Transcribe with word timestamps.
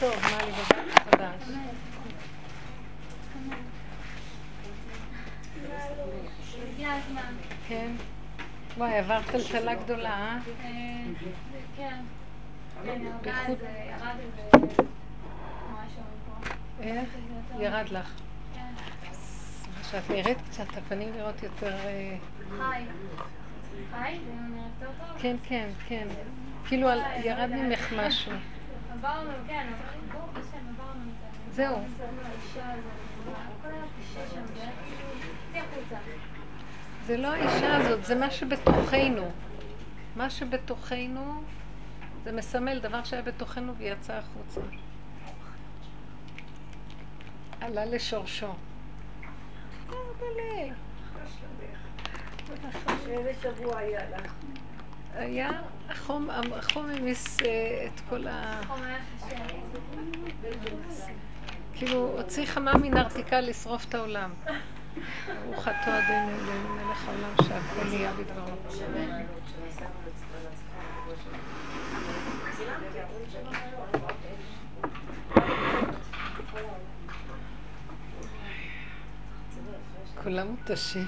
טוב, 0.00 0.14
מה 0.22 0.38
לי. 0.44 0.52
כן. 7.68 7.92
וואי, 8.76 8.98
עברת 8.98 9.24
טלטלה 9.30 9.74
גדולה, 9.74 10.10
אה? 10.10 10.38
כן. 11.76 12.00
איך? 16.80 17.08
ירד 17.58 17.88
לך. 17.88 18.12
כשאת 19.82 20.10
נראית 20.10 20.38
קצת, 20.50 20.76
הפנים 20.76 21.12
נראות 21.16 21.42
יותר... 21.42 21.76
חי. 22.58 22.84
חי? 23.90 24.18
כן, 25.18 25.36
כן, 25.48 25.68
כן. 25.88 26.06
כאילו 26.68 26.88
ירד 27.24 27.50
ממך 27.50 27.92
משהו. 27.92 28.32
כן. 29.46 29.66
זהו. 31.50 31.76
זה 37.06 37.16
לא 37.16 37.28
האישה 37.28 37.76
הזאת, 37.76 38.04
זה 38.04 38.14
מה 38.14 38.30
שבתוכנו. 38.30 39.30
מה 40.16 40.30
שבתוכנו 40.30 41.42
זה 42.24 42.32
מסמל 42.32 42.78
דבר 42.78 43.04
שהיה 43.04 43.22
בתוכנו 43.22 43.76
ויצא 43.76 44.12
החוצה. 44.12 44.60
עלה 47.60 47.84
לשורשו. 47.84 48.54
איזה 53.06 53.32
שבוע 53.42 53.78
היה 53.78 54.10
לך? 54.10 54.32
היה, 55.16 55.50
החום, 55.88 56.28
החום 56.30 56.86
המיס 56.90 57.42
אה, 57.42 57.86
את 57.86 58.00
כל 58.08 58.26
ה... 58.28 58.60
כאילו, 61.74 62.12
הוציא 62.16 62.46
חמה 62.46 62.72
מנרתיקה 62.74 63.40
לשרוף 63.40 63.84
את 63.88 63.94
העולם. 63.94 64.30
אתה 65.62 65.98
אדוני 65.98 66.34
אלוהינו 66.34 66.74
מלך 66.74 67.08
העולם 67.08 67.34
שהכל 67.42 67.88
נהיה 67.88 68.12
בדברו. 68.12 68.56
כולם 80.22 80.48
מותשים. 80.48 81.06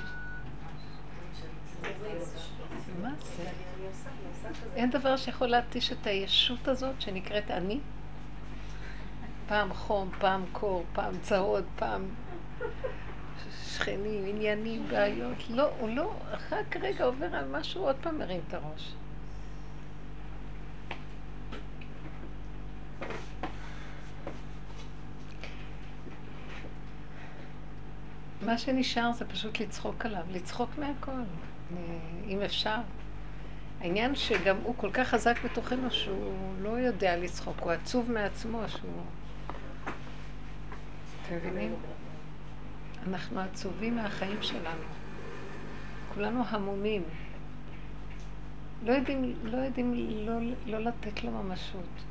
מה 3.03 3.11
זה? 3.37 3.51
אין 4.79 4.91
דבר 4.91 5.17
שיכול 5.17 5.49
להתיש 5.49 5.93
את 5.93 6.07
הישות 6.07 6.69
הזאת 6.69 7.01
שנקראת 7.01 7.51
אני? 7.51 7.79
פעם 9.49 9.75
חום, 9.75 10.11
פעם 10.19 10.45
קור, 10.53 10.85
פעם 10.93 11.15
צהוד, 11.23 11.65
פעם 11.77 12.09
שכנים, 13.65 14.27
עניינים, 14.27 14.87
בעיות. 14.89 15.51
לא, 15.51 15.71
הוא 15.79 15.89
לא, 15.89 16.13
אחר 16.35 16.57
כרגע 16.71 17.05
עובר 17.05 17.27
על 17.35 17.45
משהו, 17.51 17.83
עוד 17.83 17.97
פעם 18.01 18.19
מרים 18.19 18.41
את 18.49 18.55
הראש. 18.55 18.93
מה 28.43 28.59
שנשאר 28.59 29.13
זה 29.13 29.25
פשוט 29.25 29.61
לצחוק 29.61 30.07
עליו, 30.07 30.23
לצחוק 30.31 30.71
מהכל, 30.79 31.23
אם 32.29 32.41
אפשר. 32.45 32.79
העניין 33.81 34.15
שגם 34.15 34.57
הוא 34.63 34.75
כל 34.77 34.91
כך 34.93 35.09
חזק 35.09 35.37
בתוכנו 35.45 35.91
שהוא 35.91 36.55
לא 36.61 36.69
יודע 36.69 37.17
לצחוק, 37.17 37.61
הוא 37.61 37.73
עצוב 37.73 38.13
מעצמו 38.13 38.61
שהוא... 38.69 39.03
אתם 41.23 41.37
מבינים? 41.37 41.75
אנחנו 43.07 43.41
עצובים 43.41 43.97
מהחיים 43.97 44.43
שלנו. 44.43 44.83
כולנו 46.15 46.43
המומים. 46.49 47.03
לא 48.85 48.93
יודעים, 48.93 49.35
לא, 49.45 49.57
יודעים 49.57 49.95
לא, 50.27 50.33
לא 50.67 50.79
לתת 50.79 51.25
לו 51.25 51.31
ממשות. 51.31 52.05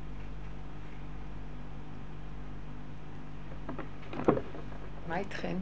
מה 5.08 5.18
איתכן? 5.18 5.56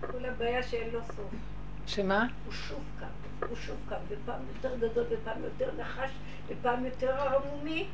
כל 0.00 0.24
הבעיה 0.24 0.62
שאין 0.62 0.90
לו 0.90 1.00
סוף. 1.04 1.34
שמה? 1.86 2.26
הוא 2.44 2.52
שוב 2.52 2.84
קם, 3.00 3.06
הוא 3.54 3.60
שוב 3.60 3.76
קם, 3.88 3.96
ופעם 4.08 4.40
יותר 4.54 4.76
גדול, 4.76 5.04
ופעם 5.10 5.42
יותר 5.44 5.70
נחש, 5.80 6.10
ופעם 6.48 6.84
יותר 6.84 7.10
ערמומי. 7.10 7.86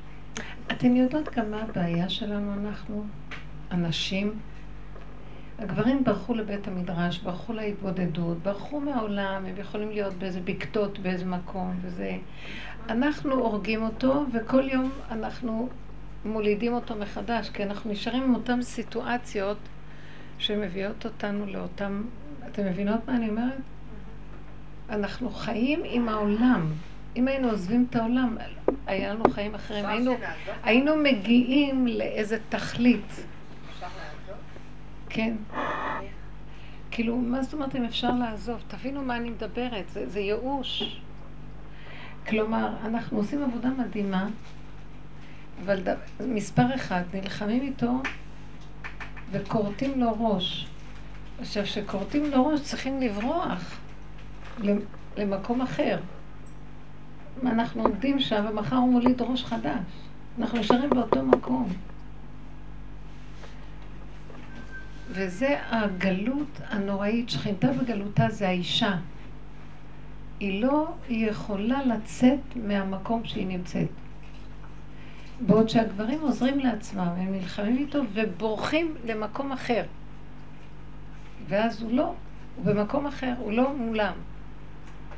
אתן 0.73 0.97
יודעות 0.97 1.29
גם 1.29 1.51
מה 1.51 1.63
הבעיה 1.63 2.09
שלנו 2.09 2.55
אנחנו, 2.55 3.05
הנשים? 3.71 4.39
הגברים 5.59 6.05
ברחו 6.05 6.35
לבית 6.35 6.69
המדרש, 6.69 7.19
ברחו 7.19 7.53
להתבודדות, 7.53 8.39
ברחו 8.39 8.81
מהעולם, 8.81 9.45
הם 9.47 9.55
יכולים 9.57 9.91
להיות 9.91 10.15
באיזה 10.15 10.41
בקתות 10.41 10.99
באיזה 10.99 11.25
מקום, 11.25 11.75
וזה... 11.83 12.17
אנחנו 12.89 13.33
הורגים 13.33 13.83
אותו, 13.83 14.25
וכל 14.33 14.69
יום 14.69 14.91
אנחנו 15.11 15.69
מולידים 16.25 16.73
אותו 16.73 16.95
מחדש, 16.97 17.51
כי 17.51 17.63
אנחנו 17.63 17.91
נשארים 17.91 18.23
עם 18.23 18.35
אותן 18.35 18.63
סיטואציות 18.63 19.59
שמביאות 20.39 21.07
אותנו 21.07 21.47
לאותם... 21.47 22.03
אתם 22.49 22.67
מבינות 22.67 23.01
מה 23.09 23.17
אני 23.17 23.29
אומרת? 23.29 23.61
אנחנו 24.91 25.31
חיים 25.31 25.81
עם 25.85 26.09
העולם. 26.09 26.73
אם 27.17 27.29
היינו 27.29 27.51
עוזבים 27.51 27.87
את 27.91 27.97
העולם, 27.97 28.37
היה 28.87 29.15
לנו 29.15 29.25
חיים 29.31 29.55
אחרים. 29.55 29.87
היינו, 29.87 30.17
היינו 30.63 30.97
מגיעים 30.97 31.87
לאיזה 31.87 32.39
תכלית. 32.49 33.27
כן. 35.09 35.35
כאילו, 36.91 37.17
מה 37.17 37.43
זאת 37.43 37.53
אומרת 37.53 37.77
אם 37.77 37.85
אפשר 37.85 38.11
לעזוב? 38.11 38.63
תבינו 38.69 39.03
מה 39.03 39.17
אני 39.17 39.31
מדברת, 39.31 39.89
זה, 39.89 40.09
זה 40.09 40.21
ייאוש. 40.21 41.01
כלומר, 42.29 42.69
אנחנו 42.85 43.19
עושים 43.19 43.43
עבודה 43.43 43.69
מדהימה, 43.69 44.27
אבל 45.65 45.81
דבר, 45.81 45.95
מספר 46.21 46.75
אחד, 46.75 47.03
נלחמים 47.15 47.63
איתו 47.63 48.03
וכורתים 49.31 50.01
לו 50.01 50.17
ראש. 50.19 50.67
עכשיו, 51.41 51.65
כשכורתים 51.65 52.31
לו 52.31 52.47
ראש 52.47 52.61
צריכים 52.61 53.01
לברוח 53.01 53.81
למקום 55.17 55.61
אחר. 55.61 55.99
אנחנו 57.43 57.83
עומדים 57.83 58.21
שם 58.21 58.47
ומחר 58.51 58.77
הוא 58.77 58.93
מוליד 58.93 59.23
ראש 59.23 59.45
חדש. 59.45 59.85
אנחנו 60.39 60.59
נשארים 60.59 60.91
באותו 60.91 61.23
מקום. 61.23 61.69
וזה 65.11 65.57
הגלות 65.71 66.61
הנוראית, 66.69 67.31
שכינתה 67.31 67.73
בגלותה 67.73 68.31
זה 68.31 68.49
האישה. 68.49 68.97
היא 70.41 70.63
לא 70.63 70.95
יכולה 71.09 71.85
לצאת 71.85 72.39
מהמקום 72.57 73.25
שהיא 73.25 73.47
נמצאת. 73.47 73.89
בעוד 75.47 75.69
שהגברים 75.69 76.21
עוזרים 76.21 76.59
לעצמם, 76.59 77.09
הם 77.17 77.33
נלחמים 77.33 77.79
איתו 77.79 78.03
ובורחים 78.13 78.95
למקום 79.05 79.53
אחר. 79.53 79.83
ואז 81.49 81.83
הוא 81.83 81.93
לא, 81.93 82.15
הוא 82.57 82.65
במקום 82.65 83.07
אחר, 83.07 83.35
הוא 83.39 83.53
לא 83.53 83.77
מולם. 83.77 84.13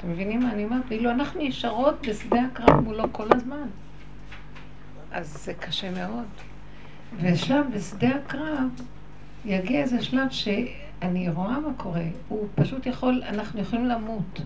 אתם 0.02 0.10
מבינים 0.10 0.40
מה 0.40 0.52
אני 0.52 0.64
אומרת? 0.64 0.82
ואילו 0.88 1.10
אנחנו 1.10 1.40
ישרות 1.40 2.06
בשדה 2.08 2.40
הקרב 2.52 2.80
מולו 2.80 3.12
כל 3.12 3.26
הזמן. 3.30 3.68
אז 5.12 5.44
זה 5.44 5.54
קשה 5.54 5.90
מאוד. 5.90 6.24
ושם 7.20 7.62
בשדה 7.74 8.08
הקרב 8.08 8.68
יגיע 9.44 9.80
איזה 9.80 10.02
שלב 10.02 10.30
שאני 10.30 11.28
רואה 11.28 11.60
מה 11.60 11.68
קורה. 11.76 12.04
הוא 12.28 12.48
פשוט 12.54 12.86
יכול, 12.86 13.22
אנחנו 13.28 13.60
יכולים 13.60 13.86
למות. 13.86 14.40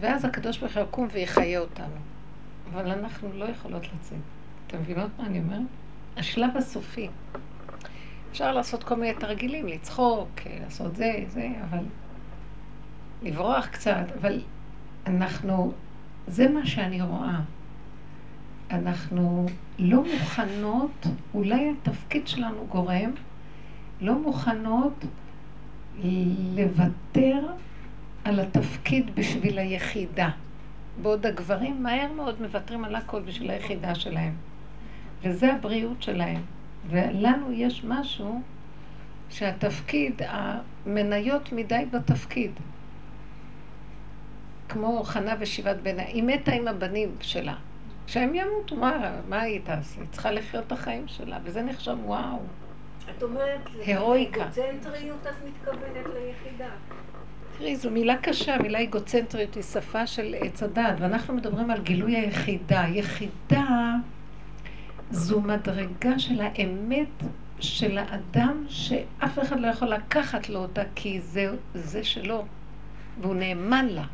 ואז 0.00 0.24
הקדוש 0.24 0.58
ברוך 0.58 0.76
הוא 0.76 0.82
יקום 0.82 1.08
ויחיה 1.12 1.60
אותנו. 1.60 1.96
אבל 2.72 2.90
אנחנו 2.90 3.32
לא 3.32 3.44
יכולות 3.44 3.82
לצאת. 3.82 4.18
אתם 4.66 4.78
מבינות 4.80 5.10
מה 5.18 5.26
אני 5.26 5.38
אומרת? 5.38 5.66
השלב 6.16 6.56
הסופי. 6.56 7.08
אפשר 8.30 8.52
לעשות 8.52 8.84
כל 8.84 8.94
מיני 8.94 9.14
תרגילים, 9.14 9.66
לצחוק, 9.66 10.28
לעשות 10.62 10.96
זה, 10.96 11.24
זה, 11.28 11.48
אבל 11.70 11.84
לברוח 13.22 13.66
קצת, 13.66 14.06
אבל 14.20 14.40
אנחנו, 15.06 15.72
זה 16.26 16.48
מה 16.48 16.66
שאני 16.66 17.02
רואה. 17.02 17.40
אנחנו 18.70 19.46
לא 19.78 20.04
מוכנות, 20.12 21.06
אולי 21.34 21.70
התפקיד 21.70 22.28
שלנו 22.28 22.66
גורם, 22.68 23.10
לא 24.00 24.18
מוכנות 24.18 25.04
לוותר 26.54 27.46
על 28.24 28.40
התפקיד 28.40 29.14
בשביל 29.14 29.58
היחידה. 29.58 30.30
בעוד 31.02 31.26
הגברים 31.26 31.82
מהר 31.82 32.12
מאוד 32.12 32.42
מוותרים 32.42 32.84
על 32.84 32.94
הכל 32.94 33.22
בשביל 33.22 33.50
היחידה 33.50 33.94
שלהם. 33.94 34.32
וזה 35.22 35.52
הבריאות 35.52 36.02
שלהם. 36.02 36.40
ולנו 36.88 37.52
יש 37.52 37.84
משהו 37.84 38.42
שהתפקיד, 39.30 40.22
המניות 40.28 41.52
מדי 41.52 41.84
בתפקיד. 41.90 42.50
כמו 44.68 45.04
חנה 45.04 45.34
ושיבת 45.38 45.76
בנה, 45.76 46.02
היא 46.02 46.22
מתה 46.22 46.52
עם 46.52 46.68
הבנים 46.68 47.16
שלה. 47.20 47.54
שהם 48.06 48.34
ימותו, 48.34 48.76
מה, 48.76 49.20
מה 49.28 49.40
היא 49.40 49.60
תעשה? 49.64 50.00
היא 50.00 50.08
צריכה 50.12 50.30
לחיות 50.30 50.66
את 50.66 50.72
החיים 50.72 51.08
שלה, 51.08 51.38
וזה 51.44 51.62
נחשב 51.62 51.96
וואו. 52.04 52.38
את 53.16 53.22
אומרת, 53.22 53.60
הירואיקה. 53.86 54.44
אגוצנטריות 54.44 55.26
את 55.26 55.48
מתכוונת 55.48 56.06
ליחידה. 56.14 56.68
תראי, 57.58 57.76
זו 57.76 57.90
מילה 57.90 58.16
קשה, 58.16 58.58
מילה 58.58 58.82
אגוצנטרית 58.82 59.54
היא 59.54 59.62
שפה 59.62 60.06
של 60.06 60.34
עץ 60.38 60.62
הדת, 60.62 60.94
ואנחנו 60.98 61.34
מדברים 61.34 61.70
על 61.70 61.80
גילוי 61.82 62.16
היחידה. 62.16 62.84
יחידה 62.88 63.94
זו 65.10 65.40
מדרגה 65.40 66.18
של 66.18 66.40
האמת 66.40 67.22
של 67.60 67.98
האדם 67.98 68.64
שאף 68.68 69.38
אחד 69.38 69.60
לא 69.60 69.66
יכול 69.66 69.88
לקחת 69.88 70.48
לו 70.48 70.58
אותה 70.58 70.82
כי 70.94 71.20
זה, 71.20 71.54
זה 71.74 72.04
שלו, 72.04 72.44
והוא 73.20 73.34
נאמן 73.34 73.86
לה. 73.86 74.04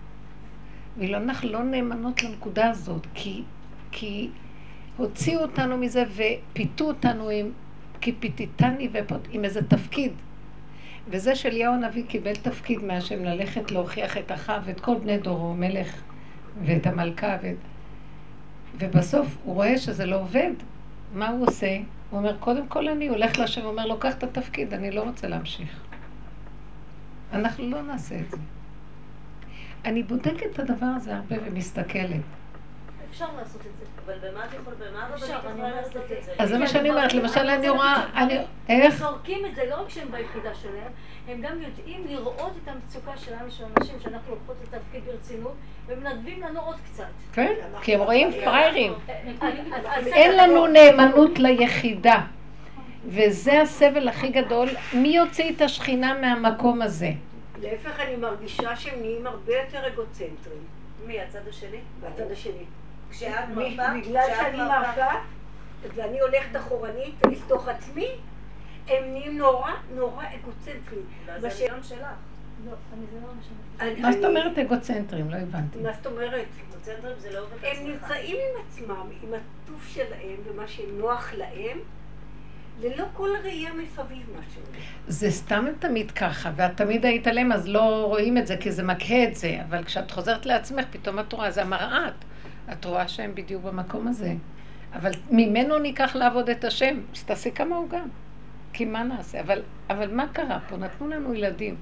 ואנחנו 1.00 1.48
לא 1.48 1.62
נאמנות 1.62 2.22
לנקודה 2.22 2.70
הזאת, 2.70 3.06
כי, 3.14 3.42
כי 3.90 4.28
הוציאו 4.96 5.42
אותנו 5.42 5.76
מזה 5.76 6.04
ופיתו 6.16 6.84
אותנו 6.84 7.28
עם 7.28 7.50
כי 8.00 8.12
פיתיתני 8.12 8.88
ופות, 8.92 9.28
עם 9.30 9.44
איזה 9.44 9.62
תפקיד. 9.68 10.12
וזה 11.08 11.34
שאליהו 11.34 11.74
הנביא 11.74 12.04
קיבל 12.08 12.34
תפקיד 12.34 12.84
מהשם 12.84 13.24
ללכת 13.24 13.70
להוכיח 13.70 14.16
את 14.16 14.32
אחיו 14.32 14.62
ואת 14.64 14.80
כל 14.80 14.94
בני 14.98 15.18
דורו, 15.18 15.54
מלך 15.54 16.02
ואת 16.64 16.86
המלכה 16.86 17.36
ואת... 17.42 17.56
ובסוף 18.78 19.36
הוא 19.44 19.54
רואה 19.54 19.78
שזה 19.78 20.06
לא 20.06 20.16
עובד. 20.20 20.52
מה 21.14 21.28
הוא 21.28 21.46
עושה? 21.46 21.76
הוא 22.10 22.18
אומר, 22.18 22.36
קודם 22.36 22.66
כל 22.66 22.88
אני 22.88 23.08
הולך 23.08 23.38
להשם 23.38 23.64
ואומר, 23.64 23.86
לוקח 23.86 24.14
את 24.14 24.22
התפקיד, 24.22 24.74
אני 24.74 24.90
לא 24.90 25.02
רוצה 25.02 25.28
להמשיך. 25.28 25.84
אנחנו 27.32 27.70
לא 27.70 27.82
נעשה 27.82 28.20
את 28.20 28.30
זה. 28.30 28.36
אני 29.84 30.02
בודקת 30.02 30.46
את 30.52 30.58
הדבר 30.58 30.86
הזה 30.96 31.14
הרבה 31.14 31.36
ומסתכלת. 31.44 32.20
אפשר 33.10 33.26
לעשות 33.38 33.60
את 33.60 33.78
זה. 33.78 33.84
אבל 34.06 34.14
במה 34.30 34.44
את 34.44 34.50
יכולה, 34.54 34.76
במה 34.90 35.06
הרבנית 35.06 35.30
יכולה 35.54 35.70
לעשות 35.70 36.02
את 36.18 36.24
זה? 36.24 36.32
אז 36.38 36.48
זה 36.48 36.58
מה 36.58 36.66
כן, 36.66 36.72
שאני 36.72 36.90
אומרת, 36.90 37.14
למשל 37.14 37.40
אני 37.40 37.68
רואה, 37.68 38.04
אני, 38.14 38.38
איך? 38.68 38.94
זורקים 38.94 39.46
את 39.46 39.54
זה 39.54 39.62
לא 39.70 39.82
רק 39.82 39.88
שהם 39.88 40.08
ביחידה 40.10 40.54
שלהם, 40.54 40.92
הם 41.28 41.40
גם 41.40 41.62
יודעים 41.62 42.06
לראות 42.08 42.52
את 42.62 42.68
המצוקה 42.68 43.16
שלנו, 43.16 43.50
של 43.50 43.64
אנשים 43.76 43.94
שאנחנו 44.02 44.34
לוקחות 44.34 44.56
את 44.68 44.74
התפקיד 44.74 45.02
ברצינות, 45.06 45.54
ומנדבים 45.86 46.42
לנו 46.42 46.60
עוד 46.60 46.76
קצת. 46.92 47.04
כן, 47.32 47.54
כי 47.82 47.94
הם 47.94 48.00
רואים 48.00 48.32
פראיירים. 48.44 48.92
אין 50.06 50.36
לנו 50.36 50.66
נאמנות 50.66 51.38
ליחידה. 51.38 52.20
וזה 53.06 53.60
הסבל 53.60 54.08
הכי 54.08 54.28
גדול. 54.28 54.68
מי 54.94 55.08
יוציא 55.08 55.50
את 55.56 55.60
השכינה 55.60 56.14
מהמקום 56.20 56.82
הזה? 56.82 57.10
להפך, 57.60 58.00
אני 58.00 58.16
מרגישה 58.16 58.76
שהם 58.76 59.00
נהיים 59.00 59.26
הרבה 59.26 59.52
יותר 59.56 59.86
אגוצנטרים, 59.86 60.62
מי, 61.06 61.20
הצד 61.20 61.48
השני? 61.48 61.80
בצד 62.00 62.30
השני. 62.30 62.64
כשאת 63.10 63.48
מרפה, 63.54 63.82
בגלל 64.00 64.26
שאני 64.36 64.56
מרפה, 64.58 65.18
ואני 65.94 66.20
הולכת 66.20 66.56
אחורנית 66.56 67.14
לתוך 67.32 67.68
עצמי, 67.68 68.08
הם 68.88 69.04
נהיים 69.12 69.38
נורא 69.38 69.70
נורא 69.94 70.24
אגוצנטרים. 70.34 71.02
זה 71.38 71.48
עליון 71.64 71.82
שלך. 71.82 71.98
לא, 72.66 72.72
אני 72.94 73.06
זה 73.12 73.18
לא 73.20 73.34
מה 73.34 73.42
שאני... 73.42 73.90
אני- 73.92 74.00
מה 74.00 74.12
זאת 74.12 74.24
אומרת 74.24 74.58
אגוצנטרים? 74.58 75.30
לא 75.30 75.36
הבנתי. 75.36 75.78
מה 75.78 75.92
זאת 75.92 76.06
אומרת? 76.06 76.46
קונצנטרים 76.72 77.18
זה 77.18 77.32
לא 77.32 77.38
עובד 77.40 77.52
הם 77.64 77.72
אצלך. 77.72 77.78
נמצאים 77.86 78.36
עם 78.36 78.64
עצמם, 78.66 79.06
עם 79.22 79.28
הטוב 79.34 79.84
שלהם 79.88 80.36
ומה 80.44 80.68
שנוח 80.68 81.32
להם, 81.36 81.78
ללא 82.82 83.04
כל 83.12 83.28
ראייה 83.44 83.70
מסביב 83.72 84.26
מה 84.36 84.42
שהולך. 84.54 84.84
זה 85.08 85.30
סתם 85.30 85.64
תמיד 85.78 86.10
ככה, 86.10 86.50
ואת 86.56 86.76
תמיד 86.76 87.06
היית 87.06 87.26
עליהם, 87.26 87.52
אז 87.52 87.68
לא 87.68 88.04
רואים 88.06 88.38
את 88.38 88.46
זה, 88.46 88.56
כי 88.56 88.72
זה 88.72 88.82
מקהה 88.82 89.24
את 89.24 89.34
זה. 89.34 89.58
אבל 89.68 89.84
כשאת 89.84 90.10
חוזרת 90.10 90.46
לעצמך, 90.46 90.84
פתאום 90.90 91.18
את 91.18 91.32
רואה, 91.32 91.50
זה 91.50 91.62
המראה. 91.62 92.08
את 92.72 92.84
רואה 92.84 93.08
שהם 93.08 93.34
בדיוק 93.34 93.64
במקום 93.64 94.08
הזה. 94.08 94.34
אבל 94.94 95.10
ממנו 95.30 95.78
ניקח 95.78 96.16
לעבוד 96.16 96.50
את 96.50 96.64
השם, 96.64 97.00
אז 97.14 97.24
תעשי 97.24 97.50
כמה 97.50 97.76
הוא 97.76 97.88
גם. 97.88 98.08
כי 98.72 98.84
מה 98.84 99.02
נעשה? 99.02 99.40
אבל, 99.40 99.62
אבל 99.90 100.14
מה 100.14 100.28
קרה 100.32 100.58
פה? 100.68 100.76
נתנו 100.76 101.08
לנו 101.08 101.34
ילדים. 101.34 101.76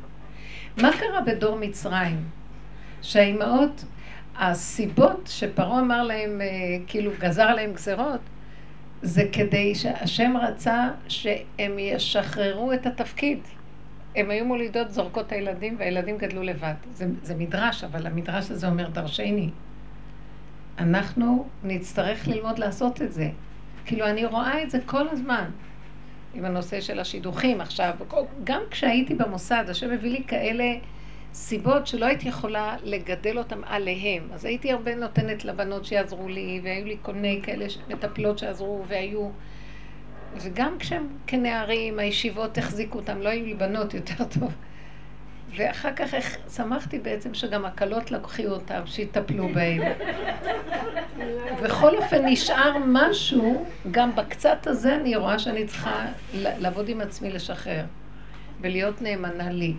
מה 0.77 0.91
קרה 0.93 1.21
בדור 1.21 1.57
מצרים? 1.57 2.25
שהאימהות, 3.03 3.85
הסיבות 4.37 5.21
שפרעה 5.27 5.81
אמר 5.81 6.03
להם, 6.03 6.41
אה, 6.41 6.47
כאילו 6.87 7.11
גזר 7.19 7.43
עליהם 7.43 7.73
גזרות, 7.73 8.21
זה 9.03 9.23
כדי 9.33 9.75
שהשם 9.75 10.37
רצה 10.37 10.89
שהם 11.09 11.79
ישחררו 11.79 12.73
את 12.73 12.87
התפקיד. 12.87 13.39
הם 14.17 14.31
היו 14.31 14.45
מולידות 14.45 14.91
זורקות 14.91 15.27
את 15.27 15.33
הילדים 15.33 15.77
והילדים 15.79 16.19
גדלו 16.19 16.43
לבד. 16.43 16.75
זה, 16.93 17.07
זה 17.23 17.35
מדרש, 17.35 17.85
אבל 17.85 18.07
המדרש 18.07 18.51
הזה 18.51 18.69
אומר 18.69 18.89
דרשני. 18.89 19.51
אנחנו 20.79 21.47
נצטרך 21.65 22.29
ללמוד 22.29 22.59
לעשות 22.59 23.03
את 23.03 23.13
זה. 23.13 23.29
כאילו, 23.85 24.07
אני 24.07 24.27
רואה 24.27 24.63
את 24.63 24.71
זה 24.71 24.79
כל 24.87 25.09
הזמן. 25.09 25.51
עם 26.35 26.45
הנושא 26.45 26.81
של 26.81 27.01
השידוכים 27.01 27.61
עכשיו. 27.61 27.95
גם 28.45 28.61
כשהייתי 28.71 29.15
במוסד, 29.15 29.65
השם 29.69 29.91
הביא 29.91 30.11
לי 30.11 30.25
כאלה 30.27 30.75
סיבות 31.35 31.87
שלא 31.87 32.07
הייתי 32.07 32.29
יכולה 32.29 32.77
לגדל 32.83 33.39
אותם 33.39 33.61
עליהם. 33.67 34.29
אז 34.33 34.45
הייתי 34.45 34.73
הרבה 34.73 34.95
נותנת 34.95 35.45
לבנות 35.45 35.85
שיעזרו 35.85 36.29
לי, 36.29 36.61
והיו 36.65 36.85
לי 36.85 36.97
כל 37.03 37.13
מיני 37.13 37.41
כאלה 37.43 37.67
מטפלות 37.89 38.39
שעזרו, 38.39 38.85
והיו... 38.89 39.31
וגם 40.37 40.77
כשהם 40.79 41.07
כנערים, 41.27 41.99
הישיבות 41.99 42.59
החזיקו 42.59 42.99
אותם, 42.99 43.21
לא 43.21 43.29
היו 43.29 43.45
לי 43.45 43.55
בנות 43.55 43.95
יותר 43.95 44.25
טוב. 44.25 44.55
ואחר 45.57 45.93
כך 45.93 46.15
שמחתי 46.57 46.99
בעצם 46.99 47.35
שגם 47.35 47.65
הקלות 47.65 48.11
לקחו 48.11 48.43
אותם, 48.43 48.81
שיטפלו 48.87 49.49
בהם. 49.49 49.83
בכל 51.63 51.97
אופן 51.97 52.27
נשאר 52.27 52.73
משהו, 52.87 53.67
גם 53.91 54.17
בקצת 54.17 54.67
הזה 54.67 54.97
אני 54.97 55.17
רואה 55.17 55.39
שאני 55.39 55.67
צריכה 55.67 56.07
לעבוד 56.35 56.89
עם 56.89 57.01
עצמי 57.01 57.31
לשחרר, 57.31 57.85
ולהיות 58.61 59.03
נאמנה 59.03 59.51
לי. 59.51 59.75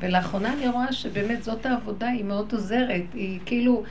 ולאחרונה 0.00 0.52
אני 0.52 0.68
רואה 0.68 0.92
שבאמת 0.92 1.42
זאת 1.42 1.66
העבודה, 1.66 2.08
היא 2.08 2.24
מאוד 2.24 2.52
עוזרת, 2.52 3.02
היא 3.14 3.40
כאילו, 3.46 3.82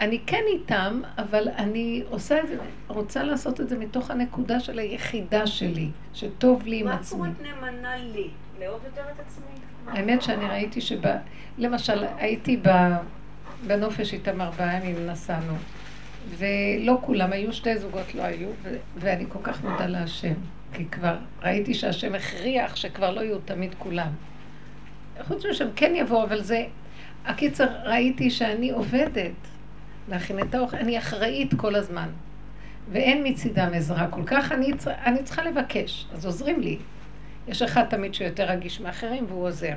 אני 0.00 0.20
כן 0.26 0.42
איתם, 0.48 1.00
אבל 1.18 1.48
אני 1.48 2.02
עושה 2.10 2.40
את 2.40 2.48
זה, 2.48 2.56
רוצה 2.88 3.22
לעשות 3.22 3.60
את 3.60 3.68
זה 3.68 3.78
מתוך 3.78 4.10
הנקודה 4.10 4.60
של 4.60 4.78
היחידה 4.78 5.46
שלי, 5.46 5.88
שטוב 6.14 6.66
לי 6.66 6.80
עם 6.80 6.86
מה 6.86 6.94
עצמי. 6.94 7.18
קוראת 7.18 7.42
נאמנה 7.42 7.96
לי? 7.96 8.28
לאהוב 8.60 8.80
יותר 8.84 9.02
את 9.14 9.20
עצמי. 9.20 9.44
האמת 9.86 10.22
שאני 10.22 10.44
ראיתי 10.48 10.80
שב... 10.80 11.02
למשל, 11.58 12.04
הייתי 12.16 12.56
ב... 12.62 12.68
בנופש 13.66 14.12
איתם 14.12 14.40
ארבעה 14.40 14.76
ימים, 14.76 15.06
נסענו, 15.06 15.54
ולא 16.38 16.98
כולם, 17.00 17.32
היו 17.32 17.52
שתי 17.52 17.78
זוגות, 17.78 18.14
לא 18.14 18.22
היו, 18.22 18.48
ו... 18.62 18.76
ואני 18.96 19.24
כל 19.28 19.38
כך 19.42 19.64
מודה 19.64 19.86
להשם, 19.86 20.34
כי 20.72 20.84
כבר 20.84 21.16
ראיתי 21.42 21.74
שהשם 21.74 22.14
הכריח 22.14 22.76
שכבר 22.76 23.10
לא 23.10 23.20
יהיו 23.20 23.38
תמיד 23.38 23.74
כולם. 23.78 24.10
חוץ 25.22 25.42
שהם 25.52 25.68
כן 25.76 25.92
יבואו, 25.96 26.24
אבל 26.24 26.42
זה... 26.42 26.64
הקיצר, 27.24 27.68
ראיתי 27.84 28.30
שאני 28.30 28.70
עובדת 28.70 29.32
להכין 30.08 30.38
את 30.38 30.54
האוכל, 30.54 30.76
אני 30.76 30.98
אחראית 30.98 31.54
כל 31.54 31.74
הזמן, 31.74 32.08
ואין 32.92 33.26
מצידם 33.26 33.70
עזרה 33.74 34.08
כל 34.08 34.22
כך, 34.26 34.52
אני. 34.52 34.72
אני 34.86 35.22
צריכה 35.22 35.42
לבקש, 35.42 36.06
אז 36.12 36.26
עוזרים 36.26 36.60
לי. 36.60 36.78
יש 37.48 37.62
אחד 37.62 37.84
תמיד 37.84 38.14
שיותר 38.14 38.44
רגיש 38.44 38.80
מאחרים 38.80 39.24
והוא 39.28 39.46
עוזר. 39.46 39.74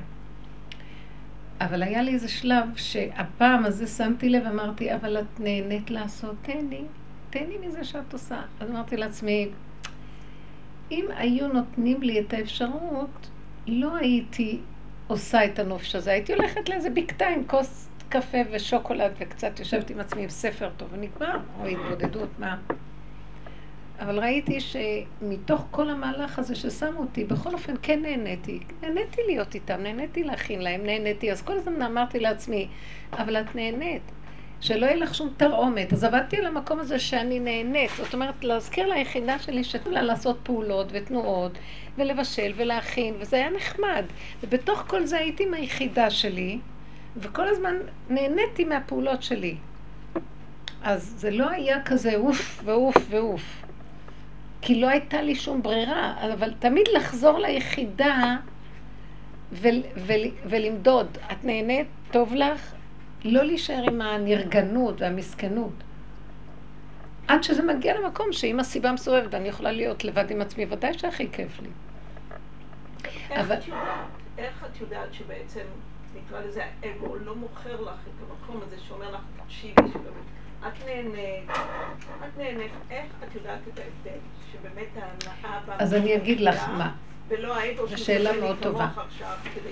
אבל 1.62 1.84
היה 1.84 2.02
לי 2.02 2.14
איזה 2.14 2.28
שלב 2.28 2.66
שהפעם 2.76 3.66
הזה 3.66 3.88
שמתי 3.88 4.30
לב, 4.30 4.46
אמרתי, 4.48 4.96
אבל 4.96 5.18
את 5.18 5.40
נהנית 5.40 5.90
לעשות, 5.90 6.36
תן 6.42 6.66
לי, 6.70 6.82
תן 7.30 7.44
לי 7.48 7.68
מזה 7.68 7.84
שאת 7.84 8.14
עושה. 8.14 8.42
אז 8.60 8.70
אמרתי 8.70 8.98
לעצמי, 8.98 9.48
אם 10.92 11.06
היו 11.16 11.48
נותנים 11.48 12.02
לי 12.02 12.20
את 12.20 12.34
האפשרות, 12.34 13.30
לא 13.68 13.96
הייתי 13.96 14.60
עושה 15.14 15.46
את 15.46 15.60
הנופש 15.60 15.96
הזה, 15.96 16.12
הייתי 16.12 16.34
הולכת 16.34 16.70
לאיזה 16.70 16.90
בקתה 16.90 17.28
עם 17.28 17.44
כוס 17.48 17.90
קפה 18.10 18.38
ושוקולד 18.52 19.12
וקצת 19.20 19.60
יושבת 19.60 19.90
עם 19.90 20.00
עצמי 20.00 20.24
עם 20.24 20.30
ספר 20.30 20.70
טוב 20.78 20.90
ונגמר, 20.92 21.38
או 21.60 21.66
התבודדות, 21.66 22.30
מה? 22.40 22.58
אבל 24.00 24.20
ראיתי 24.20 24.60
שמתוך 24.60 25.66
כל 25.72 25.90
המהלך 25.90 26.40
הזה 26.40 26.56
ששמו 26.56 27.00
אותי, 27.00 27.24
בכל 27.24 27.54
אופן 27.54 27.74
כן 27.82 28.02
נהניתי. 28.02 28.60
נהניתי 28.82 29.22
להיות 29.28 29.56
איתם, 29.56 29.82
נהניתי 29.84 30.24
להכין 30.24 30.62
להם, 30.62 30.86
נהניתי. 30.86 31.32
אז 31.32 31.42
כל 31.42 31.58
הזמן 31.58 31.82
אמרתי 31.82 32.20
לעצמי, 32.20 32.68
אבל 33.14 33.38
את 33.38 33.56
נהנית. 33.56 34.02
שלא 34.64 34.86
יהיה 34.86 34.96
לך 34.96 35.16
שום 35.16 35.30
תרעומת. 35.38 35.94
אז 35.94 36.04
עבדתי 36.04 36.38
על 36.38 36.46
המקום 36.46 36.80
הזה 36.80 37.00
שאני 37.00 37.40
נהנית. 37.40 37.92
זאת 37.98 38.14
אומרת, 38.14 38.44
להזכיר 38.44 38.88
ליחידה 38.88 39.40
שלי 39.40 39.64
שתנו 39.64 39.92
לה 39.92 40.02
לעשות 40.02 40.38
פעולות 40.44 40.88
ותנועות, 40.92 41.52
ולבשל 41.98 42.54
ולהכין, 42.56 43.16
וזה 43.20 43.36
היה 43.36 43.50
נחמד. 43.50 44.06
ובתוך 44.44 44.84
כל 44.88 45.06
זה 45.06 45.18
הייתי 45.18 45.44
עם 45.44 45.54
היחידה 45.54 46.10
שלי, 46.10 46.60
וכל 47.18 47.48
הזמן 47.48 47.76
נהניתי 48.10 48.64
מהפעולות 48.64 49.24
שלי. 49.24 49.56
אז 50.84 51.14
זה 51.18 51.32
לא 51.32 51.50
היה 51.50 51.84
כזה 51.84 52.16
אוף 52.16 52.62
ואוף 52.66 52.98
ואוף. 53.10 53.66
כי 54.62 54.82
לא 54.82 54.90
הייתה 54.90 55.22
לי 55.22 55.36
שום 55.36 55.62
ברירה, 55.62 56.14
אבל 56.34 56.54
תמיד 56.60 56.86
לחזור 56.96 57.40
ליחידה 57.40 58.36
ול, 59.52 59.82
ול, 59.96 60.22
ולמדוד. 60.46 61.18
את 61.32 61.46
נהנית? 61.46 61.88
טוב 62.12 62.34
לך? 62.36 62.74
לא 63.24 63.44
להישאר 63.44 63.84
עם 63.88 64.02
הנרגנות 64.02 65.02
והמסכנות. 65.02 65.74
עד 67.28 67.44
שזה 67.44 67.64
מגיע 67.64 68.00
למקום 68.00 68.32
שאם 68.32 68.60
הסיבה 68.60 68.92
מסובבת 68.92 69.34
ואני 69.34 69.48
יכולה 69.48 69.72
להיות 69.72 70.04
לבד 70.04 70.32
עם 70.32 70.42
עצמי, 70.42 70.66
ודאי 70.70 70.94
שהכי 70.98 71.28
כיף 71.32 71.62
לי. 71.62 71.70
איך 73.30 73.40
אבל- 73.40 73.56
את 73.58 73.68
יודעת, 73.68 73.86
איך 74.38 74.66
את 74.72 74.82
יודעת 74.82 75.14
שבעצם, 75.14 75.60
נקרא 76.16 76.40
לזה 76.40 76.64
האגו, 76.84 77.16
לא 77.16 77.36
מוכר 77.36 77.82
לך 77.82 77.96
את 78.08 78.30
המקום 78.30 78.62
הזה 78.68 78.76
שאומר 78.88 79.12
לך, 79.12 79.22
תקשיבי, 79.46 79.74
שבאמת, 79.76 80.68
את 80.68 80.86
נהנית, 80.86 81.50
את 81.50 82.38
נהנית, 82.38 82.72
איך 82.92 83.06
את 83.30 83.36
יודעת 83.36 83.60
את 83.74 83.80
ההבדל? 83.80 84.20
שבאמת 84.52 84.88
ההנאה 84.96 85.76
אז 85.80 85.94
אני 85.94 86.16
אגיד 86.16 86.40
לך 86.40 86.70
מה. 86.70 86.92
ולא 87.28 87.56
האגו 87.58 87.88
זו 87.88 87.98
שאלה 87.98 88.40
מאוד 88.40 88.58
טובה. 88.62 88.88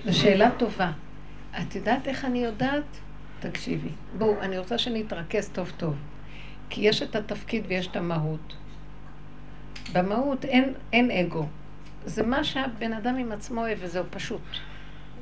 זו 0.05 0.19
שאלה 0.19 0.49
טובה. 0.57 0.91
את 1.61 1.75
יודעת 1.75 2.07
איך 2.07 2.25
אני 2.25 2.43
יודעת? 2.43 2.83
תקשיבי. 3.41 3.89
בואו, 4.17 4.41
אני 4.41 4.57
רוצה 4.57 4.77
שנתרכז 4.77 5.49
טוב 5.49 5.71
טוב. 5.77 5.95
כי 6.69 6.81
יש 6.81 7.01
את 7.01 7.15
התפקיד 7.15 7.63
ויש 7.67 7.87
את 7.87 7.95
המהות. 7.95 8.55
במהות 9.93 10.45
אין, 10.45 10.73
אין 10.93 11.11
אגו. 11.11 11.45
זה 12.05 12.23
מה 12.23 12.43
שהבן 12.43 12.93
אדם 12.93 13.15
עם 13.15 13.31
עצמו 13.31 13.61
אוהב 13.61 13.77
וזהו 13.81 14.03
פשוט. 14.09 14.41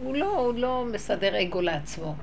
הוא 0.04 0.16
לא, 0.16 0.38
הוא 0.38 0.54
לא 0.54 0.86
מסדר 0.94 1.42
אגו 1.42 1.62
לעצמו. 1.62 2.16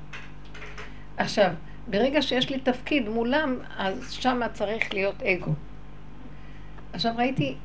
עכשיו, 1.17 1.51
ברגע 1.87 2.21
שיש 2.21 2.49
לי 2.49 2.59
תפקיד 2.59 3.09
מולם, 3.09 3.55
אז 3.77 4.11
שמה 4.11 4.49
צריך 4.49 4.93
להיות 4.93 5.23
אגו. 5.23 5.51
עכשיו 6.93 7.13
ראיתי, 7.17 7.55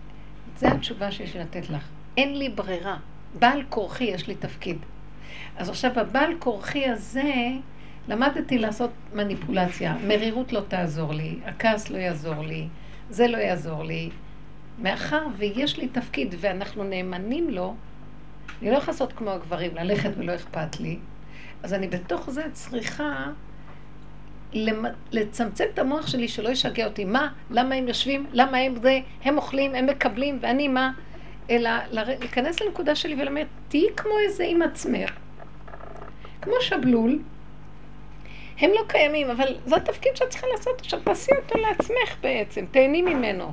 זו 0.57 0.67
התשובה 0.67 1.11
שיש 1.11 1.35
לי 1.35 1.41
לתת 1.41 1.71
לך. 1.71 1.89
אין 2.17 2.39
לי 2.39 2.49
ברירה. 2.49 2.97
בעל 3.39 3.62
כורחי 3.69 4.05
יש 4.05 4.27
לי 4.27 4.35
תפקיד. 4.35 4.79
אז 5.57 5.69
עכשיו 5.69 6.01
הבעל 6.01 6.35
כורחי 6.39 6.89
הזה, 6.89 7.33
למדתי 8.09 8.59
לעשות 8.59 8.91
מניפולציה. 9.15 9.97
מרירות 10.07 10.53
לא 10.53 10.61
תעזור 10.69 11.13
לי, 11.13 11.39
הכעס 11.45 11.91
לא 11.91 11.99
יעזור 11.99 12.45
לי, 12.45 12.69
זה 13.11 13.29
לא 13.29 13.37
יעזור 13.37 13.85
לי. 13.85 14.11
מאחר 14.79 15.27
ויש 15.37 15.79
לי 15.79 15.89
תפקיד 15.89 16.35
ואנחנו 16.41 16.85
נאמנים 16.85 17.51
לו, 17.51 17.75
אני 18.63 18.71
לא 18.71 18.77
יכולה 18.77 18.93
לעשות 18.93 19.13
כמו 19.13 19.31
הגברים, 19.31 19.75
ללכת 19.75 20.11
ולא 20.17 20.35
אכפת 20.35 20.81
לי. 20.81 20.99
אז 21.63 21.75
אני 21.75 21.89
בתוך 21.89 22.31
זה 22.31 22.43
צריכה. 22.53 23.27
לצמצם 25.13 25.65
את 25.75 25.79
המוח 25.79 26.07
שלי 26.07 26.29
שלא 26.29 26.49
ישגע 26.49 26.87
אותי. 26.87 27.05
מה? 27.05 27.29
למה 27.51 27.75
הם 27.75 27.89
יושבים? 27.89 28.27
למה 28.33 28.59
הם 28.59 28.77
זה? 28.83 29.01
הם 29.25 29.37
אוכלים, 29.37 29.75
הם 29.75 29.87
מקבלים, 29.87 30.39
ואני 30.43 30.69
מה? 30.69 30.93
אלא. 31.51 31.71
להיכנס 31.93 32.61
לנקודה 32.61 32.95
שלי 32.95 33.23
ולומר, 33.23 33.43
תהיי 33.69 33.87
כמו 33.97 34.13
איזה 34.27 34.45
עם 34.45 34.63
עצמך. 34.63 35.11
כמו 36.43 36.55
שבלול. 36.61 37.19
הם 38.62 38.71
לא 38.71 38.81
קיימים, 38.88 39.31
אבל 39.31 39.47
זה 39.66 39.76
התפקיד 39.76 40.16
שאת 40.16 40.28
צריכה 40.28 40.47
לעשות 40.57 40.81
עכשיו, 40.81 41.00
תעשי 41.00 41.31
אותו 41.42 41.59
לעצמך 41.59 42.16
בעצם, 42.21 42.64
תהני 42.71 43.02
ממנו. 43.02 43.52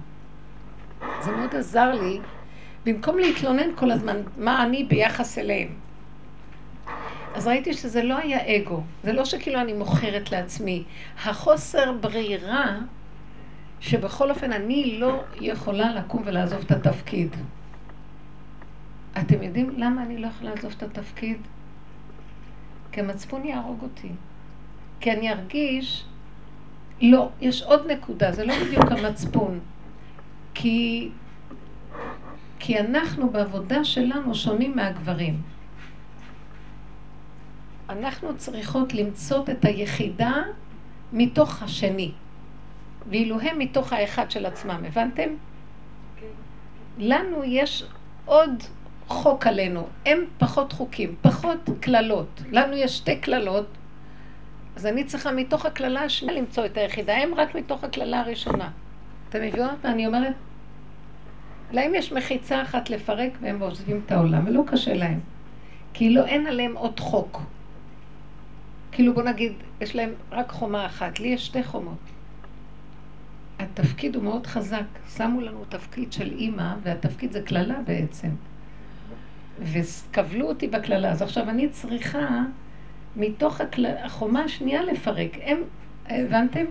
זה 1.21 1.31
מאוד 1.31 1.55
עזר 1.55 1.91
לי, 1.91 2.19
במקום 2.85 3.17
להתלונן 3.17 3.75
כל 3.75 3.91
הזמן, 3.91 4.21
מה 4.37 4.63
אני 4.63 4.83
ביחס 4.83 5.37
אליהם. 5.37 5.75
אז 7.33 7.47
ראיתי 7.47 7.73
שזה 7.73 8.03
לא 8.03 8.17
היה 8.17 8.55
אגו, 8.55 8.83
זה 9.03 9.13
לא 9.13 9.25
שכאילו 9.25 9.61
אני 9.61 9.73
מוכרת 9.73 10.31
לעצמי. 10.31 10.83
החוסר 11.23 11.91
ברירה, 11.91 12.77
שבכל 13.79 14.29
אופן 14.29 14.53
אני 14.53 14.97
לא 14.99 15.23
יכולה 15.35 15.93
לקום 15.93 16.21
ולעזוב 16.25 16.59
את 16.65 16.71
התפקיד. 16.71 17.35
אתם 19.19 19.43
יודעים 19.43 19.69
למה 19.77 20.03
אני 20.03 20.17
לא 20.17 20.27
יכולה 20.27 20.49
לעזוב 20.49 20.73
את 20.77 20.83
התפקיד? 20.83 21.37
כי 22.91 22.99
המצפון 22.99 23.45
יהרוג 23.45 23.81
אותי. 23.81 24.09
כי 24.99 25.11
אני 25.11 25.31
ארגיש, 25.31 26.03
לא, 27.01 27.29
יש 27.41 27.63
עוד 27.63 27.91
נקודה, 27.91 28.31
זה 28.31 28.45
לא 28.45 28.53
בדיוק 28.65 28.91
המצפון. 28.91 29.59
כי, 30.53 31.09
כי 32.59 32.79
אנחנו 32.79 33.29
בעבודה 33.29 33.83
שלנו 33.83 34.35
שונים 34.35 34.75
מהגברים. 34.75 35.41
אנחנו 37.89 38.37
צריכות 38.37 38.93
למצוא 38.93 39.43
את 39.51 39.65
היחידה 39.65 40.33
מתוך 41.13 41.63
השני, 41.63 42.11
ואילו 43.09 43.39
הם 43.39 43.59
מתוך 43.59 43.93
האחד 43.93 44.31
של 44.31 44.45
עצמם, 44.45 44.83
הבנתם? 44.87 45.29
לנו 46.97 47.43
יש 47.43 47.83
עוד 48.25 48.63
חוק 49.07 49.47
עלינו, 49.47 49.87
הם 50.05 50.25
פחות 50.37 50.73
חוקים, 50.73 51.15
פחות 51.21 51.69
קללות. 51.79 52.41
לנו 52.51 52.73
יש 52.75 52.97
שתי 52.97 53.15
קללות, 53.15 53.65
אז 54.79 54.85
אני 54.85 55.03
צריכה 55.03 55.31
מתוך 55.31 55.65
הקללה 55.65 56.01
השנייה 56.03 56.39
למצוא 56.39 56.65
את 56.65 56.77
היחידה, 56.77 57.17
הם 57.17 57.33
רק 57.33 57.55
מתוך 57.55 57.83
הקללה 57.83 58.19
הראשונה. 58.19 58.69
אתם 59.29 59.41
מבינות 59.41 59.85
מה 59.85 59.91
אני 59.91 60.07
אומרת? 60.07 60.33
להם 61.71 61.95
יש 61.95 62.13
מחיצה 62.13 62.61
אחת 62.61 62.89
לפרק 62.89 63.31
והם 63.41 63.59
עוזבים 63.59 64.01
את 64.05 64.11
העולם, 64.11 64.47
ולא 64.47 64.63
קשה 64.67 64.93
להם. 64.93 65.19
כאילו 65.93 66.25
אין 66.25 66.47
עליהם 66.47 66.77
עוד 66.77 66.99
חוק. 66.99 67.41
כאילו 68.91 69.13
בוא 69.13 69.23
נגיד, 69.23 69.53
יש 69.81 69.95
להם 69.95 70.09
רק 70.31 70.51
חומה 70.51 70.85
אחת, 70.85 71.19
לי 71.19 71.27
יש 71.27 71.45
שתי 71.45 71.63
חומות. 71.63 71.99
התפקיד 73.59 74.15
הוא 74.15 74.23
מאוד 74.23 74.47
חזק. 74.47 74.85
שמו 75.17 75.41
לנו 75.41 75.65
תפקיד 75.69 76.13
של 76.13 76.31
אימא, 76.31 76.73
והתפקיד 76.83 77.31
זה 77.31 77.41
קללה 77.41 77.79
בעצם. 77.85 78.29
וכבלו 79.59 80.47
אותי 80.47 80.67
בקללה. 80.67 81.11
אז 81.11 81.21
עכשיו 81.21 81.49
אני 81.49 81.69
צריכה 81.69 82.27
מתוך 83.15 83.61
הקל... 83.61 83.85
החומה 84.03 84.43
השנייה 84.43 84.83
לפרק. 84.83 85.31
הם, 85.43 85.57
הבנתם? 86.07 86.65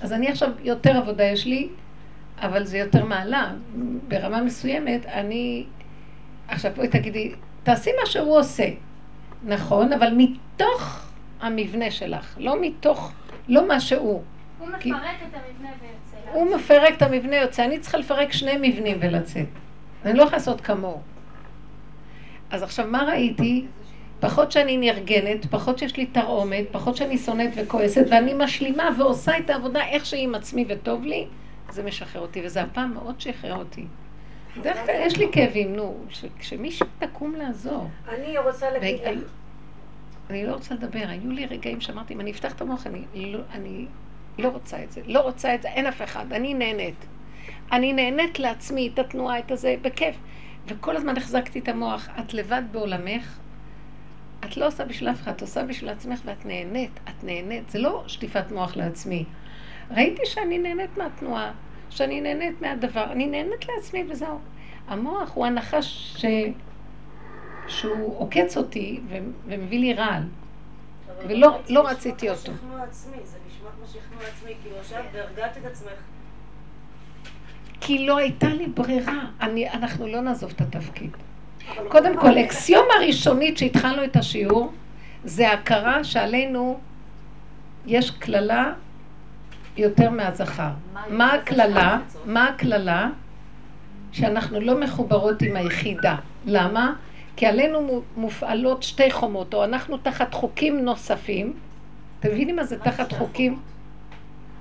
אז 0.00 0.12
אני 0.12 0.28
עכשיו, 0.28 0.50
יותר 0.62 0.96
עבודה 0.96 1.24
יש 1.24 1.46
לי, 1.46 1.68
אבל 2.38 2.64
זה 2.64 2.78
יותר 2.78 3.04
מעלה. 3.04 3.52
ברמה 4.08 4.42
מסוימת, 4.42 5.06
אני... 5.06 5.64
עכשיו 6.48 6.72
בואי 6.76 6.88
תגידי, 6.88 7.32
תעשי 7.62 7.90
מה 8.00 8.06
שהוא 8.06 8.38
עושה. 8.38 8.68
נכון, 9.44 9.92
אבל 9.92 10.12
מתוך 10.16 11.06
המבנה 11.40 11.90
שלך, 11.90 12.36
לא 12.40 12.56
מתוך, 12.60 13.12
לא 13.48 13.68
מה 13.68 13.80
שהוא. 13.80 14.22
הוא 14.58 14.68
כי- 14.80 14.92
מפרק 14.92 15.04
את 15.28 15.34
המבנה 15.34 15.68
ויוצא. 15.82 16.32
הוא 16.32 16.56
מפרק 16.56 16.94
את 16.96 17.02
המבנה, 17.02 17.36
יוצא, 17.36 17.64
אני 17.64 17.78
צריכה 17.78 17.98
לפרק 17.98 18.32
שני 18.32 18.52
מבנים 18.70 18.96
ולצאת. 19.00 19.46
אני 20.04 20.14
לא 20.18 20.22
יכולה 20.22 20.36
לעשות 20.36 20.60
כמוהו. 20.60 21.00
אז 22.50 22.62
עכשיו, 22.62 22.86
מה 22.86 23.02
ראיתי? 23.02 23.66
פחות 24.22 24.52
שאני 24.52 24.76
נרגנת, 24.76 25.46
פחות 25.46 25.78
שיש 25.78 25.96
לי 25.96 26.06
תרעומת, 26.06 26.64
פחות 26.72 26.96
שאני 26.96 27.18
שונאת 27.18 27.50
וכועסת, 27.56 28.04
ואני 28.10 28.34
משלימה 28.36 28.88
ועושה 28.98 29.38
את 29.38 29.50
העבודה 29.50 29.84
איך 29.88 30.06
שהיא 30.06 30.24
עם 30.24 30.34
עצמי 30.34 30.64
וטוב 30.68 31.04
לי, 31.04 31.26
זה 31.70 31.82
משחרר 31.82 32.22
אותי, 32.22 32.42
וזה 32.44 32.62
הפעם 32.62 32.94
מאוד 32.94 33.20
שחרר 33.20 33.56
אותי. 33.56 33.84
בדרך 34.56 34.86
כלל 34.86 34.94
יש 35.06 35.18
לי 35.18 35.26
כאבים, 35.32 35.76
נו, 35.76 35.96
ש- 36.10 36.24
כשמישהו 36.38 36.86
תקום 36.98 37.34
לעזור. 37.34 37.88
אני 38.08 38.38
רוצה 38.38 38.70
להגיד 38.70 39.00
אני 40.30 40.46
לא 40.46 40.52
רוצה 40.52 40.74
לדבר, 40.74 41.04
היו 41.08 41.30
לי 41.30 41.46
רגעים 41.46 41.80
שאמרתי, 41.80 42.14
אם 42.14 42.20
אני 42.20 42.30
אפתח 42.30 42.52
את 42.52 42.60
המוח, 42.60 42.86
אני 42.86 43.02
לא, 43.32 43.38
אני 43.52 43.86
לא 44.38 44.48
רוצה 44.48 44.84
את 44.84 44.92
זה, 44.92 45.00
לא 45.06 45.20
רוצה 45.20 45.54
את 45.54 45.62
זה, 45.62 45.68
אין 45.68 45.86
אף 45.86 46.02
אחד, 46.02 46.32
אני 46.32 46.54
נהנית. 46.54 47.06
אני 47.72 47.92
נהנית 47.92 48.38
לעצמי 48.38 48.90
את 48.94 48.98
התנועה, 48.98 49.38
את 49.38 49.50
הזה, 49.50 49.74
בכיף. 49.82 50.16
וכל 50.66 50.96
הזמן 50.96 51.16
החזקתי 51.16 51.58
את 51.58 51.68
המוח, 51.68 52.08
את 52.20 52.34
לבד 52.34 52.62
בעולמך, 52.72 53.38
את 54.44 54.56
לא 54.56 54.66
עושה 54.66 54.84
בשביל 54.84 55.10
אף 55.10 55.22
אחד, 55.22 55.32
את 55.32 55.40
עושה 55.42 55.64
בשביל 55.64 55.90
עצמך 55.90 56.20
ואת 56.24 56.46
נהנית, 56.46 57.00
את 57.04 57.24
נהנית, 57.24 57.70
זה 57.70 57.78
לא 57.78 58.04
שטיפת 58.06 58.50
מוח 58.52 58.76
לעצמי. 58.76 59.24
ראיתי 59.90 60.22
שאני 60.24 60.58
נהנית 60.58 60.98
מהתנועה, 60.98 61.52
שאני 61.90 62.20
נהנית 62.20 62.60
מהדבר, 62.62 63.04
אני 63.12 63.26
נהנית 63.26 63.68
לעצמי 63.68 64.04
וזהו. 64.10 64.38
המוח 64.88 65.30
הוא 65.34 65.46
הנחש 65.46 66.16
ש... 66.18 66.24
שהוא 67.68 68.18
עוקץ 68.18 68.56
אותי 68.56 69.00
ו... 69.08 69.16
ומביא 69.46 69.78
לי 69.78 69.94
רעל. 69.94 70.22
ולא- 71.28 71.46
רציתי 71.48 71.74
לא 71.74 71.80
לשמוע 71.82 71.90
רציתי 71.92 72.26
כמו 72.26 72.36
אותו. 72.36 72.52
שכנוע 72.52 72.82
עצמי, 72.82 73.16
זה 73.24 73.38
נשמע 73.48 73.68
כמו 73.76 73.86
שכנוע 73.86 74.22
עצמי, 74.28 74.52
כאילו 74.62 74.76
עכשיו 74.76 75.02
והרגעת 75.12 75.56
את 75.56 75.64
עצמך. 75.64 75.92
כי 77.80 78.06
לא 78.06 78.16
הייתה 78.16 78.48
לי 78.48 78.66
ברירה. 78.66 79.24
אני, 79.40 79.70
אנחנו 79.70 80.06
לא 80.06 80.20
נעזוב 80.20 80.52
את 80.56 80.60
התפקיד. 80.60 81.10
קודם 81.88 82.16
כל, 82.20 82.38
אקסיומה 82.38 82.94
ראשונית 83.06 83.58
שהתחלנו 83.58 84.04
את 84.04 84.16
השיעור, 84.16 84.72
זה 85.24 85.52
הכרה 85.52 86.04
שעלינו 86.04 86.80
יש 87.86 88.10
קללה 88.10 88.72
יותר 89.76 90.10
מהזכר. 90.10 90.70
מה 91.08 91.34
הקללה? 91.34 91.98
מה 92.24 92.48
הקללה? 92.48 93.08
שאנחנו 94.12 94.60
לא 94.60 94.80
מחוברות 94.80 95.42
עם 95.42 95.56
היחידה. 95.56 96.16
למה? 96.46 96.94
כי 97.36 97.46
עלינו 97.46 97.80
מו- 97.82 98.02
מופעלות 98.16 98.82
שתי 98.82 99.10
חומות, 99.10 99.54
או 99.54 99.64
אנחנו 99.64 99.96
תחת 99.96 100.34
חוקים 100.34 100.84
נוספים. 100.84 101.52
אתם 102.20 102.28
מבינים 102.28 102.56
מה 102.56 102.64
זה 102.64 102.78
תחת 102.78 103.12
חוקים? 103.12 103.58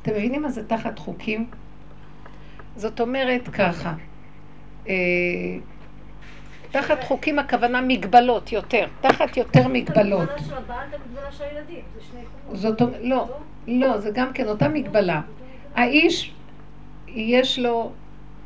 אתם 0.01 0.12
מבינים 0.12 0.41
מה 0.41 0.50
זה 0.50 0.67
תחת 0.67 1.00
חוקים? 1.00 1.48
זאת 2.75 3.00
אומרת 3.01 3.48
ככה, 3.48 3.93
אה, 4.88 4.93
תחת 6.72 7.04
חוקים 7.04 7.40
הכוונה 7.40 7.82
מגבלות 7.82 8.51
יותר, 8.51 8.88
תחת 9.01 9.38
יותר 9.38 9.68
מגבלות. 9.68 10.30
זאת 12.54 12.82
אומרת, 12.82 13.00
לא, 13.01 13.28
לא, 13.68 13.98
זה 13.98 14.12
גם 14.13 14.34
כן 14.34 14.48
אותה 14.48 14.68
מגבלה. 14.68 15.22
האיש, 15.75 16.34
יש 17.08 17.60
לו 17.60 17.92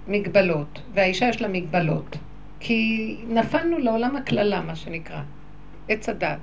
מגבלות, 0.08 0.82
והאישה 0.94 1.26
יש 1.30 1.42
לה 1.42 1.48
מגבלות. 1.48 2.18
כי 2.60 3.18
נפלנו 3.28 3.78
לעולם 3.78 4.16
הקללה, 4.16 4.62
מה 4.62 4.76
שנקרא, 4.76 5.22
עץ 5.90 6.10
הדת. 6.10 6.38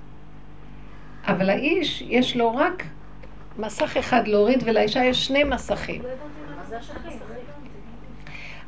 אבל 1.27 1.51
האיש, 1.51 2.05
יש 2.07 2.37
לו 2.37 2.57
רק 2.57 2.85
מסך 3.59 3.97
אחד 3.97 4.29
להוריד, 4.29 4.62
ולאישה 4.67 5.05
יש 5.05 5.27
שני 5.27 5.45
מסכים. 5.45 6.03
זה 6.69 6.79
השכן? 6.79 7.11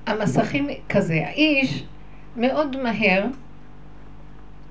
המסכים 0.06 0.68
כזה, 0.88 1.22
האיש 1.26 1.84
מאוד 2.36 2.76
מהר, 2.76 3.24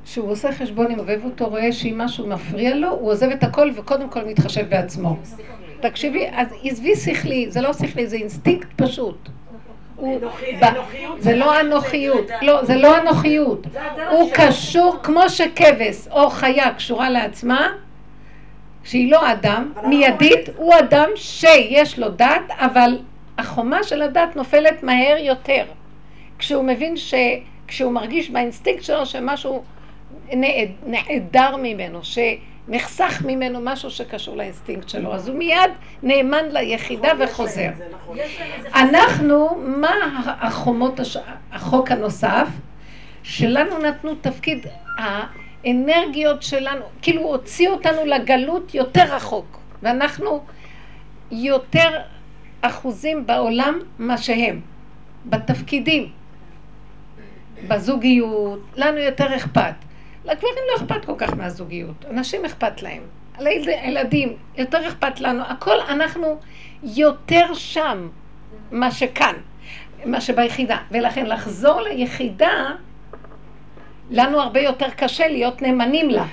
כשהוא 0.06 0.32
עושה 0.32 0.52
חשבון 0.52 0.92
עם 0.92 1.00
אוהב 1.00 1.26
אותו, 1.26 1.50
רואה 1.50 1.72
שאם 1.72 1.98
משהו 1.98 2.28
מפריע 2.28 2.76
לו, 2.76 2.90
הוא 2.90 3.12
עוזב 3.12 3.30
את 3.30 3.44
הכל 3.44 3.72
וקודם 3.76 4.10
כל 4.10 4.26
מתחשב 4.26 4.70
בעצמו. 4.70 5.18
תקשיבי, 5.80 6.28
אז 6.34 6.48
עזבי 6.64 6.96
שכלי, 6.96 7.46
זה 7.50 7.62
לא 7.62 7.74
שכלי, 7.74 8.08
זה 8.08 8.16
אינסטינקט 8.16 8.68
פשוט. 8.76 9.30
זה 11.20 11.36
לא 11.36 11.62
אנוכיות, 11.62 12.26
לא, 12.42 12.66
זה 12.66 12.76
לא 12.76 12.98
אנוכיות. 12.98 13.68
הוא 14.12 14.30
קשור 14.34 14.96
כמו 15.04 15.30
שכבש 15.30 16.08
או 16.12 16.30
חיה 16.30 16.74
קשורה 16.74 17.10
לעצמה, 17.10 17.68
שהיא 18.84 19.12
לא 19.12 19.32
אדם, 19.32 19.74
מיידית, 19.84 20.50
הוא 20.56 20.74
אדם 20.80 21.10
שיש 21.16 22.00
לו 22.00 22.10
דת, 22.10 22.42
אבל 22.50 23.00
החומה 23.38 23.84
של 23.84 24.02
הדת 24.02 24.36
נופלת 24.36 24.84
מהר 24.84 25.18
יותר. 25.20 25.64
כשהוא 26.40 26.64
מבין 26.64 26.98
ש... 26.98 27.14
כשהוא 27.74 27.92
מרגיש 27.92 28.30
באינסטינקט 28.30 28.84
שלו 28.84 29.06
שמשהו 29.06 29.64
נעד- 30.34 30.72
נעדר 30.86 31.56
ממנו, 31.58 32.00
שנחסך 32.04 33.22
ממנו 33.26 33.60
משהו 33.62 33.90
שקשור 33.92 34.36
לאינסטינקט 34.38 34.90
שלו, 34.90 35.14
אז 35.14 35.28
הוא 35.30 35.38
מיד 35.38 35.72
נאמן 36.04 36.46
ליחידה 36.52 37.10
וחוזר. 37.20 37.70
נכון. 37.92 38.18
להם 38.18 38.28
איזה 38.58 38.70
אנחנו, 38.74 39.50
מה 39.66 39.90
החומות. 40.42 41.00
החוק 41.52 41.92
הנוסף? 41.92 42.48
שלנו 43.24 43.78
נתנו 43.80 44.16
תפקיד, 44.22 44.66
האנרגיות 44.98 46.44
שלנו, 46.44 46.86
כאילו 47.02 47.22
הוציאו 47.22 47.74
אותנו 47.74 48.06
לגלות 48.06 48.76
יותר 48.76 49.16
רחוק, 49.16 49.60
ואנחנו 49.84 50.44
יותר 51.32 51.90
אחוזים 52.62 53.26
בעולם 53.26 53.80
מה 54.00 54.18
שהם, 54.18 54.62
בתפקידים, 55.26 56.10
בזוגיות, 57.68 58.60
לנו 58.76 58.98
יותר 58.98 59.36
אכפת. 59.36 59.74
לגברים 60.26 60.54
לא 60.72 60.78
אכפת 60.78 61.06
כל 61.06 61.14
כך 61.18 61.34
מהזוגיות, 61.34 62.06
אנשים 62.10 62.46
אכפת 62.46 62.82
להם. 62.82 63.02
הילדים, 63.38 64.36
יותר 64.58 64.88
אכפת 64.88 65.20
לנו, 65.20 65.44
הכל 65.44 65.80
אנחנו 65.90 66.40
יותר 66.84 67.54
שם 67.54 68.10
מה 68.72 68.92
שכאן, 68.92 69.36
מה 70.06 70.22
שביחידה. 70.22 70.78
ולכן 70.92 71.26
לחזור 71.26 71.82
ליחידה, 71.82 72.72
לנו 74.12 74.42
הרבה 74.42 74.60
יותר 74.60 74.90
קשה 74.90 75.28
להיות 75.28 75.62
נאמנים 75.62 76.10
לה. 76.10 76.26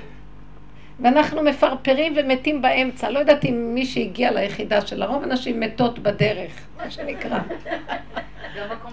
ואנחנו 1.00 1.42
מפרפרים 1.42 2.14
ומתים 2.16 2.62
באמצע. 2.62 3.10
לא 3.10 3.18
יודעת 3.18 3.44
אם 3.44 3.70
מי 3.74 3.86
שהגיע 3.86 4.30
ליחידה 4.30 4.86
של 4.86 5.02
הרוב 5.02 5.22
הנשים 5.22 5.60
מתות 5.60 5.98
בדרך, 5.98 6.52
מה 6.76 6.90
שנקרא. 6.90 7.38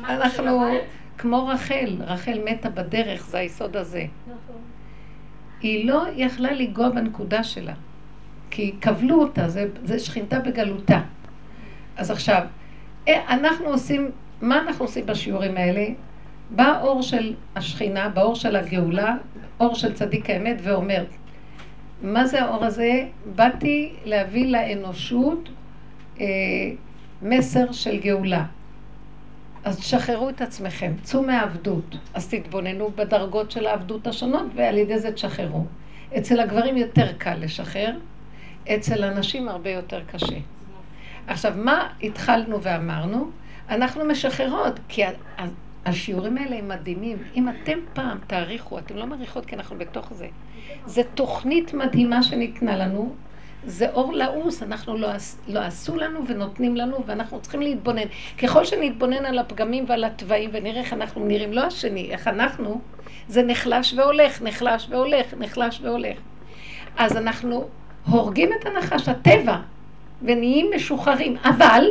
אנחנו. 0.10 0.72
כמו 1.18 1.48
רחל, 1.48 1.96
רחל 2.00 2.40
מתה 2.46 2.70
בדרך, 2.70 3.26
זה 3.26 3.38
היסוד 3.38 3.78
הזה. 3.78 4.06
נכון. 4.26 4.62
היא 5.62 5.88
לא 5.88 6.04
יכלה 6.16 6.52
לנגוע 6.52 6.90
בנקודה 6.90 7.44
שלה, 7.44 7.74
כי 8.52 8.76
כבלו 8.82 9.22
אותה, 9.22 9.50
זה, 9.50 9.66
זה 9.84 10.00
שכינתה 10.00 10.40
בגלותה. 10.40 11.02
אז 11.98 12.12
עכשיו, 12.12 12.42
אה, 13.08 13.34
אנחנו 13.34 13.66
עושים, 13.66 14.12
מה 14.42 14.62
אנחנו 14.62 14.86
עושים 14.86 15.06
בשיעורים 15.06 15.58
האלה? 15.58 15.86
בא 16.50 16.82
אור 16.82 17.02
של 17.02 17.34
השכינה, 17.56 18.10
באור 18.10 18.36
של 18.36 18.56
הגאולה, 18.56 19.16
אור 19.60 19.76
של 19.76 19.94
צדיק 19.94 20.30
האמת, 20.30 20.58
ואומר, 20.64 21.04
מה 22.02 22.26
זה 22.26 22.44
האור 22.44 22.66
הזה? 22.66 23.06
באתי 23.36 23.94
להביא 24.06 24.46
לאנושות 24.52 25.50
אה, 26.20 26.26
מסר 27.22 27.72
של 27.72 28.00
גאולה. 28.00 28.46
אז 29.68 29.80
תשחררו 29.80 30.30
את 30.30 30.42
עצמכם, 30.42 30.92
צאו 31.04 31.24
מהעבדות. 31.24 31.96
אז 32.14 32.30
תתבוננו 32.30 32.90
בדרגות 32.96 33.52
של 33.52 33.66
העבדות 33.66 34.08
השונות, 34.08 34.46
ועל 34.56 34.78
ידי 34.78 35.00
זה 35.00 35.12
תשחררו. 35.12 35.66
אצל 36.18 36.40
הגברים 36.40 36.78
יותר 36.78 37.14
קל 37.18 37.36
לשחרר, 37.36 37.96
אצל 38.76 39.04
הנשים 39.04 39.50
הרבה 39.50 39.70
יותר 39.70 40.02
קשה. 40.12 40.36
עכשיו, 41.28 41.54
מה 41.56 41.88
התחלנו 42.04 42.62
ואמרנו? 42.62 43.30
אנחנו 43.70 44.06
משחררות, 44.06 44.80
כי 44.88 45.02
השיעורים 45.86 46.38
האלה 46.38 46.56
הם 46.58 46.68
מדהימים. 46.68 47.18
אם 47.36 47.50
אתם 47.50 47.78
פעם 47.94 48.18
תעריכו, 48.28 48.80
אתם 48.80 48.96
לא 48.96 49.06
מעריכות 49.06 49.46
כי 49.46 49.56
אנחנו 49.56 49.78
בתוך 49.78 50.14
זה. 50.14 50.28
זו 50.86 51.02
תוכנית 51.16 51.74
מדהימה 51.74 52.24
שניתנה 52.24 52.78
לנו, 52.78 53.16
זה 53.68 53.90
אור 53.94 54.14
לעוס, 54.14 54.64
אנחנו 54.64 54.98
לא, 54.98 55.08
לא 55.48 55.60
עשו 55.60 55.96
לנו 55.96 56.28
ונותנים 56.28 56.76
לנו, 56.76 56.98
ואנחנו 57.06 57.42
צריכים 57.42 57.62
להתבונן. 57.62 58.08
ככל 58.38 58.66
שנתבונן 58.66 59.26
על 59.26 59.40
הפגמים 59.40 59.86
ועל 59.88 60.04
התוואים 60.04 60.50
ונראה 60.54 60.82
איך 60.82 60.94
אנחנו 60.94 61.26
נראים, 61.26 61.54
לא 61.54 61.62
השני, 61.62 62.12
איך 62.12 62.28
אנחנו, 62.28 62.82
זה 63.28 63.44
נחלש 63.44 63.94
והולך, 63.94 64.42
נחלש 64.42 64.88
והולך, 64.90 65.34
נחלש 65.40 65.80
והולך. 65.82 66.18
אז 66.98 67.18
אנחנו 67.18 67.68
הורגים 68.10 68.50
את 68.60 68.66
הנחש, 68.66 69.10
הטבע, 69.10 69.58
ונהיים 70.22 70.72
משוחררים, 70.76 71.38
אבל 71.44 71.86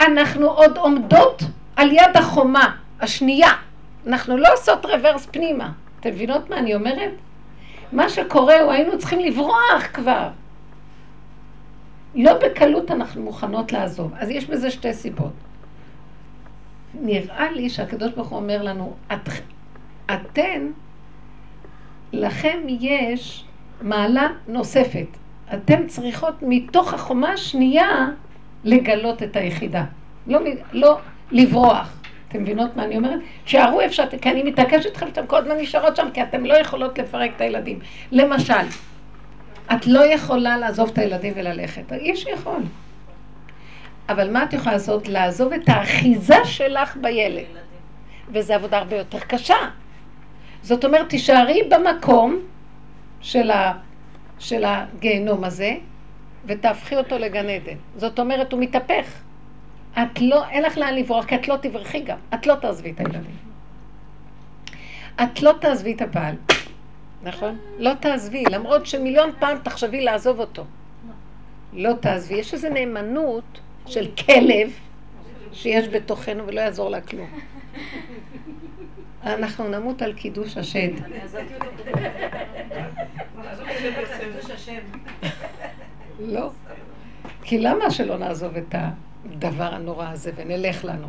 אנחנו 0.00 0.50
עוד 0.50 0.78
עומדות 0.78 1.42
על 1.76 1.92
יד 1.92 2.16
החומה 2.16 2.76
השנייה. 3.00 3.52
אנחנו 4.06 4.36
לא 4.36 4.52
עושות 4.52 4.86
רוורס 4.86 5.26
פנימה. 5.26 5.70
אתם 6.00 6.08
מבינות 6.08 6.50
מה 6.50 6.58
אני 6.58 6.74
אומרת? 6.74 7.10
מה 7.92 8.08
שקורה 8.08 8.60
הוא 8.60 8.72
היינו 8.72 8.98
צריכים 8.98 9.20
לברוח 9.20 9.86
כבר. 9.92 10.28
לא 12.14 12.32
בקלות 12.38 12.90
אנחנו 12.90 13.22
מוכנות 13.22 13.72
לעזוב. 13.72 14.12
אז 14.16 14.30
יש 14.30 14.46
בזה 14.46 14.70
שתי 14.70 14.94
סיבות. 14.94 15.32
נראה 16.94 17.50
לי 17.50 17.70
שהקדוש 17.70 18.12
ברוך 18.12 18.28
הוא 18.28 18.38
אומר 18.38 18.62
לנו, 18.62 18.94
את, 19.12 19.28
אתן, 20.14 20.70
לכם 22.12 22.58
יש 22.68 23.44
מעלה 23.82 24.28
נוספת. 24.48 25.06
אתן 25.54 25.86
צריכות 25.86 26.34
מתוך 26.42 26.94
החומה 26.94 27.32
השנייה 27.32 28.08
לגלות 28.64 29.22
את 29.22 29.36
היחידה. 29.36 29.84
לא, 30.26 30.40
לא 30.72 30.98
לברוח. 31.30 32.01
אתם 32.32 32.42
מבינות 32.42 32.76
מה 32.76 32.84
אני 32.84 32.96
אומרת? 32.96 33.20
שערו 33.44 33.80
איפה 33.80 33.94
שאתם, 33.94 34.18
כי 34.18 34.30
אני 34.30 34.42
מתעקשת 34.42 34.86
איתכם 34.86 35.06
שאתם 35.06 35.26
כל 35.26 35.36
הזמן 35.36 35.56
נשארות 35.58 35.96
שם, 35.96 36.08
כי 36.14 36.22
אתם 36.22 36.46
לא 36.46 36.54
יכולות 36.54 36.98
לפרק 36.98 37.30
את 37.36 37.40
הילדים. 37.40 37.78
למשל, 38.12 38.66
את 39.72 39.86
לא 39.86 40.14
יכולה 40.14 40.58
לעזוב 40.58 40.88
את 40.92 40.98
הילדים 40.98 41.32
וללכת. 41.36 41.92
האיש 41.92 42.26
יכול. 42.26 42.62
אבל 44.08 44.30
מה 44.30 44.44
את 44.44 44.52
יכולה 44.52 44.72
לעשות? 44.72 45.08
לעזוב 45.08 45.52
את 45.52 45.68
האחיזה 45.68 46.36
שלך 46.44 46.96
בילד. 46.96 47.44
וזו 48.28 48.54
עבודה 48.54 48.78
הרבה 48.78 48.96
יותר 48.96 49.18
קשה. 49.18 49.56
זאת 50.62 50.84
אומרת, 50.84 51.08
תישארי 51.08 51.62
במקום 51.68 52.38
של, 53.20 53.50
ה, 53.50 53.72
של 54.38 54.64
הגיהנום 54.64 55.44
הזה, 55.44 55.74
ותהפכי 56.46 56.96
אותו 56.96 57.18
לגן 57.18 57.48
עדן. 57.48 57.76
זאת 57.96 58.18
אומרת, 58.18 58.52
הוא 58.52 58.60
מתהפך. 58.60 59.20
את 59.98 60.20
לא, 60.20 60.48
אין 60.48 60.62
לך 60.62 60.78
לאן 60.78 60.94
לברוח, 60.94 61.24
כי 61.24 61.34
את 61.34 61.48
לא 61.48 61.56
תברכי 61.56 62.00
גם. 62.00 62.18
את 62.34 62.46
לא 62.46 62.54
תעזבי 62.54 62.90
את 62.90 63.00
הילדים. 63.00 63.36
את 65.22 65.42
לא 65.42 65.52
תעזבי 65.60 65.92
את 65.92 66.02
הבעל, 66.02 66.36
נכון? 67.22 67.58
לא 67.78 67.94
תעזבי, 68.00 68.44
למרות 68.50 68.86
שמיליון 68.86 69.30
פעם 69.38 69.58
תחשבי 69.62 70.00
לעזוב 70.00 70.40
אותו. 70.40 70.64
לא 71.72 71.92
תעזבי. 72.00 72.34
יש 72.34 72.54
איזו 72.54 72.68
נאמנות 72.68 73.60
של 73.86 74.10
כלב 74.26 74.72
שיש 75.52 75.88
בתוכנו 75.88 76.46
ולא 76.46 76.60
יעזור 76.60 76.90
לה 76.90 77.00
כלום. 77.00 77.28
אנחנו 79.22 79.68
נמות 79.68 80.02
על 80.02 80.12
קידוש 80.12 80.56
השד. 80.56 80.90
לא. 86.20 86.50
כי 87.42 87.58
למה 87.58 87.90
שלא 87.90 88.18
נעזוב 88.18 88.56
את 88.56 88.74
הדבר 89.24 89.74
הנורא 89.74 90.08
הזה 90.08 90.30
ונלך 90.36 90.84
לנו? 90.84 91.06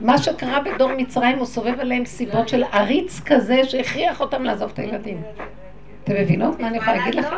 מה 0.00 0.18
שקרה 0.18 0.60
בדור 0.60 0.90
מצרים, 0.96 1.38
הוא 1.38 1.46
סובב 1.46 1.80
עליהם 1.80 2.04
סיבות 2.04 2.48
של 2.48 2.64
עריץ 2.72 3.20
כזה 3.20 3.64
שהכריח 3.64 4.20
אותם 4.20 4.44
לעזוב 4.44 4.70
את 4.74 4.78
הילדים. 4.78 5.22
אתם 6.04 6.14
מבינות 6.14 6.60
מה 6.60 6.68
אני 6.68 6.76
יכולה 6.76 6.96
להגיד 6.96 7.14
לכם? 7.14 7.36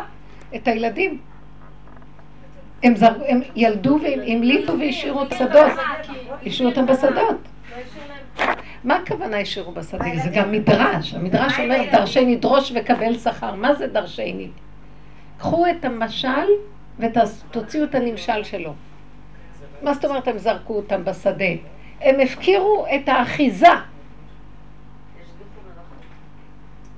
את 0.57 0.68
הילדים. 0.68 1.18
הם, 2.83 2.96
זר... 2.96 3.12
הם 3.28 3.40
ילדו 3.57 3.98
והמליטו 4.02 4.78
והשאירו 4.78 5.22
את 5.22 5.33
השדות. 5.33 5.72
השאירו 6.46 6.70
אותם 6.70 6.87
בשדות. 6.87 7.37
מה 8.85 8.96
הכוונה 8.96 9.38
השאירו 9.38 9.72
בשדה? 9.72 10.04
זה 10.24 10.31
גם 10.35 10.52
מדרש. 10.52 11.14
המדרש 11.14 11.61
אומר 11.61 11.81
דרשני 11.92 12.37
דרוש 12.37 12.72
וקבל 12.74 13.18
שכר. 13.18 13.54
מה 13.54 13.74
זה 13.74 13.87
דרשני? 13.87 14.48
קחו 15.38 15.66
את 15.66 15.85
המשל 15.85 16.48
ותוציאו 16.98 17.85
את 17.85 17.94
הנמשל 17.94 18.44
שלו. 18.44 18.74
מה 19.83 19.95
זאת 19.95 20.05
אומרת 20.05 20.29
הם 20.29 20.38
זרקו 20.38 20.75
אותם 20.75 21.05
בשדה? 21.05 21.45
הם 22.01 22.21
הפקירו 22.21 22.87
את 22.95 23.09
האחיזה. 23.09 23.69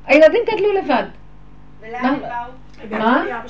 הילדים 0.06 0.40
גדלו 0.46 0.72
לבד. 0.72 1.04
ולאן 1.80 2.04
הם 2.04 2.20
מה? 2.90 2.98
באו? 2.98 2.98
מה? 2.98 3.40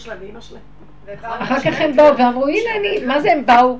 אחר 1.22 1.60
כך 1.60 1.80
הם 1.80 1.96
באו 1.96 2.16
ואמרו, 2.18 2.46
הנה 2.46 2.70
אני, 2.80 3.06
מה 3.06 3.20
זה 3.20 3.32
הם 3.32 3.46
באו? 3.46 3.78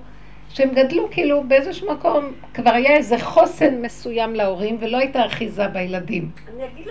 שהם 0.49 0.71
גדלו 0.75 1.09
כאילו 1.11 1.45
באיזשהו 1.49 1.93
מקום, 1.93 2.33
כבר 2.55 2.71
היה 2.71 2.97
איזה 2.97 3.19
חוסן 3.19 3.83
מסוים 3.83 4.35
להורים 4.35 4.77
ולא 4.81 4.99
הייתה 4.99 5.27
אחיזה 5.27 5.69
בילדים. 5.69 6.31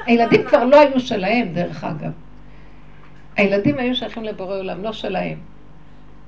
הילדים 0.06 0.44
כבר 0.44 0.64
לא 0.64 0.80
היו 0.80 1.00
שלהם, 1.00 1.54
דרך 1.54 1.84
אגב. 1.84 2.12
הילדים 3.36 3.80
היו 3.80 3.96
שייכים 3.96 4.24
לבורא 4.24 4.58
עולם, 4.58 4.84
לא 4.84 4.94
שלהם. 4.94 5.38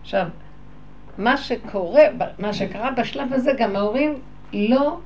עכשיו, 0.02 0.28
מה 1.17 1.38
שקורה, 1.38 2.04
מה 2.39 2.54
שקרה 2.54 2.91
בשלב 2.91 3.34
הזה, 3.34 3.52
גם 3.58 3.76
ההורים 3.76 4.15
לא... 4.54 4.97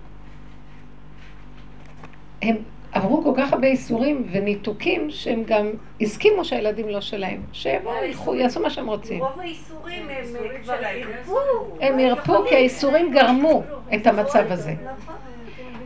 הם 2.42 2.56
עברו 2.92 3.24
כל 3.24 3.34
כך 3.38 3.54
הרבה 3.54 3.68
איסורים 3.68 4.28
וניתוקים, 4.32 5.10
שהם 5.10 5.44
גם 5.46 5.70
הסכימו 6.02 6.46
שהילדים 6.46 6.90
לא 6.90 7.02
שלהם. 7.02 7.42
שיבואו, 7.54 8.04
ילכו, 8.04 8.36
יעשו 8.36 8.60
מה 8.60 8.70
שהם 8.70 8.88
רוצים. 8.88 9.20
רוב 9.20 9.40
האיסורים 9.40 10.04
הם 10.04 10.10
האיסורים 10.10 10.52
כבר. 10.64 10.74
הרפו. 10.74 11.38
הם 11.82 12.00
ירפו 12.00 12.46
כי 12.50 12.56
האיסורים 12.56 13.12
גרמו 13.12 13.64
את 13.96 14.08
המצב 14.08 14.46
הזה. 14.52 14.74
נכון. 14.84 15.16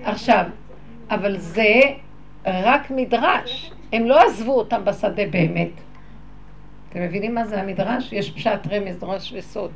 עכשיו, 0.03 0.43
אבל 1.09 1.37
זה 1.37 1.81
רק 2.45 2.91
מדרש. 2.91 3.71
הם 3.93 4.05
לא 4.05 4.25
עזבו 4.25 4.53
אותם 4.57 4.85
בשדה 4.85 5.23
באמת. 5.31 5.69
אתם 6.89 7.01
מבינים 7.01 7.35
מה 7.35 7.45
זה 7.45 7.61
המדרש? 7.61 8.13
יש 8.13 8.31
פשט 8.31 8.67
רמז, 8.71 8.97
דרש 8.97 9.33
וסוד. 9.37 9.71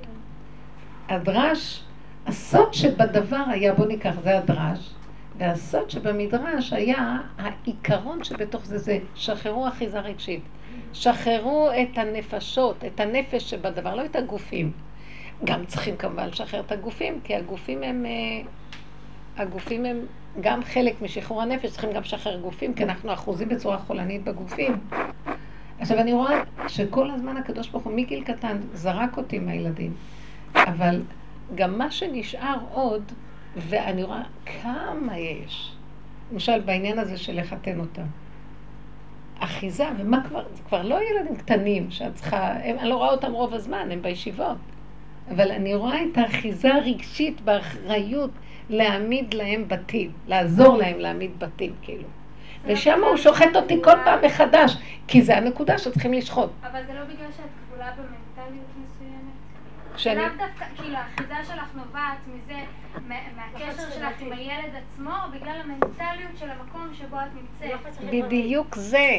הדרש, 1.10 1.84
הסוד 2.26 2.74
שבדבר 2.74 3.44
היה, 3.48 3.74
בוא 3.74 3.86
ניקח, 3.86 4.16
זה 4.24 4.38
הדרש, 4.38 4.94
והסוד 5.38 5.90
שבמדרש 5.90 6.74
היה, 6.74 7.18
העיקרון 7.38 8.24
שבתוך 8.24 8.66
זה 8.66 8.78
זה, 8.78 9.00
שחררו 9.16 9.68
אחיזה 9.68 10.00
רגשית. 10.00 10.42
שחררו 10.94 11.70
את 11.72 11.98
הנפשות, 11.98 12.84
את 12.86 13.00
הנפש 13.00 13.50
שבדבר, 13.50 13.96
לא 13.96 14.06
את 14.06 14.16
הגופים. 14.16 14.72
גם 15.44 15.66
צריכים 15.66 15.98
כמובן 15.98 16.28
לשחרר 16.28 16.60
את 16.60 16.72
הגופים, 16.72 17.20
כי 17.24 17.36
הגופים 17.36 17.84
הם... 17.84 18.06
אה, 18.06 18.42
הגופים 19.38 19.86
הם 19.86 20.06
גם 20.42 20.64
חלק 20.64 21.02
משחרור 21.02 21.42
הנפש, 21.42 21.72
צריכים 21.72 21.92
גם 21.92 22.02
לשחרר 22.02 22.40
גופים, 22.40 22.74
כי 22.74 22.84
אנחנו 22.84 23.14
אחוזים 23.14 23.50
בצורה 23.50 23.78
חולנית 23.78 24.24
בגופים. 24.24 24.78
עכשיו, 25.80 26.00
אני 26.00 26.14
רואה 26.14 26.44
שכל 26.68 27.12
הזמן 27.12 27.38
הקדוש 27.38 27.70
ברוך 27.70 27.84
הוא 27.84 27.94
מגיל 27.94 28.24
קטן 28.24 28.58
זרק 28.74 29.18
אותי 29.18 29.36
עם 29.36 29.50
הילדים, 29.50 29.94
אבל 30.68 31.02
גם 31.56 31.78
מה 31.78 31.92
שנשאר 31.92 32.58
עוד, 32.72 33.12
ואני 33.56 34.04
רואה 34.04 34.24
כמה 34.46 35.18
יש, 35.18 35.76
למשל 36.32 36.62
בעניין 36.62 37.00
הזה 37.00 37.18
של 37.18 37.40
לחתן 37.40 37.80
אותם. 37.80 38.06
אחיזה, 39.40 39.86
ומה 39.98 40.24
כבר, 40.28 40.44
זה 40.54 40.64
כבר 40.64 40.82
לא 40.82 41.00
ילדים 41.10 41.36
קטנים 41.36 41.92
שאת 41.92 42.16
צריכה, 42.16 42.54
הם, 42.64 42.80
אני 42.80 42.90
לא 42.90 42.96
רואה 42.96 43.10
אותם 43.10 43.32
רוב 43.32 43.54
הזמן, 43.54 43.92
הם 43.92 44.02
בישיבות. 44.02 44.58
אבל 45.32 45.52
אני 45.52 45.76
רואה 45.76 46.04
את 46.04 46.18
האחיזה 46.18 46.74
הרגשית 46.74 47.42
באחריות 47.42 48.32
להעמיד 48.70 49.34
להם 49.34 49.68
בתים, 49.68 50.12
לעזור 50.28 50.78
להם 50.78 51.00
להעמיד 51.00 51.40
בתים, 51.40 51.74
כאילו. 51.82 52.08
ושם 52.66 53.04
הוא 53.04 53.18
שוחט 53.18 53.56
אותי 53.56 53.80
כל 53.84 53.96
פעם 54.06 54.20
מחדש, 54.26 54.78
כי 55.08 55.22
זה 55.22 55.38
הנקודה 55.38 55.78
שצריכים 55.78 56.14
לשחוט. 56.14 56.50
אבל 56.72 56.82
זה 56.88 56.94
לא 56.94 57.04
בגלל 57.04 57.32
שאת 57.38 57.46
כבולה 57.68 57.92
במנטליות? 57.92 58.83
שאני... 59.98 60.16
לאו 60.16 60.26
דווקא, 60.38 60.66
כאילו, 60.76 60.98
האחיזה 60.98 61.54
שלך 61.54 61.76
נובעת 61.76 62.18
מזה, 62.28 62.60
מה- 63.08 63.16
מהקשר 63.36 63.92
שלך 63.92 64.22
עם 64.22 64.32
הילד 64.32 64.72
עצמו, 64.76 65.10
או 65.10 65.32
בגלל 65.40 65.62
המנטליות 65.64 66.32
של 66.40 66.50
המקום 66.50 66.88
שבו 66.94 67.18
את 67.18 67.30
נמצאת? 67.36 68.26
בדיוק 68.26 68.76
זה. 68.76 69.10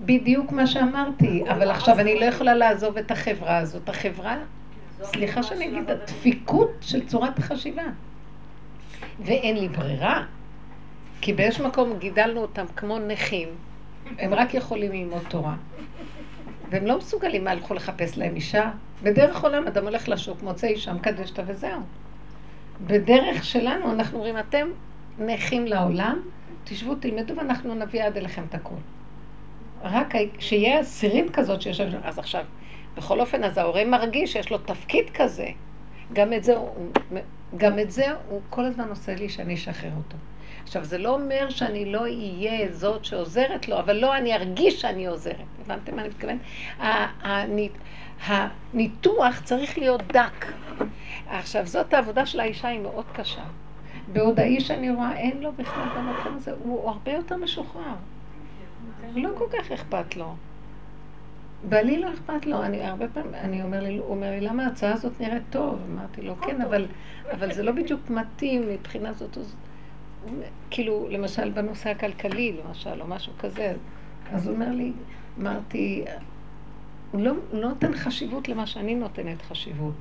בדיוק 0.00 0.52
מה 0.52 0.66
שאמרתי. 0.66 1.44
אבל 1.50 1.70
עכשיו 1.70 2.00
אני 2.00 2.20
לא 2.20 2.24
יכולה 2.24 2.54
לעזוב 2.54 2.96
את 2.98 3.10
החברה 3.10 3.58
הזאת. 3.58 3.88
החברה, 3.88 4.36
סליחה 5.02 5.42
שאני 5.42 5.66
אגיד, 5.68 5.90
הדפיקות 5.90 6.70
של 6.80 7.06
צורת 7.06 7.38
החשיבה. 7.38 7.82
ואין 9.20 9.56
לי 9.56 9.68
ברירה. 9.68 10.24
כי 11.20 11.32
באיזשהו 11.32 11.68
מקום 11.68 11.98
גידלנו 11.98 12.40
אותם 12.40 12.64
כמו 12.76 12.98
נכים, 12.98 13.48
הם 14.18 14.34
רק 14.34 14.54
יכולים 14.54 14.92
ללמוד 14.92 15.22
תורה. 15.28 15.54
והם 16.74 16.86
לא 16.86 16.98
מסוגלים, 16.98 17.44
מה, 17.44 17.50
הלכו 17.50 17.74
לחפש 17.74 18.18
להם 18.18 18.34
אישה? 18.34 18.70
בדרך 19.02 19.44
עולם 19.44 19.66
אדם 19.66 19.84
הולך 19.84 20.08
לשוק, 20.08 20.42
מוצא 20.42 20.66
אישה, 20.66 20.92
מקדש 20.92 21.30
אותה 21.30 21.42
וזהו. 21.46 21.80
בדרך 22.86 23.44
שלנו 23.44 23.92
אנחנו 23.92 24.18
אומרים, 24.18 24.38
אתם 24.38 24.66
נכים 25.18 25.66
לעולם, 25.66 26.20
תשבו, 26.64 26.94
תלמדו 26.94 27.36
ואנחנו 27.36 27.74
נביא 27.74 28.04
עד 28.04 28.16
אליכם 28.16 28.42
את 28.48 28.54
הכול. 28.54 28.78
רק 29.82 30.14
כשיהיה 30.38 30.80
עשירית 30.80 31.30
כזאת 31.30 31.62
שיושב 31.62 31.88
אז 32.02 32.18
עכשיו, 32.18 32.44
בכל 32.96 33.20
אופן, 33.20 33.44
אז 33.44 33.58
ההורה 33.58 33.84
מרגיש 33.84 34.32
שיש 34.32 34.50
לו 34.50 34.58
תפקיד 34.58 35.10
כזה. 35.14 35.48
גם 36.12 36.32
את 36.32 36.44
זה, 36.44 36.56
הוא, 36.56 36.90
גם 37.56 37.78
את 37.78 37.90
זה 37.90 38.06
הוא 38.28 38.40
כל 38.50 38.64
הזמן 38.64 38.88
עושה 38.88 39.14
לי 39.14 39.28
שאני 39.28 39.54
אשחרר 39.54 39.92
אותו. 39.96 40.16
עכשיו, 40.76 40.84
זה 40.84 40.98
לא 40.98 41.14
אומר 41.14 41.50
שאני 41.50 41.92
לא 41.92 42.00
אהיה 42.00 42.72
זאת 42.72 43.04
שעוזרת 43.04 43.68
לו, 43.68 43.78
אבל 43.78 43.96
לא, 43.96 44.16
אני 44.16 44.34
ארגיש 44.34 44.80
שאני 44.80 45.06
עוזרת. 45.06 45.36
הבנתם 45.60 45.96
מה 45.96 46.02
אני 46.02 46.08
מתכוונת? 46.08 46.40
הניתוח 48.26 49.40
צריך 49.44 49.78
להיות 49.78 50.02
דק. 50.12 50.46
עכשיו, 51.28 51.66
זאת 51.66 51.94
העבודה 51.94 52.26
של 52.26 52.40
האישה, 52.40 52.68
היא 52.68 52.80
מאוד 52.80 53.04
קשה. 53.12 53.44
בעוד 54.12 54.40
האיש, 54.40 54.70
אני 54.70 54.90
רואה, 54.90 55.16
אין 55.16 55.42
לו 55.42 55.52
בכלל 55.52 55.84
במקום 55.96 56.36
הזה, 56.36 56.52
הוא 56.64 56.90
הרבה 56.90 57.12
יותר 57.12 57.36
משוחרר. 57.36 57.94
לא 59.14 59.30
כל 59.38 59.46
כך 59.58 59.72
אכפת 59.72 60.16
לו. 60.16 60.34
בעלי 61.68 61.98
לא 62.00 62.08
אכפת 62.12 62.46
לו, 62.46 62.62
אני 62.62 62.84
הרבה 62.86 63.08
פעמים, 63.08 63.34
אני 63.34 63.62
אומר 63.62 63.80
לי, 63.82 63.96
הוא 63.98 64.10
אומר 64.10 64.30
לי, 64.30 64.40
למה 64.40 64.64
ההצעה 64.64 64.92
הזאת 64.92 65.20
נראית 65.20 65.42
טוב? 65.50 65.78
אמרתי 65.92 66.22
לו, 66.22 66.36
כן, 66.40 66.62
אבל, 66.62 66.86
אבל 67.32 67.52
זה 67.52 67.62
לא 67.62 67.72
בדיוק 67.72 68.10
מתאים 68.10 68.68
מבחינה 68.68 69.12
זאת, 69.12 69.38
אז- 69.38 69.54
כאילו, 70.70 71.06
למשל 71.10 71.50
בנושא 71.50 71.90
הכלכלי, 71.90 72.56
למשל, 72.66 73.00
או 73.02 73.06
משהו 73.06 73.32
כזה, 73.38 73.74
אז 74.32 74.46
הוא 74.48 74.54
אומר 74.54 74.72
לי, 74.72 74.92
אמרתי, 75.40 76.04
הוא 77.12 77.20
לא, 77.20 77.32
לא 77.52 77.68
נותן 77.68 77.94
חשיבות 77.94 78.48
למה 78.48 78.66
שאני 78.66 78.94
נותנת 78.94 79.42
חשיבות. 79.42 79.94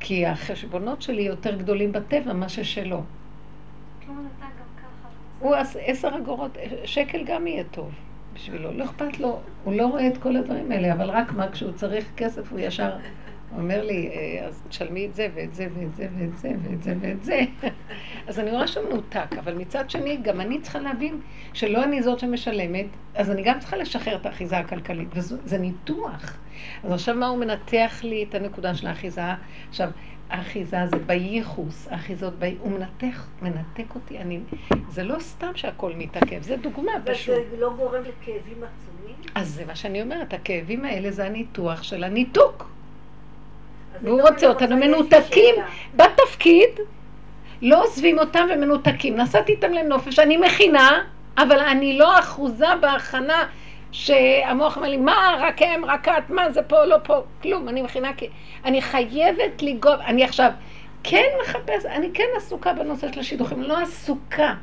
כי 0.00 0.26
החשבונות 0.26 1.02
שלי 1.02 1.22
יותר 1.22 1.56
גדולים 1.56 1.92
בטבע 1.92 2.32
מה 2.32 2.48
ששלו. 2.48 3.02
הוא 5.40 5.54
עש- 5.54 5.76
עשר 5.80 6.10
אגורות, 6.18 6.50
שקל 6.84 7.24
גם 7.24 7.46
יהיה 7.46 7.64
טוב 7.70 7.90
בשבילו, 8.34 8.72
לא 8.72 8.84
אכפת 8.84 9.20
לו, 9.20 9.40
הוא 9.64 9.74
לא 9.74 9.86
רואה 9.86 10.08
את 10.08 10.18
כל 10.18 10.36
הדברים 10.36 10.72
האלה, 10.72 10.92
אבל 10.92 11.10
רק 11.10 11.32
מה, 11.32 11.48
כשהוא 11.52 11.72
צריך 11.72 12.10
כסף 12.16 12.52
הוא 12.52 12.60
ישר 12.60 12.90
אומר 13.56 13.84
לי, 13.84 14.10
"אה, 14.12 14.46
אז 14.46 14.62
תשלמי 14.68 15.06
את 15.06 15.14
זה 15.14 15.28
ואת 15.34 15.54
זה 15.54 15.68
ואת 15.74 15.94
זה 15.94 16.08
ואת 16.18 16.38
זה 16.38 16.50
ואת 16.62 16.82
זה 16.82 16.94
ואת 17.00 17.24
זה. 17.24 17.40
אז 18.28 18.38
אני 18.38 18.50
רואה 18.50 18.66
שהוא 18.66 18.84
מנותק, 18.88 19.38
אבל 19.38 19.54
מצד 19.54 19.90
שני, 19.90 20.16
גם 20.22 20.40
אני 20.40 20.60
צריכה 20.60 20.78
להבין 20.78 21.20
שלא 21.52 21.84
אני 21.84 22.02
זאת 22.02 22.18
שמשלמת, 22.18 22.86
אז 23.14 23.30
אני 23.30 23.42
גם 23.42 23.58
צריכה 23.58 23.76
לשחרר 23.76 24.16
את 24.16 24.26
האחיזה 24.26 24.58
הכלכלית, 24.58 25.08
וזה 25.12 25.58
ניתוח. 25.58 26.36
אז 26.84 26.92
עכשיו 26.92 27.14
מה 27.14 27.26
הוא 27.26 27.38
מנתח 27.38 28.00
לי 28.02 28.26
את 28.28 28.34
הנקודה 28.34 28.74
של 28.74 28.86
האחיזה? 28.86 29.22
עכשיו, 29.68 29.90
האחיזה 30.30 30.76
זה 30.86 30.96
בייחוס, 30.96 31.88
האחיזות 31.90 32.38
בי... 32.38 32.56
הוא 32.60 32.72
מנתח, 32.72 33.28
מנתק 33.42 33.94
אותי, 33.94 34.18
אני... 34.18 34.40
זה 34.88 35.02
לא 35.02 35.18
סתם 35.18 35.50
שהכל 35.54 35.92
מתעכב, 35.96 36.42
זה 36.42 36.56
דוגמה 36.56 36.92
פשוט. 37.04 37.34
זה 37.50 37.56
לא 37.56 37.74
גורם 37.76 38.02
לכאבים 38.02 38.56
עצומים? 38.64 39.16
אז 39.34 39.48
זה 39.48 39.64
מה 39.64 39.74
שאני 39.74 40.02
אומרת, 40.02 40.32
הכאבים 40.32 40.84
האלה 40.84 41.10
זה 41.10 41.26
הניתוח 41.26 41.82
של 41.82 42.04
הניתוק. 42.04 42.79
והוא 44.02 44.18
פתאום 44.18 44.32
רוצה 44.32 44.46
אותנו 44.46 44.76
מנותקים. 44.76 45.54
בתפקיד, 45.94 46.70
לא 47.62 47.84
עוזבים 47.84 48.18
אותם 48.18 48.46
ומנותקים. 48.54 49.16
נסעתי 49.16 49.52
איתם 49.52 49.72
לנופש, 49.72 50.18
אני 50.18 50.36
מכינה, 50.36 51.02
אבל 51.38 51.58
אני 51.58 51.98
לא 51.98 52.18
אחוזה 52.18 52.66
בהכנה 52.80 53.44
שהמוח 53.92 54.76
אומר 54.76 54.88
לי, 54.88 54.96
מה, 54.96 55.36
רק 55.40 55.62
הם, 55.62 55.84
רק 55.84 56.08
את, 56.08 56.30
מה 56.30 56.50
זה 56.50 56.62
פה, 56.62 56.84
לא 56.84 56.96
פה, 57.04 57.22
כלום, 57.42 57.68
אני 57.68 57.82
מכינה, 57.82 58.14
כי 58.16 58.28
אני 58.64 58.82
חייבת 58.82 59.62
לגוב, 59.62 60.00
אני 60.06 60.24
עכשיו 60.24 60.50
כן 61.02 61.26
מחפש, 61.42 61.86
אני 61.86 62.10
כן 62.14 62.24
עסוקה 62.36 62.72
בנושא 62.72 63.12
של 63.12 63.20
השידוכים, 63.20 63.62
לא 63.62 63.78
עסוקה. 63.78 64.54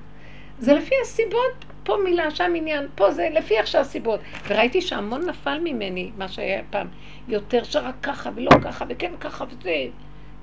זה 0.60 0.74
לפי 0.74 0.96
הסיבות, 1.02 1.66
פה 1.84 1.98
מילה, 2.04 2.32
שם 2.32 2.54
עניין, 2.56 2.88
פה 2.96 3.12
זה 3.12 3.28
לפי 3.32 3.58
איך 3.58 3.68
שהסיבות. 3.68 4.20
וראיתי 4.48 4.82
שהמון 4.82 5.30
נפל 5.30 5.60
ממני, 5.64 6.12
מה 6.18 6.28
שהיה 6.28 6.62
פעם, 6.70 6.88
יותר 7.28 7.64
שרק 7.64 7.96
ככה 8.04 8.30
ולא 8.36 8.52
ככה 8.64 8.86
וכן 8.90 9.12
ככה 9.20 9.46
וזה. 9.50 9.86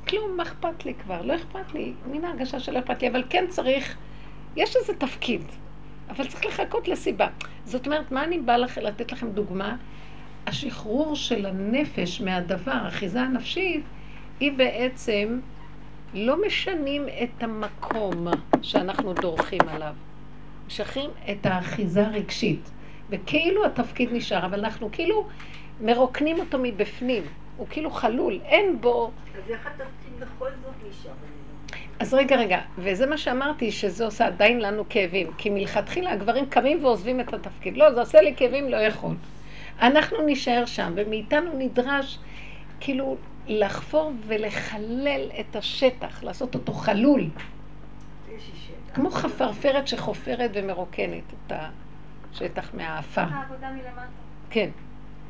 כלום, 0.09 0.37
מה 0.37 0.43
אכפת 0.43 0.85
לי 0.85 0.95
כבר? 0.95 1.23
לא 1.23 1.35
אכפת 1.35 1.75
לי. 1.75 1.93
מין 2.11 2.25
ההרגשה 2.25 2.61
שלא 2.61 2.79
אכפת 2.79 3.03
לי, 3.03 3.09
אבל 3.09 3.25
כן 3.31 3.45
צריך, 3.49 3.97
יש 4.57 4.77
איזה 4.77 4.95
תפקיד, 4.95 5.43
אבל 6.11 6.27
צריך 6.27 6.47
לחכות 6.47 6.89
לסיבה. 6.89 7.27
זאת 7.65 7.87
אומרת, 7.87 8.13
מה 8.13 8.25
אני 8.25 8.39
באה 8.39 8.59
לכ- 8.59 8.79
לתת 8.79 9.13
לכם 9.13 9.31
דוגמה? 9.31 9.77
השחרור 10.47 11.17
של 11.17 11.47
הנפש 11.47 12.21
מהדבר, 12.21 12.73
האחיזה 12.73 13.21
הנפשית, 13.21 13.85
היא 14.41 14.53
בעצם 14.53 15.41
לא 16.15 16.47
משנים 16.47 17.07
את 17.23 17.43
המקום 17.43 18.27
שאנחנו 18.63 19.13
דורכים 19.15 19.61
עליו. 19.69 19.95
משחררים 20.67 21.11
את 21.31 21.47
האחיזה 21.47 22.07
הרגשית. 22.07 22.71
וכאילו 23.11 23.65
התפקיד 23.67 24.09
נשאר, 24.13 24.47
אבל 24.47 24.59
אנחנו 24.59 24.89
כאילו 24.93 25.27
מרוקנים 25.81 26.41
אותו 26.41 26.59
מבפנים. 26.63 27.23
הוא 27.57 27.67
כאילו 27.71 27.91
חלול, 27.91 28.41
אין 28.45 28.81
בו... 28.81 29.11
אז 29.37 29.51
איך 29.51 29.67
התפקיד 29.67 30.21
בכל 30.21 30.51
זאת 30.63 30.75
נשאר? 30.89 31.13
אז 31.99 32.15
רגע, 32.15 32.37
רגע, 32.37 32.61
וזה 32.79 33.07
מה 33.07 33.19
שאמרתי, 33.19 33.73
שזה 33.73 34.05
עושה 34.05 34.27
עדיין 34.27 34.61
לנו 34.61 34.85
כאבים. 34.89 35.31
כי 35.39 35.51
מלכתחילה 35.51 36.13
הגברים 36.13 36.47
קמים 36.47 36.85
ועוזבים 36.85 37.21
את 37.21 37.35
התפקיד. 37.35 37.77
לא, 37.77 37.95
זה 37.95 38.01
עושה 38.01 38.21
לי 38.21 38.35
כאבים, 38.37 38.69
לא 38.69 38.77
יכול. 38.77 39.15
אנחנו 39.81 40.23
נישאר 40.23 40.67
שם, 40.67 40.93
ומאיתנו 40.97 41.51
נדרש 41.59 42.19
כאילו 42.81 43.17
לחפור 43.47 44.13
ולחלל 44.27 45.31
את 45.41 45.57
השטח, 45.57 46.23
לעשות 46.23 46.55
אותו 46.55 46.73
חלול. 46.73 47.25
כמו 48.95 49.11
חפרפרת 49.11 49.89
שחופרת 49.89 50.51
ומרוקנת 50.55 51.23
את 51.47 51.53
השטח 52.33 52.75
מלמטה. 52.75 53.27
כן. 54.51 54.71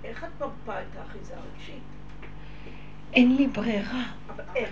איך 0.04 0.24
את 0.24 0.40
מרפאה 0.40 0.82
את 0.82 0.96
האחיזה 0.96 1.34
הרגשית? 1.36 1.82
אין 3.12 3.36
לי 3.36 3.46
ברירה. 3.46 4.02
אבל 4.28 4.44
איך? 4.56 4.70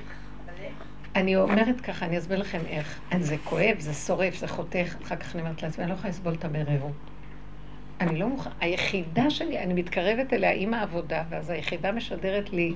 אני 1.16 1.37
אומרת 1.37 1.81
ככה, 1.81 2.07
אני 2.07 2.18
אסביר 2.18 2.38
לכם 2.38 2.61
איך. 2.66 3.01
זה 3.21 3.37
כואב, 3.45 3.77
זה 3.79 3.95
שורף, 3.95 4.37
זה 4.37 4.49
חותך, 4.49 4.95
אחר 5.03 5.16
כך 5.16 5.35
אני 5.35 5.42
אומרת 5.42 5.62
לעצמי, 5.62 5.85
אני 5.85 5.90
לא 5.90 5.97
יכולה 5.97 6.11
לסבול 6.11 6.35
את 6.35 6.45
המרירות. 6.45 6.92
אני 8.01 8.18
לא 8.18 8.29
מוכנה, 8.29 8.53
היחידה 8.61 9.31
שלי, 9.31 9.59
אני 9.59 9.75
מתקרבת 9.75 10.33
אליה 10.33 10.53
עם 10.53 10.75
העבודה, 10.75 11.23
ואז 11.29 11.51
היחידה 11.51 11.92
משדרת 11.92 12.51
לי, 12.51 12.75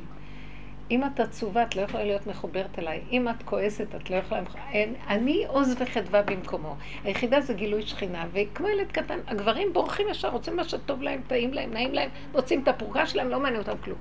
אם 0.91 1.05
את 1.05 1.21
עצובה, 1.21 1.63
את 1.63 1.77
לא 1.77 1.81
יכולה 1.83 2.05
להיות 2.05 2.27
מחוברת 2.27 2.79
אליי. 2.79 3.01
אם 3.13 3.29
את 3.29 3.43
כועסת, 3.43 3.95
את 3.95 4.11
לא 4.11 4.17
יכולה... 4.17 4.41
אין, 4.73 4.95
אני 5.09 5.45
עוז 5.49 5.77
וחדווה 5.79 6.23
במקומו. 6.23 6.77
היחידה 7.05 7.41
זה 7.41 7.55
גילוי 7.55 7.83
שכינה, 7.83 8.25
וכמו 8.33 8.69
ילד 8.69 8.93
קטן, 8.93 9.19
הגברים 9.27 9.73
בורחים 9.73 10.07
ישר, 10.11 10.29
רוצים 10.29 10.57
מה 10.57 10.65
שטוב 10.65 11.03
להם, 11.03 11.21
טעים 11.27 11.55
להם, 11.55 11.73
נעים 11.73 11.95
להם, 11.95 12.09
רוצים 12.33 12.63
את 12.63 12.69
הפרוגה 12.69 13.07
שלהם, 13.07 13.29
לא 13.29 13.41
מעניין 13.41 13.63
אותם 13.63 13.79
כלום. 13.85 13.99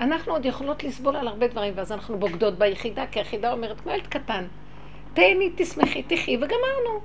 אנחנו 0.00 0.32
עוד 0.32 0.46
יכולות 0.46 0.84
לסבול 0.84 1.16
על 1.16 1.28
הרבה 1.28 1.48
דברים, 1.48 1.72
ואז 1.76 1.92
אנחנו 1.92 2.18
בוגדות 2.18 2.58
ביחידה, 2.58 3.06
כי 3.06 3.18
היחידה 3.18 3.52
אומרת, 3.52 3.80
כמו 3.80 3.92
ילד 3.92 4.06
קטן, 4.06 4.44
תהני, 5.14 5.50
תשמחי, 5.56 6.02
תחי, 6.02 6.36
וגמרנו. 6.36 7.00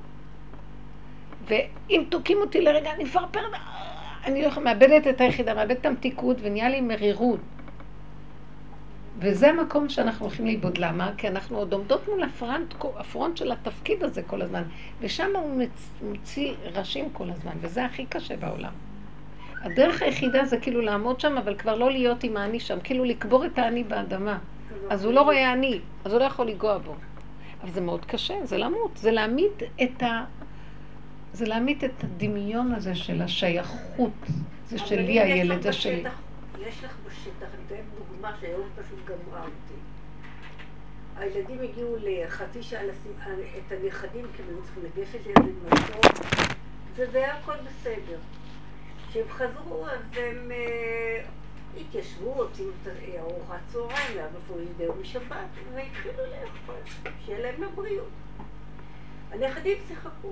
ואם 1.47 2.03
תוקים 2.09 2.37
אותי 2.37 2.61
לרגע, 2.61 2.91
אני 2.91 3.03
מפרפרת, 3.03 3.51
אני 4.25 4.41
לא 4.41 4.49
מאבדת 4.63 5.07
את 5.07 5.21
היחידה, 5.21 5.53
מאבדת 5.53 5.81
את 5.81 5.85
המתיקות, 5.85 6.37
ונהיה 6.41 6.69
לי 6.69 6.81
מרירות. 6.81 7.39
וזה 9.19 9.49
המקום 9.49 9.89
שאנחנו 9.89 10.25
הולכים 10.25 10.45
לאיבוד. 10.45 10.77
למה? 10.77 11.11
כי 11.17 11.27
אנחנו 11.27 11.57
עוד 11.57 11.73
עומדות 11.73 12.07
מול 12.09 12.23
הפרונט, 12.23 12.73
הפרונט 12.97 13.37
של 13.37 13.51
התפקיד 13.51 14.03
הזה 14.03 14.21
כל 14.23 14.41
הזמן, 14.41 14.63
ושם 15.01 15.29
הוא 15.35 15.61
מוציא 16.01 16.53
ראשים 16.73 17.09
כל 17.13 17.29
הזמן, 17.29 17.51
וזה 17.61 17.85
הכי 17.85 18.05
קשה 18.05 18.37
בעולם. 18.37 18.71
הדרך 19.61 20.01
היחידה 20.01 20.45
זה 20.45 20.57
כאילו 20.57 20.81
לעמוד 20.81 21.19
שם, 21.19 21.37
אבל 21.37 21.55
כבר 21.55 21.75
לא 21.75 21.91
להיות 21.91 22.23
עם 22.23 22.37
האני 22.37 22.59
שם, 22.59 22.77
כאילו 22.83 23.03
לקבור 23.03 23.45
את 23.45 23.59
האני 23.59 23.83
באדמה. 23.83 24.37
אז 24.89 25.05
הוא 25.05 25.13
לא 25.13 25.21
רואה 25.21 25.53
אני, 25.53 25.79
אז 26.05 26.11
הוא 26.11 26.19
לא 26.19 26.25
יכול 26.25 26.47
לנגוע 26.47 26.77
בו. 26.77 26.95
אבל 27.63 27.71
זה 27.71 27.81
מאוד 27.81 28.05
קשה, 28.05 28.33
זה 28.43 28.57
למות, 28.57 28.97
זה 28.97 29.11
להעמיד 29.11 29.51
את 29.83 30.03
ה... 30.03 30.23
זה 31.33 31.45
להעמיד 31.45 31.83
את 31.83 32.03
הדמיון 32.03 32.73
הזה 32.73 32.95
של 32.95 33.21
השייכות. 33.21 34.11
זה 34.65 34.75
אבל 34.77 34.85
שלי 34.85 35.11
יש 35.11 35.17
הילד, 35.23 35.57
לך 35.57 35.63
זה 35.63 35.73
שלי. 35.73 36.03
בשטח- 36.03 36.19
יש 36.67 36.83
לך 36.83 36.95
בשטח, 37.07 37.21
אני 37.41 37.63
אתן 37.67 37.75
דוגמה 38.25 38.39
שהיום 38.41 38.69
פשוט 38.75 38.99
גמרה 39.05 39.41
אותי. 39.41 39.79
הילדים 41.17 41.61
הגיעו 41.61 41.95
לחצי 41.99 42.63
שעה 42.63 42.83
לשים 42.83 43.11
את 43.57 43.71
הנכדים, 43.71 44.25
כי 44.35 44.41
הם 44.41 44.47
היו 44.49 44.63
צריכים 44.63 44.83
לגשת 44.83 45.19
לאיזה 45.25 45.51
מקום, 45.65 46.11
וזה 46.95 47.17
היה 47.17 47.37
הכל 47.37 47.53
בסדר. 47.65 48.17
כשהם 49.09 49.25
חזרו, 49.29 49.87
אז 49.87 49.99
הם 50.17 50.51
אה, 50.51 51.23
התיישבו, 51.81 52.33
הוציאו 52.33 52.69
את 52.69 52.87
ארוחת 53.17 53.59
צהריים, 53.67 54.17
ואז 54.17 54.31
אפילו 54.43 54.61
ידעו 54.61 54.95
משבת, 55.01 55.47
והתחילו 55.73 56.23
לאכול, 56.25 56.75
שיהיה 57.25 57.39
להם 57.39 57.63
לבריאות. 57.63 58.09
הנכדים 59.31 59.77
שיחקו. 59.87 60.31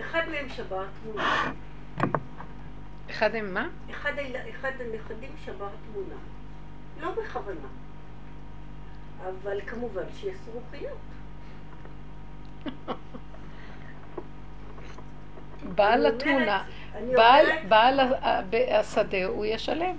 אחד 0.00 0.22
מהם 0.30 0.48
שבר 0.48 0.86
תמונה. 1.02 1.52
אחד 3.10 3.34
עם 3.34 3.54
מה? 3.54 3.68
אחד. 3.90 4.12
אחד 4.50 4.72
הנכדים 4.80 5.30
שבר 5.44 5.68
תמונה. 5.92 6.16
לא 7.02 7.10
בכוונה. 7.10 7.68
אבל 9.28 9.60
כמובן 9.66 10.02
שיש 10.20 10.34
זרוחיות. 10.44 10.98
בעל 15.74 16.06
התמונה, 16.06 16.64
בעל, 17.68 18.00
השדה 18.70 19.24
הוא 19.24 19.46
ישלם. 19.46 19.96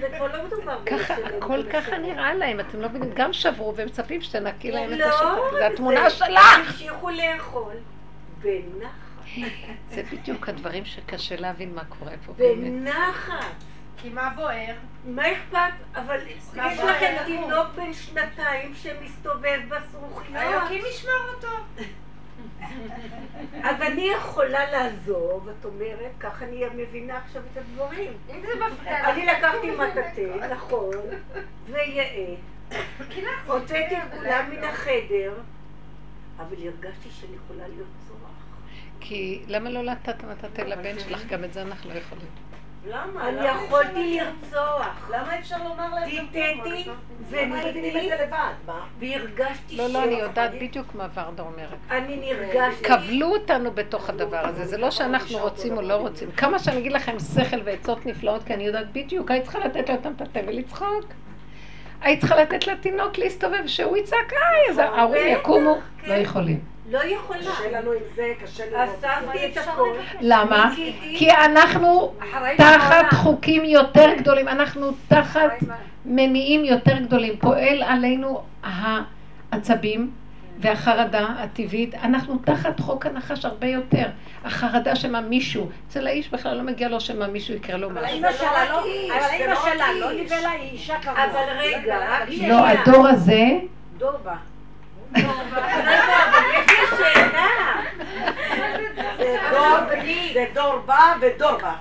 זה 0.00 0.08
כבר 0.16 0.36
לא 0.36 0.44
מדובר 0.46 0.78
ככה, 0.86 1.14
הכל. 1.38 1.62
ככה 1.72 1.98
נראה 1.98 2.34
להם, 2.34 2.60
אתם 2.60 2.80
לא 2.80 2.88
מבינים, 2.88 3.10
גם 3.14 3.32
שברו 3.32 3.72
ומצפים 3.76 4.22
שתנקי 4.22 4.70
להם 4.70 4.92
את 4.92 4.98
לא, 4.98 5.04
השטח, 5.04 5.26
זה- 5.52 5.66
התמונה 5.66 6.10
שלך. 6.10 6.56
המשיכו 6.68 7.10
לאכול 7.10 7.72
בנחת. 8.42 8.94
זה 9.94 10.02
בדיוק 10.12 10.48
הדברים 10.48 10.84
שקשה 10.84 11.36
להבין 11.36 11.74
מה 11.74 11.84
קורה 11.84 12.12
פה 12.26 12.32
באמת. 12.32 12.72
בנחת. 12.72 13.54
כי 13.96 14.08
מה 14.08 14.32
בוער? 14.36 14.74
מה 15.04 15.32
אכפת? 15.32 15.58
אבל 15.94 16.20
יש 16.26 16.78
לכם? 16.78 17.16
תינוק 17.26 17.66
בן 17.76 17.92
שנתיים 17.92 18.74
שמסתובב 18.74 19.60
בזרוחיות. 19.68 20.36
היוקים 20.36 20.82
ישמור 20.90 21.34
אותו. 21.34 21.48
אז 23.68 23.80
אני 23.80 24.10
יכולה 24.16 24.70
לעזוב, 24.70 25.48
את 25.48 25.64
אומרת, 25.64 26.10
ככה 26.20 26.44
אני 26.44 26.64
מבינה 26.76 27.18
עכשיו 27.18 27.42
את 27.52 27.56
הדברים. 27.56 28.12
אם 28.30 28.40
זה 28.40 28.48
מפריע 28.54 29.00
לך. 29.00 29.08
אני 29.08 29.26
לקחתי 29.26 29.70
מטאטא, 29.70 30.54
נכון, 30.54 30.94
ויעט, 31.66 32.38
הוצאתי 33.46 33.96
את 33.96 34.02
כולם 34.18 34.50
מן 34.50 34.64
החדר, 34.64 35.34
אבל 36.36 36.56
הרגשתי 36.56 37.08
שאני 37.10 37.36
יכולה 37.44 37.68
להיות 37.68 37.88
צורח. 38.08 38.30
כי 39.00 39.42
למה 39.48 39.70
לא 39.70 39.82
נתת 39.82 40.24
מטאטא 40.24 40.62
לבן 40.62 40.98
שלך? 40.98 41.26
גם 41.26 41.44
את 41.44 41.52
זה 41.52 41.62
אנחנו 41.62 41.90
לא 41.90 41.98
יכולים. 41.98 42.26
למה? 42.86 43.28
אני 43.28 43.46
יכולתי 43.46 44.20
לרצוח. 44.20 45.10
למה 45.10 45.38
אפשר 45.38 45.56
לומר 45.64 45.94
להם? 45.94 46.10
טיטטי 46.10 46.90
וניתי? 47.30 48.10
והרגשתי 48.98 49.76
לא, 49.76 49.88
ש... 49.88 49.92
לא, 49.92 50.04
אני 50.04 50.14
יודעת 50.14 50.50
בדיוק 50.54 50.94
מה 50.94 51.08
ורדה 51.14 51.42
אומרת. 51.42 51.78
אני 51.90 52.16
נרגשתי. 52.16 52.84
כבלו 52.84 53.26
אותנו 53.26 53.70
בתוך 53.70 54.08
הדבר 54.08 54.40
הזה, 54.46 54.64
זה 54.64 54.78
לא 54.78 54.90
שאנחנו 54.90 55.38
רוצים 55.38 55.76
או 55.76 55.82
לא 55.82 55.94
רוצים. 55.94 56.30
כמה 56.32 56.58
שאני 56.58 56.78
אגיד 56.78 56.92
לכם 56.92 57.16
שכל 57.18 57.60
ועצות 57.64 58.06
נפלאות, 58.06 58.44
כי 58.44 58.54
אני 58.54 58.64
יודעת 58.64 58.92
בדיוק, 58.92 59.30
היית 59.30 59.44
צריכה 59.44 59.58
לתת 59.58 59.88
לו 59.88 59.94
את 59.94 60.06
המטאטא 60.06 60.40
ולצחוק. 60.46 61.04
היית 62.00 62.20
צריכה 62.20 62.36
לתת 62.36 62.66
לתינוק 62.66 63.18
להסתובב, 63.18 63.66
שהוא 63.66 63.96
יצעק, 63.96 64.32
איי, 64.32 64.70
אז 64.70 64.78
ההורים 64.78 65.38
יקומו. 65.38 65.76
כן. 66.02 66.08
לא 66.08 66.14
יכולים. 66.14 66.73
לא 66.90 67.04
יכולה. 67.04 67.38
קשה 67.40 67.70
לנו 67.78 67.92
עם 67.92 67.98
זה, 68.14 68.32
קשה 68.42 68.64
לראות. 68.70 68.88
אספתי 69.04 69.46
את 69.46 69.56
הכל. 69.56 69.88
למה? 70.20 70.72
כי 71.18 71.30
אנחנו 71.30 72.14
תחת. 72.56 73.12
חוקים 73.12 73.64
יותר 73.64 74.10
גדולים, 74.18 74.48
אנחנו 74.48 74.90
תחת 75.08 75.50
מניעים 76.04 76.64
יותר 76.64 76.98
גדולים. 76.98 77.36
פועל 77.36 77.82
עלינו 77.82 78.42
העצבים 78.62 80.10
והחרדה 80.60 81.26
הטבעית, 81.38 81.94
אנחנו 81.94 82.38
תחת 82.38 82.80
חוק 82.80 83.06
הנחש 83.06 83.44
הרבה 83.44 83.66
יותר. 83.66 84.06
החרדה 84.44 84.96
שמה 84.96 85.20
מישהו, 85.20 85.68
אצל 85.88 86.06
האיש 86.06 86.28
בכלל 86.30 86.56
לא 86.56 86.62
מגיע 86.62 86.88
לו 86.88 87.00
שמה 87.00 87.26
מישהו 87.26 87.54
יקרה 87.54 87.76
לו 87.76 87.90
אבל 87.90 88.02
משהו. 88.04 88.16
האמא 88.16 88.32
שלה 88.32 88.72
לא, 88.72 88.84
איש, 88.84 89.10
אבל 89.10 89.50
לא 89.50 89.56
שלה 89.56 89.92
לא 90.00 90.10
איש. 90.10 90.32
ניבלה, 90.32 90.50
היא 90.50 90.70
אישה 90.70 90.94
כמוה. 91.02 91.24
אבל 91.24 91.58
רגע, 91.58 91.98
רק 91.98 92.28
היא 92.28 92.36
שנייה. 92.38 92.52
לא, 92.52 92.66
הדור 92.66 93.08
הזה, 93.08 93.42
אבל 93.50 93.66
דור 93.98 94.10
בני, 94.24 94.34
זה 100.34 100.46
דור 100.54 100.76
בא 100.86 101.14
ודור 101.20 101.56
בא. 101.56 101.74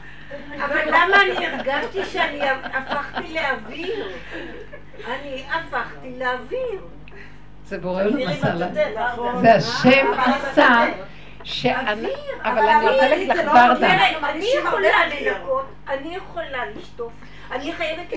אבל 0.66 0.80
למה 0.88 1.22
אני 1.22 1.48
הרגשתי 1.48 2.06
שאני 2.06 2.40
הפכתי 2.50 3.34
לאוויר? 3.34 4.08
אני 5.08 5.44
הפכתי 5.52 6.20
לאוויר. 6.20 6.82
זה 7.66 7.78
בורא 7.78 8.04
לנו. 8.04 8.20
נכון. 8.96 9.42
זה 9.42 9.54
השם 9.56 10.06
עשה, 10.18 10.86
שאני, 11.44 12.14
אבל 12.44 12.60
אני 12.60 12.90
רוצה 12.90 13.10
להגיד 13.10 13.30
לך 13.30 13.38
ורדה. 13.38 13.76
תראה, 13.76 14.30
אני 14.30 14.46
יכולה. 14.60 14.90
לנקות, 15.08 15.66
אני 15.88 16.16
יכולה 16.16 16.66
לשטוף, 16.76 17.12
אני 17.52 17.74
חייבת 17.74 18.14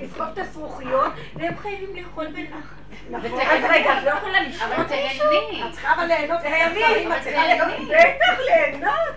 לסחוב 0.00 0.28
את 0.32 0.38
הזרוחיות, 0.38 1.12
והם 1.34 1.56
חייבים 1.56 1.96
לאכול 1.96 2.26
בנחת. 2.26 2.76
אז 3.14 3.64
רגע, 3.70 3.98
את 3.98 4.04
לא 4.04 4.10
יכולה 4.10 4.42
לשתות 4.42 4.90
מישהו? 4.90 5.66
את 5.68 5.72
צריכה 5.72 5.94
אבל 5.94 6.06
ליהנות 6.06 6.40
תהני, 6.40 6.80
מהדברים, 6.80 7.12
את 7.12 7.22
צריכה 7.22 7.46
ליהנות. 7.46 7.88
בטח 7.88 8.38
ליהנות. 8.46 9.16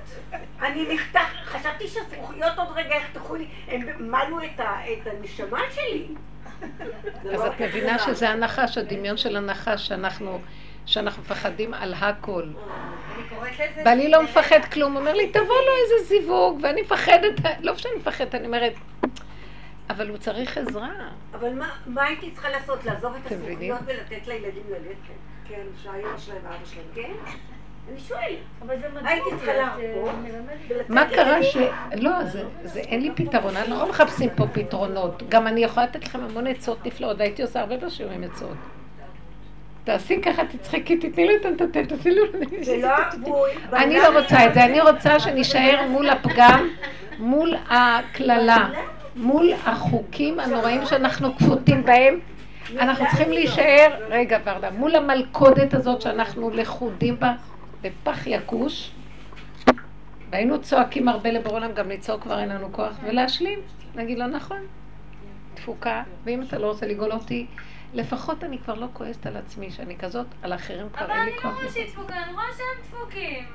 אני 0.61 0.93
נחתך, 0.93 1.33
חשבתי 1.45 1.87
שהזרוחיות 1.87 2.57
עוד 2.57 2.67
רגע 2.75 2.95
יחתכו 2.95 3.35
לי, 3.35 3.47
הם 3.67 3.81
מלו 3.99 4.39
את 4.39 4.59
את 4.59 5.07
הנשמה 5.07 5.59
שלי. 5.71 6.07
אז 6.61 7.39
לא 7.39 7.47
את 7.47 7.61
מבינה. 7.61 7.99
שזה 7.99 8.29
הנחש, 8.29 8.77
הדמיון 8.77 9.17
של 9.17 9.35
הנחש, 9.35 9.87
שאנחנו, 9.87 10.39
שאנחנו 10.85 11.23
מפחדים 11.23 11.73
על 11.73 11.93
הכל. 11.93 12.43
ואני 13.85 14.11
לא 14.11 14.23
מפחד 14.23 14.59
כלום, 14.73 14.95
אומר 14.95 15.13
לי, 15.13 15.27
תבוא 15.29 15.41
לו 15.45 15.71
איזה 15.83 16.07
זיווג, 16.07 16.59
ואני 16.63 16.81
מפחדת, 16.81 17.33
לא 17.59 17.75
שאני 17.75 17.93
מפחדת, 17.97 18.35
אני 18.35 18.45
אומרת, 18.47 18.73
אבל 19.89 20.09
הוא 20.09 20.17
צריך 20.17 20.57
עזרה. 20.57 20.89
אבל 21.33 21.53
מה- 21.53 21.75
מה 21.85 22.03
הייתי 22.03 22.31
צריכה 22.31 22.49
לעשות? 22.49 22.85
לעזוב 22.85 23.13
את? 23.25 23.31
הזכוכיות 23.31 23.79
ולתת 23.85 24.27
לילדים 24.27 24.63
ללכת? 24.69 25.13
כן, 25.49 25.61
שהאימא 25.83 26.17
שלהם 26.17 26.37
ואבא 26.43 26.65
שלהם. 26.65 26.85
כן? 26.95 27.11
אני 27.91 27.99
שואלת. 27.99 28.37
אבל 28.61 28.75
זה 28.81 28.87
מדהים. 28.89 29.05
הייתי 29.05 29.29
צריכה 29.39 29.75
ולתת 30.69 30.89
מה 30.89 31.05
קרה. 31.15 31.43
ש... 31.43 31.57
לא, 31.95 32.23
זה, 32.23 32.43
זה 32.63 32.79
אין 32.79 33.01
לי 33.01 33.11
פתרון, 33.15 33.57
אנחנו 33.57 33.75
לא 33.75 33.89
מחפשים 33.89 34.29
פה 34.35 34.47
פתרונות. 34.53 35.23
גם 35.29 35.47
אני 35.47 35.63
יכולה 35.63 35.85
לתת 35.85 36.05
לכם 36.05 36.19
המון 36.19 36.47
עצות 36.47 36.85
נפלאות, 36.85 37.17
והייתי 37.19 37.41
עושה 37.41 37.59
הרבה 37.59 37.77
בשיעורים 37.77 38.23
עצות. 38.23 38.57
תעשי 39.89 40.21
ככה, 40.21 40.45
תצחקי, 40.45 40.97
תתני 40.97 41.27
לי 41.27 41.35
את 41.35 41.45
הנתתן, 41.45 41.85
תעשי 41.85 42.09
לא 42.11 42.21
אבוי. 43.13 43.51
אני 43.73 43.95
לא 43.95 44.19
רוצה 44.19 44.45
את 44.45 44.53
זה, 44.53 44.65
אני 44.65 44.81
רוצה 44.81 45.19
שנישאר 45.19 45.87
מול 45.89 46.09
הפגם, 46.09 46.69
מול 47.19 47.55
הקללה, 47.69 48.69
מול 49.15 49.53
החוקים 49.65 50.39
הנוראים 50.39 50.85
שאנחנו 50.85 51.35
כפותים 51.35 51.83
בהם. 51.83 52.19
אנחנו 52.79 53.05
צריכים 53.05 53.31
להישאר, 53.31 53.87
רגע 54.09 54.37
ורדה, 54.45 54.69
מול 54.71 54.95
המלכודת 54.95 55.73
הזאת 55.73 56.01
שאנחנו 56.01 56.49
לכודים 56.49 57.19
בה 57.19 57.33
בפח 57.81 58.27
יקוש, 58.27 58.91
והיינו 60.31 60.61
צועקים 60.61 61.07
הרבה 61.07 61.31
לבורא 61.31 61.55
עולם, 61.55 61.71
גם 61.73 61.89
לצעוק 61.89 62.21
כבר 62.21 62.39
אין 62.39 62.49
לנו 62.49 62.71
כוח, 62.71 62.93
ולהשלים, 63.03 63.59
להגיד 63.95 64.19
לו 64.19 64.27
נכון, 64.27 64.61
תפוקה, 65.53 66.03
ואם 66.23 66.41
אתה 66.41 66.57
לא 66.57 66.67
רוצה 66.67 66.87
לגאול 66.87 67.11
אותי, 67.11 67.45
לפחות 67.93 68.43
אני 68.43 68.59
כבר 68.59 68.73
לא 68.73 68.87
כועסת 68.93 69.25
על 69.25 69.37
עצמי, 69.37 69.71
שאני 69.71 69.97
כזאת, 69.97 70.27
על 70.41 70.53
אחרים 70.53 70.89
כבר 70.89 71.05
אבל 71.05 71.11
אין 71.11 71.19
אני 71.19 71.29
לי 71.31 71.35
לא 71.35 71.41
כוח. 71.41 71.53
רואה 71.53 71.71
שהיא 71.71 71.87
דפוקה, 71.87 72.23
אני 72.23 72.33
רואה 72.33 72.45
שהם 72.57 72.83
דפוקים. 72.83 73.45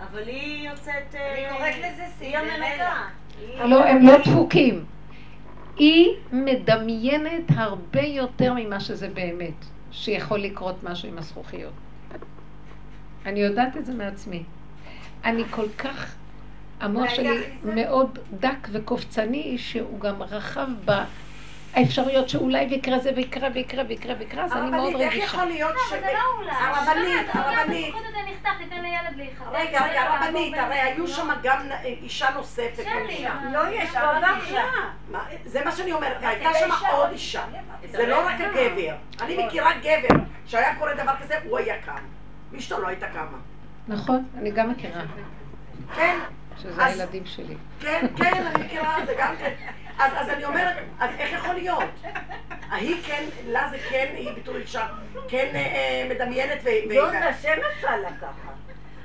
אבל 0.00 0.28
היא 0.28 0.68
יוצאת... 0.68 1.14
אני 1.14 1.46
אה, 1.46 1.52
קוראת 1.52 1.74
לזה 1.78 2.06
היא 2.20 2.38
המנקה. 2.38 3.08
לא, 3.64 3.84
הם 3.84 4.06
לא 4.06 4.18
דפוקים. 4.18 4.84
היא 5.76 6.08
מדמיינת 6.32 7.42
הרבה 7.56 8.02
יותר 8.02 8.52
ממה 8.56 8.80
שזה 8.80 9.08
באמת, 9.08 9.64
שיכול 9.90 10.40
לקרות 10.40 10.82
משהו 10.82 11.08
עם 11.08 11.18
הזכוכיות. 11.18 11.72
אני 13.26 13.40
יודעת 13.40 13.76
את 13.76 13.86
זה 13.86 13.94
מעצמי. 13.94 14.42
אני 15.24 15.44
כל 15.50 15.66
כך, 15.78 16.14
המוח 16.80 17.10
שלי 17.10 17.44
מאוד 17.64 18.18
דק 18.40 18.68
וקופצני, 18.72 19.58
שהוא 19.58 20.00
גם 20.00 20.22
רחב 20.22 20.68
באפשרויות 21.76 22.28
שאולי 22.28 22.66
ויקרה 22.70 22.98
זה 22.98 23.10
ויקרה 23.16 23.48
ויקרה 23.54 23.84
ויקרה 23.88 24.14
ויקרה, 24.18 24.44
אז 24.44 24.52
אני 24.52 24.70
מאוד 24.70 24.80
הרבנית, 24.92 25.00
איך 25.02 25.12
רגישה. 25.12 25.24
יכול 25.26 25.44
להיות 25.44 25.74
ש... 25.88 25.92
אבל 25.92 26.00
זה 26.00 26.06
לא 26.14 26.20
אולי. 26.38 26.50
הרבנית, 26.52 27.26
הרבנית. 27.32 27.94
לילד 28.82 29.16
להיחתך. 29.16 29.48
רגע, 29.52 29.86
רגע, 29.86 30.02
הרבנית, 30.02 30.54
הרי 30.58 30.80
היו 30.80 31.08
שם 31.08 31.28
גם 31.42 31.58
אישה 31.84 32.30
נוספת. 32.34 32.84
לא, 33.52 33.68
יש 33.68 33.90
אישה. 34.42 34.62
מה- 35.10 35.24
זה 35.44 35.64
מה 35.64 35.72
שאני 35.72 35.92
אומרת, 35.92 36.16
הייתה 36.20 36.48
שם 36.58 36.68
עוד 36.92 37.10
אישה. 37.10 37.44
זה 37.90 38.06
לא 38.06 38.26
רק 38.26 38.34
הגבר. 38.40 38.94
אני 39.20 39.46
מכירה 39.46 39.70
גבר 39.78 40.16
שהיה 40.46 40.74
קורה 40.78 40.94
דבר 40.94 41.12
כזה, 41.22 41.34
הוא 41.48 41.58
היה 41.58 41.82
קם. 41.82 41.92
ואשתו 42.52 42.80
לא 42.80 42.88
הייתה 42.88 43.06
קמה. 43.08 43.38
נכון, 43.88 44.24
אני 44.38 44.50
גם 44.50 44.70
מכירה, 44.70 45.00
כן, 45.96 46.18
שזה 46.62 46.84
אז- 46.84 47.00
הילדים 47.00 47.22
שלי. 47.26 47.54
כן, 47.80 48.06
כן, 48.16 48.46
אני 48.46 48.64
מכירה, 48.64 48.96
זה 49.06 49.14
גם 49.18 49.34
כן. 49.38 49.52
אז, 49.98 50.12
אז 50.16 50.28
אני 50.28 50.44
אומרת, 50.44 50.76
אז 51.00 51.10
איך 51.18 51.32
יכול 51.32 51.54
להיות? 51.54 51.84
ההיא 52.70 52.96
כן, 53.06 53.24
לה 53.46 53.68
זה 53.70 53.78
כן, 53.90 54.06
היא 54.16 54.30
בתור 54.36 54.56
אישה, 54.56 54.86
כן 55.28 55.48
אה, 55.54 55.58
אה, 55.60 56.06
מדמיינת 56.10 56.58
ו... 56.64 56.68
לא, 56.94 57.10
זה 57.10 57.28
השם 57.28 57.48
עשה 57.78 57.96
לה 57.96 58.08
ככה. 58.20 58.50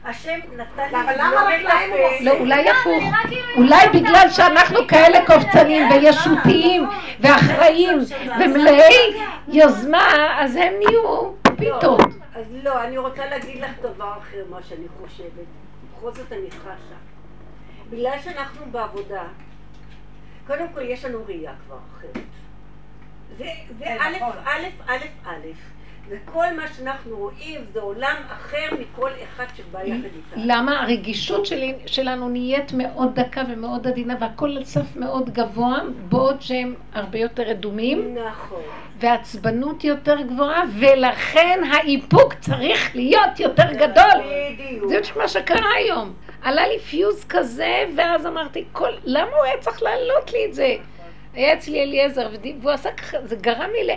השם 0.06 0.40
נתן 0.58 0.90
לי... 0.92 1.02
אבל 1.04 1.14
למה 1.18 1.32
לא 1.32 1.40
רק 1.40 1.62
להם 1.62 1.90
הוא. 1.92 2.00
עושה? 2.00 2.24
לא, 2.24 2.32
אולי 2.32 2.64
לא, 2.64 2.70
הפוך. 2.72 3.04
כאילו 3.28 3.56
אולי 3.58 3.88
בגלל 3.94 4.30
שאנחנו 4.30 4.88
כאלה 4.88 5.26
כאילו 5.26 5.42
כן, 5.52 5.88
וישותיים 5.92 6.90
ואחראיים 7.20 8.00
ומלאי 8.40 9.14
יוזמה, 9.48 10.38
אז 10.40 10.56
הם 10.56 10.74
נהיו 10.86 11.32
פיתות. 11.58 12.02
אז 12.36 12.46
לא, 12.64 12.84
אני 12.84 12.98
רוצה 12.98 13.26
להגיד 13.26 13.62
לך 13.62 13.72
דבר 13.82 14.14
אחר, 14.22 14.44
מה 14.50 14.58
שאני 14.70 14.88
חושבת. 15.02 15.46
בכל 15.98 16.14
זאת 16.14 16.32
אני 16.32 16.52
חשה. 16.52 17.09
בגלל 17.90 18.20
שאנחנו 18.24 18.66
בעבודה, 18.72 19.24
קודם 20.48 20.66
כל 20.74 20.82
יש 20.82 21.06
לנו 21.06 21.20
ראייה 21.28 21.54
כבר 21.66 21.78
אחרת. 21.98 22.24
זה, 23.38 23.46
זה 23.80 23.86
א', 24.00 24.16
א', 24.46 24.66
א', 24.88 25.30
א', 25.30 25.48
וכל 26.10 26.46
מה 26.58 26.68
שאנחנו 26.78 27.18
רואים 27.18 27.62
זה 27.74 27.80
עולם 27.80 28.16
אחר 28.30 28.68
מכל 28.80 29.10
אחד 29.24 29.46
שבא 29.58 29.82
יחד 29.84 30.04
איתנו. 30.04 30.44
למה 30.46 30.82
הרגישות 30.82 31.46
שלי, 31.46 31.76
שלנו 31.86 32.30
נהיית 32.30 32.74
מאוד 32.74 33.20
דקה 33.20 33.42
ומאוד 33.50 33.88
עדינה 33.88 34.16
והכל 34.20 34.58
על 34.58 34.64
סף 34.64 34.96
מאוד 34.96 35.30
גבוה, 35.30 35.80
בעוד 36.10 36.42
שהם 36.42 36.76
הרבה 36.94 37.20
יותר 37.20 37.44
רדומים 37.44 38.18
נכון. 38.30 38.62
והעצבנות 39.00 39.84
יותר 39.84 40.22
גבוהה 40.22 40.64
ולכן 40.80 41.60
האיפוק 41.74 42.34
צריך 42.34 42.96
להיות 42.96 43.40
יותר 43.40 43.74
גדול. 43.74 44.24
בדיוק. 44.54 44.90
זה 44.90 45.00
מה 45.16 45.28
שקרה 45.28 45.70
היום. 45.78 46.14
עלה 46.42 46.68
לי 46.68 46.80
פיוז 46.80 47.26
כזה, 47.30 47.84
ואז 47.98 48.26
אמרתי, 48.26 48.66
כל... 48.72 48.90
למה 49.04 49.30
הוא 49.38 49.44
היה 49.46 49.58
צריך 49.58 49.84
להעלות 49.84 50.32
לי 50.34 50.46
את 50.46 50.54
זה? 50.54 50.76
היה 51.34 51.54
אצלי 51.54 51.84
אליעזר, 51.84 52.30
והוא 52.62 52.72
עשה 52.72 52.92
ככה, 52.94 53.18
זה 53.26 53.36
גרם 53.36 53.70
לי 53.72 53.84
ל... 53.88 53.92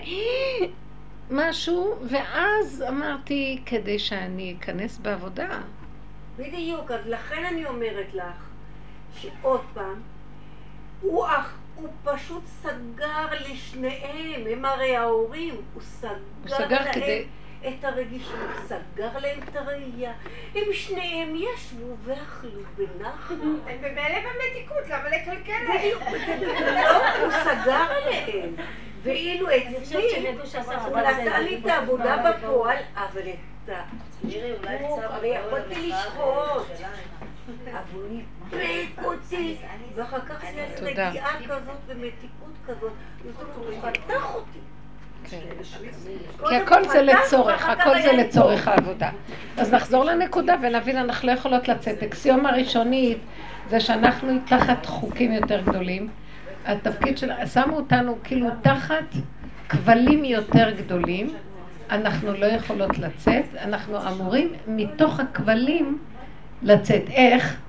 משהו, 1.30 1.94
ואז 2.10 2.84
אמרתי, 2.88 3.62
כדי 3.66 3.98
שאני 3.98 4.56
אכנס 4.60 4.98
בעבודה. 4.98 5.48
בדיוק, 6.36 6.90
אז 6.90 7.06
לכן 7.06 7.44
אני 7.44 7.66
אומרת 7.66 8.14
לך, 8.14 8.48
שעוד 9.20 9.60
פעם, 9.74 10.00
הוא, 11.00 11.26
אח, 11.26 11.54
הוא 11.76 11.88
פשוט 12.04 12.42
סגר 12.46 13.26
לשניהם, 13.52 14.42
הם 14.50 14.64
הרי 14.64 14.96
ההורים, 14.96 15.54
הוא 15.74 15.82
סגר, 15.82 16.08
הוא 16.42 16.48
סגר 16.48 16.84
להם 16.84 16.92
כדי- 16.92 17.24
את 17.68 17.84
הרגישות, 17.84 18.38
סגר 18.66 19.18
להם 19.18 19.38
את 19.48 19.56
הראייה, 19.56 20.12
הם 20.54 20.72
שניהם 20.72 21.34
ישבו 21.36 21.96
ואכלו 22.04 22.60
בנחת. 22.76 23.34
הם 23.66 23.78
במילא 23.80 24.18
במתיקות, 24.18 24.88
למה 24.88 25.08
לקלקל 25.08 25.52
לא, 25.62 27.06
הוא 27.22 27.30
סגר 27.30 27.86
עליהם, 27.90 28.54
ואילו 29.02 29.48
אני 29.48 29.76
חושבת 29.80 30.02
שהם 30.10 30.38
אצלי, 30.38 30.74
הוא 30.74 30.98
נתן 30.98 31.44
לי 31.44 31.58
את 31.58 31.66
העבודה 31.66 32.16
בפועל, 32.30 32.76
אבל 32.94 33.28
את 33.28 33.68
ה... 33.68 33.82
הרי 35.02 35.28
יכולתי 35.28 35.88
לשחוט. 35.88 36.66
אבל 37.72 37.80
הוא 37.92 38.20
איפק 38.52 39.04
אותי, 39.04 39.56
ואחר 39.94 40.20
כך 40.20 40.44
זה. 40.54 40.66
רגיעה 40.80 41.42
כזאת 41.44 41.76
ומתיקות 41.86 42.54
כזאת, 42.66 42.92
הוא 43.56 43.82
חתך 43.82 44.34
אותי. 44.34 44.58
כן. 45.32 46.48
כי 46.48 46.56
הכל 46.56 46.88
זה 46.88 47.02
לצורך, 47.02 47.68
הכל 47.68 48.02
זה 48.02 48.12
לצורך. 48.12 48.68
העבודה. 48.68 49.10
אז 49.56 49.74
נחזור 49.74 50.04
לנקודה 50.04 50.54
ונבין, 50.62 50.96
אנחנו 50.96 51.28
לא 51.28 51.32
יכולות 51.32 51.68
לצאת. 51.68 52.02
אקסיומה 52.02 52.50
ראשונית 52.50 53.18
זה 53.70 53.80
שאנחנו 53.80 54.38
תחת 54.46 54.86
חוקים 54.86 55.32
יותר 55.32 55.60
גדולים. 55.60 56.08
התפקיד 56.66 57.18
של... 57.18 57.30
שמו 57.52 57.76
אותנו 57.76 58.18
כאילו 58.24 58.48
תחת 58.62 59.04
כבלים 59.68 60.24
יותר 60.24 60.70
גדולים. 60.70 61.34
אנחנו 61.90 62.32
לא 62.32 62.46
יכולות 62.46 62.98
לצאת, 62.98 63.44
אנחנו 63.60 64.08
אמורים 64.08 64.52
מתוך 64.66 65.20
הכבלים 65.20 65.98
לצאת. 66.62 67.02
איך? 67.10 67.60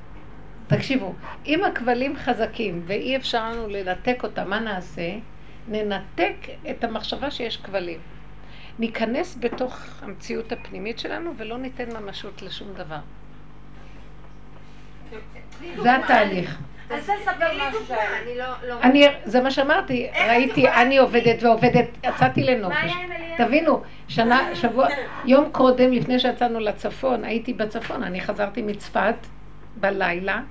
תקשיבו, 0.67 1.14
אם 1.45 1.64
הכבלים 1.64 2.16
חזקים 2.16 2.82
ואי 2.86 3.16
אפשר 3.18 3.49
לנו 3.49 3.68
לנתק 3.68 4.24
אותם, 4.24 4.49
מה 4.49 4.59
נעשה? 4.59 5.09
ננתק 5.68 6.36
את 6.70 6.84
המחשבה 6.84 7.32
שיש 7.32 7.57
כבלים. 7.57 7.99
ניכנס 8.80 9.38
בתוך 9.39 9.80
המציאות 10.01 10.51
הפנימית 10.51 10.99
שלנו 10.99 11.34
ולא 11.38 11.57
ניתן 11.57 11.97
ממשות 11.97 12.41
לשום 12.41 12.74
דבר. 12.74 12.99
זה 15.82 15.95
התהליך. 15.95 16.59
אני 16.91 18.38
לא... 18.38 18.45
לא- 18.68 18.82
אני, 18.84 19.05
זה 19.26 19.41
מה 19.41 19.51
שאמרתי, 19.51 20.07
ראיתי, 20.28 20.70
אני 20.70 20.97
עובדת 20.97 21.43
ועובדת, 21.43 21.86
יצאתי 22.03 22.43
לנופש. 22.43 22.91
תבינו, 23.38 23.82
שנה, 24.07 24.55
שבוע, 24.55 24.88
יום 25.26 25.49
קודם, 25.51 25.91
לפני 25.91 26.20
שיצאנו 26.20 26.59
לצפון, 26.59 27.24
הייתי 27.24 27.53
בצפון, 27.53 28.03
אני 28.03 28.22
חזרתי 28.22 28.61
מצפת 28.61 29.16
בלילה, 29.76 30.41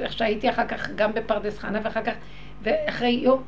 איך 0.00 0.12
שהייתי 0.12 0.50
אחר 0.50 0.66
כך 0.66 0.88
גם 0.90 1.12
בפרדס 1.14 1.58
חנה, 1.58 1.78
ואחר 1.82 2.02
כך, 2.04 2.14
ואחרי 2.62 3.10
יום, 3.10 3.42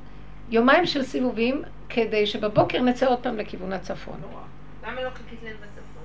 יומיים 0.50 0.86
של 0.86 1.02
סיבובים, 1.02 1.62
כדי 1.88 2.26
שבבוקר 2.26 2.82
נצא 2.82 3.08
עוד 3.08 3.18
פעם 3.22 3.36
לכיוון 3.36 3.72
הצפון. 3.72 4.20
למה 4.86 5.02
לא 5.02 5.10
חיכית 5.10 5.38
להם 5.42 5.56
בצפון? 5.56 6.02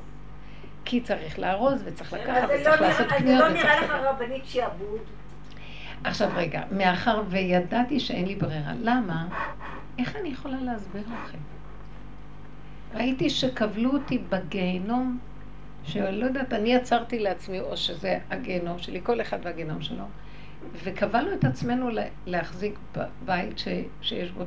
כי 0.86 1.02
צריך 1.02 1.39
לארוז, 1.39 1.82
וצריך 1.86 2.14
לקחת, 2.14 2.50
וצריך 2.60 2.82
לא 2.82 2.88
לעשות 2.88 3.06
נראה- 3.08 3.18
אז 3.18 3.22
זה 3.22 3.24
קניות, 3.24 3.39
לא. 3.39 3.50
נראה 3.50 3.82
לך 3.82 3.92
רבנית 3.92 4.46
שעבוד? 4.46 5.00
עכשיו 6.04 6.30
רגע, 6.36 6.62
מאחר 6.72 7.22
וידעתי 7.30 8.00
שאין 8.00 8.26
לי 8.26 8.36
ברירה, 8.36 8.72
למה? 8.82 9.28
איך 10.00 10.16
אני 10.16 10.30
יכולה 10.30 10.58
להסביר 10.62 11.02
לכם? 11.02 11.38
ראיתי 12.94 13.30
שקבלו 13.30 13.92
אותי 13.94 14.18
בגיהנום, 14.30 15.18
שאני 15.84 16.20
לא 16.20 16.26
יודעת, 16.26 16.54
אני 16.54 16.76
עצרתי 16.76 17.20
לעצמי, 17.20 17.60
או 17.60 17.78
שזה 17.78 18.20
הגיהנום 18.32 18.80
שלי, 18.80 19.00
כל 19.04 19.22
אחד 19.22 19.38
והגיהנום 19.44 19.82
שלו, 19.82 20.04
וקבענו 20.84 21.34
את 21.34 21.45
עצמנו 21.45 21.89
להחזיק 22.26 22.80
בית 23.26 23.59
ש, 23.59 23.68
שיש 24.01 24.32
בו 24.32 24.43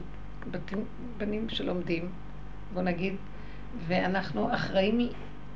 בתים, 0.50 0.84
בנים 1.16 1.48
שלומדים, 1.48 2.08
בוא 2.74 2.82
נגיד, 2.82 3.14
ואנחנו 3.86 4.54
אחראים 4.54 5.08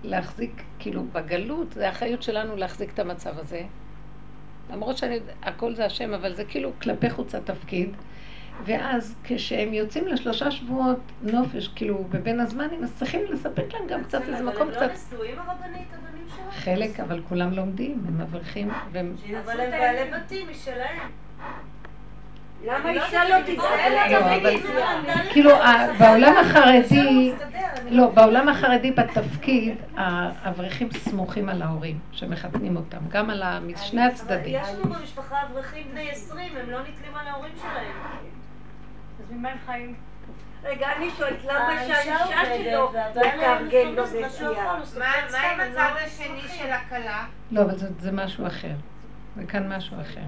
להחזיק, 0.05 0.63
כאילו 0.79 1.05
בגלות, 1.13 1.73
זה 1.73 1.89
האחריות 1.89 2.23
שלנו 2.23 2.57
להחזיק 2.57 2.93
את 2.95 2.99
המצב 2.99 3.39
הזה. 3.39 3.63
למרות 4.71 4.97
שאני, 4.97 5.19
הכל 5.43 5.75
זה 5.75 5.87
השם, 5.87 6.15
אבל 6.15 6.35
זה 6.35 6.45
כאילו 6.45 6.73
כלפי 6.83 7.11
חוץ 7.11 7.35
התפקיד. 7.35 7.91
ואז 8.65 9.15
כשהם 9.25 9.75
יוצאים 9.75 10.07
לשלושה 10.07 10.51
שבועות 10.51 11.01
נופש, 11.23 11.69
כאילו, 11.69 12.05
בבין 12.11 12.41
הזמנים, 12.41 12.85
אז 12.85 12.95
צריכים 12.97 13.21
לספק 13.29 13.65
להם 13.73 13.87
גם 13.87 14.05
קצת 14.05 14.23
איזה 14.29 14.45
מקום 14.45 14.71
קצת... 14.71 14.77
אבל 14.77 14.85
הם 14.85 14.91
לא 14.91 14.95
נשואים 14.95 15.39
הרבנית, 15.39 15.89
הבנים 15.93 16.27
שלהם? 16.37 16.51
חלק, 16.51 17.01
אבל 17.01 17.23
כולם 17.29 17.53
לומדים, 17.53 18.05
הם 18.09 18.21
אברכים, 18.21 18.71
והם... 18.93 19.15
אבל 19.45 19.61
הם 19.61 19.71
בעלי 19.71 20.11
בתים 20.11 20.47
משלהם. 20.51 21.11
למה 22.65 22.91
אישה 22.91 23.29
לא 23.29 23.37
תצטרך 23.43 24.11
לא, 24.11 24.19
אבל 24.19 24.57
כאילו, 25.31 25.51
בעולם 25.99 26.37
החרדי, 26.37 27.33
לא, 27.91 28.11
בעולם 28.11 28.49
החרדי 28.49 28.91
בתפקיד, 28.91 29.75
האברכים 29.97 30.89
סמוכים 30.93 31.49
על 31.49 31.63
ההורים 31.63 31.99
שמחתנים 32.13 32.77
אותם, 32.77 32.99
גם 33.09 33.31
על 33.31 33.43
שני 33.77 34.03
הצדדים. 34.03 34.61
יש 34.63 34.69
לנו 34.69 34.95
במשפחה 34.95 35.37
אברכים 35.43 35.87
בני 35.91 36.11
20, 36.11 36.57
הם 36.57 36.71
לא 36.71 36.81
נתלים 36.81 37.15
על 37.15 37.27
ההורים 37.27 37.53
שלהם. 37.61 38.28
אז 39.29 39.33
ממה 39.33 39.49
הם 39.49 39.59
חיים? 39.67 39.95
רגע, 40.65 40.87
אני 40.97 41.11
שואלת, 41.11 41.45
למה 41.45 41.79
שהאישה 41.87 42.45
שלו 42.59 42.93
תארגן 43.15 43.95
לו 43.95 44.03
נסיעה? 44.03 44.81
מה 44.99 45.07
עם 45.39 45.61
הצד 45.61 45.91
השני 46.05 46.49
של 46.49 46.71
הכלה? 46.71 47.27
לא, 47.51 47.63
אבל 47.63 47.75
זה 47.99 48.13
משהו 48.13 48.47
אחר. 48.47 48.75
זה 49.37 49.47
כאן 49.47 49.73
משהו 49.73 50.01
אחר. 50.01 50.21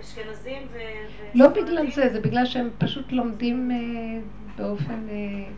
אשכנזים 0.00 0.62
ו... 0.72 0.78
לא 1.34 1.48
בגלל 1.48 1.90
זה, 1.90 2.08
זה 2.12 2.20
בגלל 2.20 2.46
שהם 2.46 2.70
פשוט 2.78 3.12
לומדים 3.12 3.70
אה, 3.70 4.20
באופן... 4.56 5.08
אה, 5.10 5.50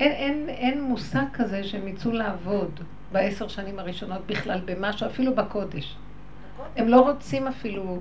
אין, 0.00 0.12
אין, 0.12 0.48
אין 0.48 0.82
מושג 0.82 1.24
כזה 1.32 1.64
שהם 1.64 1.88
יצאו 1.88 2.12
לעבוד 2.12 2.80
בעשר 3.12 3.48
שנים 3.48 3.78
הראשונות 3.78 4.26
בכלל 4.26 4.60
במשהו, 4.64 5.06
אפילו 5.06 5.34
בקודש. 5.34 5.96
הם 6.76 6.88
לא 6.88 7.00
רוצים 7.00 7.46
אפילו 7.46 8.00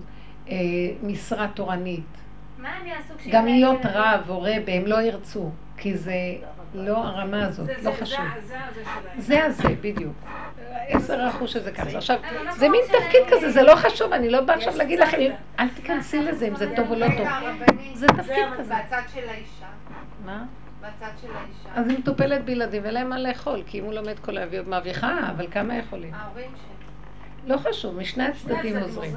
אה, 0.50 0.56
משרה 1.04 1.48
תורנית. 1.54 2.29
גם 3.32 3.46
להיות 3.46 3.80
רב 3.86 4.30
או 4.30 4.42
רבה, 4.42 4.74
הם 4.74 4.88
לא 4.88 5.02
ירצו, 5.02 5.50
כי 5.78 5.98
זה 5.98 6.14
לא 6.74 6.98
הרמה 6.98 7.46
הזאת, 7.46 7.70
לא 7.84 7.92
חשוב. 7.92 8.26
זה 9.18 9.46
הזה, 9.46 9.70
בדיוק. 9.82 10.14
עשר 10.88 11.28
אחוז 11.30 11.50
שזה 11.50 11.72
ככה. 11.72 11.98
עכשיו, 11.98 12.20
זה 12.58 12.70
מין 12.70 12.82
תפקיד 12.86 13.22
כזה, 13.32 13.52
זה 13.52 13.64
לא 13.64 13.76
חשוב, 13.76 14.14
אני 14.14 14.30
לא 14.30 14.42
באה 14.42 14.56
עכשיו 14.56 14.78
להגיד 14.78 15.00
לכם, 15.00 15.18
אל 15.60 15.70
תיכנסי 15.70 16.22
לזה 16.24 16.48
אם 16.48 16.56
זה 16.56 16.76
טוב 16.76 16.92
או 16.92 16.96
לא 16.96 17.08
טוב. 17.18 17.28
זה 17.94 18.08
תפקיד 18.08 18.46
כזה. 18.58 18.74
בצד 18.74 19.02
של 19.14 19.30
האישה. 19.30 19.66
מה? 20.26 20.44
בצד 20.82 21.12
של 21.22 21.28
האישה. 21.28 21.70
אז 21.76 21.88
היא 21.90 22.00
מטופלת 22.00 22.46
בילדים 22.46 22.84
ואין 22.84 22.94
להם 22.94 23.10
מה 23.10 23.20
לאכול, 23.20 23.64
כי 23.68 23.80
אם 23.80 23.84
הוא 23.84 23.94
לומד 23.94 24.20
כל 24.20 24.38
היום, 24.38 24.70
מרוויחה, 24.70 25.20
אבל 25.32 25.48
כמה 25.52 25.78
יכולים? 25.78 26.14
ההורים 26.14 26.50
שלי. 26.56 26.79
לא 27.46 27.58
חשוב, 27.58 27.98
משני 27.98 28.24
הצדדים 28.24 28.78
עוזרים. 28.78 29.16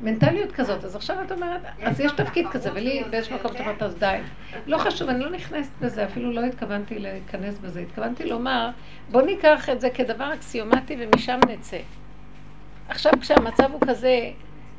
מנטליות 0.00 0.52
כזאת, 0.52 0.84
אז 0.84 0.96
עכשיו 0.96 1.16
את 1.26 1.32
אומרת, 1.32 1.60
אז 1.82 2.00
יש 2.00 2.12
תפקיד 2.12 2.46
כזה, 2.48 2.70
ולי 2.74 3.04
באיזשהו 3.10 3.36
מקום 3.36 3.50
את 3.56 3.60
אומרת, 3.60 3.82
אז 3.82 3.94
די. 3.94 4.18
לא 4.66 4.78
חשוב, 4.78 5.08
אני 5.08 5.20
לא 5.20 5.30
נכנסת 5.30 5.70
בזה, 5.80 6.04
אפילו 6.04 6.32
לא 6.32 6.40
התכוונתי 6.40 6.98
להיכנס 6.98 7.58
בזה. 7.58 7.80
התכוונתי 7.80 8.24
לומר, 8.24 8.70
בוא 9.10 9.22
ניקח 9.22 9.68
את 9.70 9.80
זה 9.80 9.90
כדבר 9.90 10.34
אקסיומטי 10.34 10.96
ומשם 10.98 11.38
נצא. 11.48 11.78
עכשיו 12.88 13.12
כשהמצב 13.20 13.72
הוא 13.72 13.80
כזה, 13.88 14.30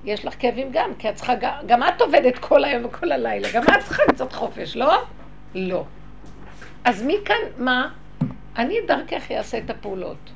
יש 0.03 0.25
לך 0.25 0.33
כאבים 0.39 0.67
גם, 0.71 0.91
כי 0.99 1.09
את 1.09 1.15
צריכה, 1.15 1.33
גם 1.65 1.83
את 1.83 2.01
עובדת 2.01 2.37
כל 2.37 2.63
היום 2.63 2.85
וכל 2.85 3.11
הלילה, 3.11 3.47
גם 3.53 3.63
את 3.63 3.79
צריכה 3.83 4.03
קצת 4.07 4.33
חופש, 4.33 4.77
לא? 4.77 5.03
לא. 5.55 5.85
אז 6.83 7.03
מי 7.03 7.17
כאן, 7.25 7.35
מה? 7.57 7.89
אני 8.57 8.75
דרכך 8.87 9.31
אעשה 9.31 9.57
את 9.57 9.69
הפעולות. 9.69 10.31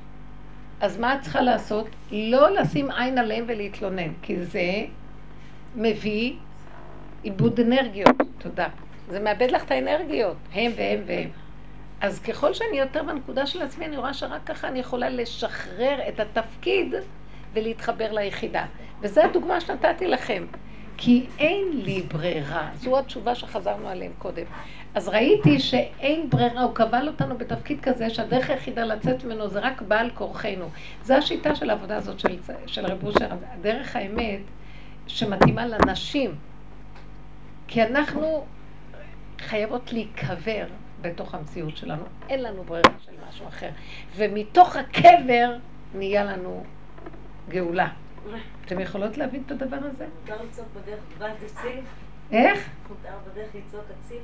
אז 0.79 0.97
מה 0.97 1.15
את 1.15 1.21
צריכה 1.21 1.41
לעשות? 1.41 1.87
לא 2.11 2.51
לשים 2.51 2.91
עין 2.91 3.17
עליהם 3.17 3.45
ולהתלונן, 3.47 4.13
כי 4.21 4.45
זה 4.45 4.85
מביא 5.75 6.33
עיבוד 7.23 7.59
אנרגיות. 7.59 8.15
תודה. 8.37 8.67
זה 9.09 9.19
מאבד 9.19 9.51
לך 9.51 9.63
את 9.63 9.71
האנרגיות, 9.71 10.37
הם 10.53 10.71
והם 10.75 11.01
והם. 11.05 11.29
אז 12.01 12.19
ככל 12.19 12.53
שאני 12.53 12.77
יותר 12.77 13.03
בנקודה 13.03 13.45
של 13.45 13.61
עצמי, 13.61 13.85
אני 13.85 13.97
רואה 13.97 14.13
שרק 14.13 14.41
ככה 14.45 14.67
אני 14.67 14.79
יכולה 14.79 15.09
לשחרר 15.09 15.99
את 16.09 16.19
התפקיד 16.19 16.93
ולהתחבר 17.53 18.11
ליחידה. 18.11 18.65
וזו 19.01 19.21
הדוגמה 19.21 19.61
שנתתי 19.61 20.07
לכם. 20.07 20.45
כי 20.97 21.25
אין 21.39 21.67
לי 21.73 22.01
ברירה. 22.01 22.69
זו 22.75 22.99
התשובה 22.99 23.35
שחזרנו 23.35 23.87
עליהם 23.87 24.11
קודם. 24.17 24.43
אז 24.95 25.07
ראיתי 25.07 25.59
שאין 25.59 26.29
ברירה, 26.29 26.63
הוא 26.63 26.75
קבל 26.75 27.07
אותנו 27.07 27.37
בתפקיד 27.37 27.81
כזה 27.81 28.09
שהדרך 28.09 28.49
היחידה 28.49 28.85
לצאת 28.85 29.23
ממנו 29.23 29.47
זה 29.47 29.59
רק 29.59 29.81
בעל 29.81 30.09
כורחנו. 30.09 30.69
זו 31.03 31.13
השיטה 31.13 31.55
של 31.55 31.69
העבודה 31.69 31.97
הזאת 31.97 32.19
של, 32.19 32.37
של 32.65 32.85
רב 32.85 33.03
אושר, 33.03 33.29
דרך 33.61 33.95
האמת 33.95 34.39
שמתאימה 35.07 35.65
לנשים. 35.65 36.35
כי 37.67 37.83
אנחנו 37.83 38.45
חייבות 39.39 39.93
להיקבר 39.93 40.65
בתוך 41.01 41.35
המציאות 41.35 41.77
שלנו. 41.77 42.03
אין 42.29 42.43
לנו 42.43 42.63
ברירה 42.63 42.89
של 43.05 43.11
משהו 43.29 43.47
אחר. 43.47 43.69
ומתוך 44.15 44.75
הקבר 44.75 45.57
נהיה 45.95 46.23
לנו 46.23 46.63
גאולה. 47.49 47.87
אתם 48.65 48.79
יכולות 48.79 49.17
להבין 49.17 49.43
את 49.45 49.51
הדבר 49.51 49.77
הזה? 49.79 50.05
מותר 50.21 50.43
לצעוק 50.43 50.67
בדרך 50.75 50.99
גבעת 51.15 51.35
הציל? 51.45 51.79
איך? 52.31 52.69
מותר 52.89 53.17
בדרך 53.31 53.49
לצעוק 53.55 53.85
הציל? 53.99 54.21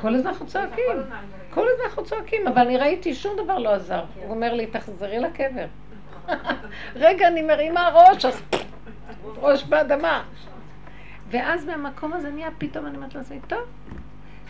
כל 0.00 0.14
הזמן 0.14 0.30
אנחנו 0.30 0.46
צועקים, 0.46 0.84
כל 1.50 1.66
הזמן 1.68 1.84
אנחנו 1.84 2.04
צועקים, 2.04 2.48
אבל 2.48 2.62
אני 2.62 2.76
ראיתי 2.76 3.14
שום 3.14 3.36
דבר 3.36 3.58
לא 3.58 3.74
עזר. 3.74 4.04
הוא 4.14 4.30
אומר 4.30 4.54
לי, 4.54 4.66
תחזרי 4.66 5.18
לקבר. 5.18 5.66
רגע, 7.04 7.28
אני 7.28 7.42
מרימה 7.42 7.88
ראש, 7.88 8.24
אז 8.24 8.42
ראש 9.36 9.64
באדמה. 9.64 10.24
ואז 11.28 11.64
מהמקום 11.64 12.12
הזה 12.12 12.30
נהיה 12.30 12.48
פתאום, 12.58 12.86
אני 12.86 12.96
אומרת 12.96 13.14
לעצמי, 13.14 13.40
טוב. 13.46 13.60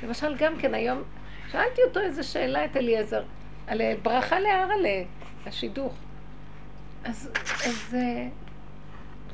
למשל, 0.03 0.36
גם 0.36 0.57
כן 0.59 0.74
היום, 0.74 1.03
שאלתי 1.51 1.82
אותו 1.88 2.01
איזה 2.01 2.22
שאלה, 2.22 2.64
את 2.64 2.76
אליעזר, 2.76 3.22
על 3.66 3.80
ברכה 4.03 4.40
להרלה, 4.40 5.03
השידוך. 5.46 5.94
אז, 7.05 7.30
אז 7.66 7.96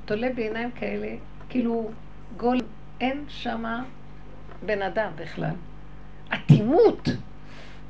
תולה 0.05 0.29
בעיניים 0.35 0.71
כאלה, 0.71 1.09
כאילו 1.49 1.91
גול, 2.37 2.59
אין 3.01 3.25
שמה 3.29 3.83
בן 4.63 4.83
אדם 4.83 5.11
בכלל. 5.17 5.55
אטימות, 6.35 7.09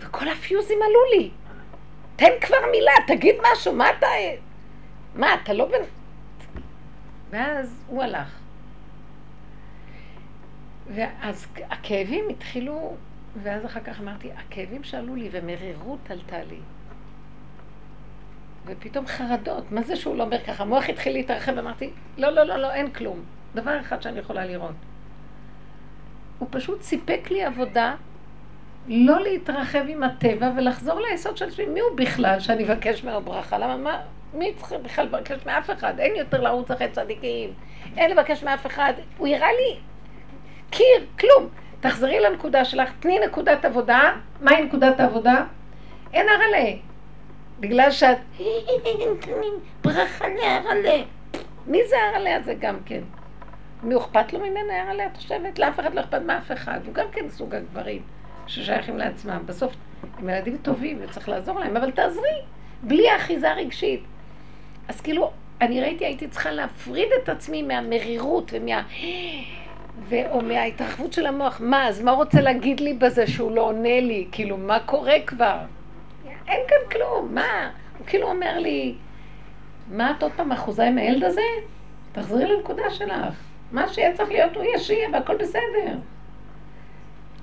וכל 0.01 0.29
הפיוזים 0.29 0.79
עלו 0.83 1.01
לי. 1.21 1.31
תן 2.17 2.31
כבר 2.41 2.57
מילה, 2.71 2.93
תגיד 3.07 3.35
משהו, 3.53 3.73
מה 3.73 3.91
אתה... 3.91 4.07
מה, 5.15 5.35
אתה 5.35 5.53
לא 5.53 5.65
בן... 5.65 5.85
ואז 7.31 7.85
הוא 7.87 8.03
הלך. 8.03 8.39
ואז 10.95 11.47
הכאבים 11.71 12.29
התחילו, 12.29 12.97
ואז 13.43 13.65
אחר 13.67 13.81
כך 13.81 14.01
אמרתי, 14.01 14.31
הכאבים 14.37 14.85
שעלו 14.85 15.15
לי 15.15 15.29
ומרירות 15.33 16.11
עלתה 16.11 16.43
לי. 16.43 16.59
ופתאום 18.67 19.07
חרדות, 19.07 19.73
מה 19.73 19.83
זה 19.83 19.97
שהוא 19.97 20.17
לא 20.17 20.23
אומר 20.23 20.45
ככה? 20.45 20.63
המוח 20.63 20.89
התחיל 20.89 21.13
להתרחב, 21.13 21.53
ואמרתי, 21.57 21.91
לא, 22.19 22.31
לא, 22.31 22.43
לא, 22.43 22.57
לא, 22.57 22.73
אין 22.73 22.91
כלום. 22.91 23.25
דבר 23.55 23.81
אחד 23.81 24.03
שאני 24.03 24.19
יכולה 24.19 24.47
לראות. 24.47 24.75
הוא 26.39 26.49
פשוט 26.51 26.83
סיפק 26.83 27.31
לי 27.31 27.45
עבודה 27.45 27.95
לא 28.89 29.21
להתרחב 29.21 29.85
עם 29.89 30.03
הטבע 30.03 30.51
ולחזור 30.57 31.01
ליסוד 31.01 31.37
של 31.37 31.49
עצמי. 31.49 31.67
מי 31.67 31.81
הוא 31.81 31.91
בכלל 31.97 32.41
שאני 32.41 32.65
אבקש 32.65 33.05
ממנו 33.05 33.21
ברכה? 33.21 33.59
למה, 33.59 33.77
מה, 33.77 34.01
מי 34.35 34.55
צריך 34.55 34.73
בכלל 34.83 35.05
לבקש 35.05 35.47
מאף 35.47 35.71
אחד? 35.71 36.01
אין 36.01 36.17
יותר 36.17 36.41
לרוץ 36.41 36.71
אחרי 36.71 36.89
צדיקים, 36.89 37.53
אין 37.97 38.11
לבקש 38.11 38.45
מאף 38.45 38.67
אחד. 38.67 38.93
הוא 39.19 39.29
יראה 39.29 39.53
לי 39.53 39.79
קיר, 40.71 41.07
כלום. 41.21 41.49
תחזרי 41.81 42.21
לנקודה 42.21 42.65
שלך, 42.65 42.91
תני 43.01 43.19
נקודת 43.19 43.65
עבודה. 43.65 44.13
מהי 44.41 44.63
נקודת 44.63 45.01
העבודה? 45.01 45.45
אין 46.13 46.27
הרעלה. 46.29 46.71
בגלל 47.61 47.91
שאת... 47.91 48.19
ברכה 49.85 50.25
להרעלה. 50.29 51.03
מי 51.67 51.79
זה 51.89 51.97
הרעלה 52.03 52.37
הזה 52.37 52.55
גם 52.55 52.77
כן? 52.87 53.01
מי 53.83 53.97
אכפת 53.97 54.33
לו 54.33 54.39
ממנה 54.39 54.83
הרעלה? 54.83 55.07
את 55.07 55.17
חושבת? 55.17 55.59
לאף 55.59 55.81
אחד 55.81 55.95
לא 55.95 56.01
אכפת 56.01 56.23
מאף 56.23 56.53
אחד. 56.53 56.81
הוא 56.87 56.95
גם 56.95 57.07
כן 57.13 57.29
סוג 57.29 57.55
הגברים. 57.55 58.03
ששייכים 58.47 58.99
לעצמם. 58.99 59.43
בסוף 59.47 59.73
הם 60.19 60.29
ילדים 60.29 60.57
טובים 60.63 60.99
וצריך 61.01 61.29
לעזור 61.29 61.61
להם, 61.61 61.77
אבל 61.77 61.91
תעזרי, 61.91 62.41
בלי 62.83 63.17
אחיזה 63.17 63.53
רגשית. 63.53 64.01
אז 64.89 65.01
כאילו, 65.01 65.31
אני 65.61 65.81
ראיתי, 65.81 66.05
הייתי 66.05 66.29
צריכה 66.29 66.51
להפריד 66.51 67.09
את 67.23 67.29
עצמי 67.29 67.63
מהמרירות 67.63 68.51
ומה... 68.55 68.83
ו- 70.09 70.31
או 70.31 70.41
מההתרחבות 70.41 71.13
של 71.13 71.27
המוח. 71.27 71.61
מה, 71.61 71.89
אז 71.89 72.03
מה 72.03 72.11
הוא 72.11 72.19
רוצה 72.19 72.41
להגיד 72.41 72.81
לי 72.81 72.95
בזה 72.95 73.27
שהוא 73.27 73.53
לא 73.53 73.61
עונה 73.61 74.01
לי? 74.01 74.29
כאילו, 74.33 74.57
מה 74.57 74.81
קורה 74.81 75.15
כבר? 75.27 75.59
אין 76.49 76.61
כאן 76.69 76.77
כלום, 76.93 77.35
מה? 77.35 77.71
הוא 77.99 78.07
כאילו 78.07 78.29
אומר 78.31 78.59
לי, 78.59 78.95
מה 79.91 80.11
את 80.19 80.23
עוד 80.23 80.33
פעם 80.37 80.53
אחוזה 80.53 80.85
עם 80.85 80.99
הילד 80.99 81.25
הזה? 81.25 81.41
תחזרי 82.13 82.47
לנקודה 82.47 82.91
שלך. 82.91 83.35
מה 83.73 83.89
שיהיה 83.89 84.17
צריך 84.17 84.31
להיות 84.31 84.57
הוא 84.57 84.65
יהיה 84.65 84.79
שיהיה 84.79 85.09
והכל 85.13 85.37
בסדר. 85.37 85.97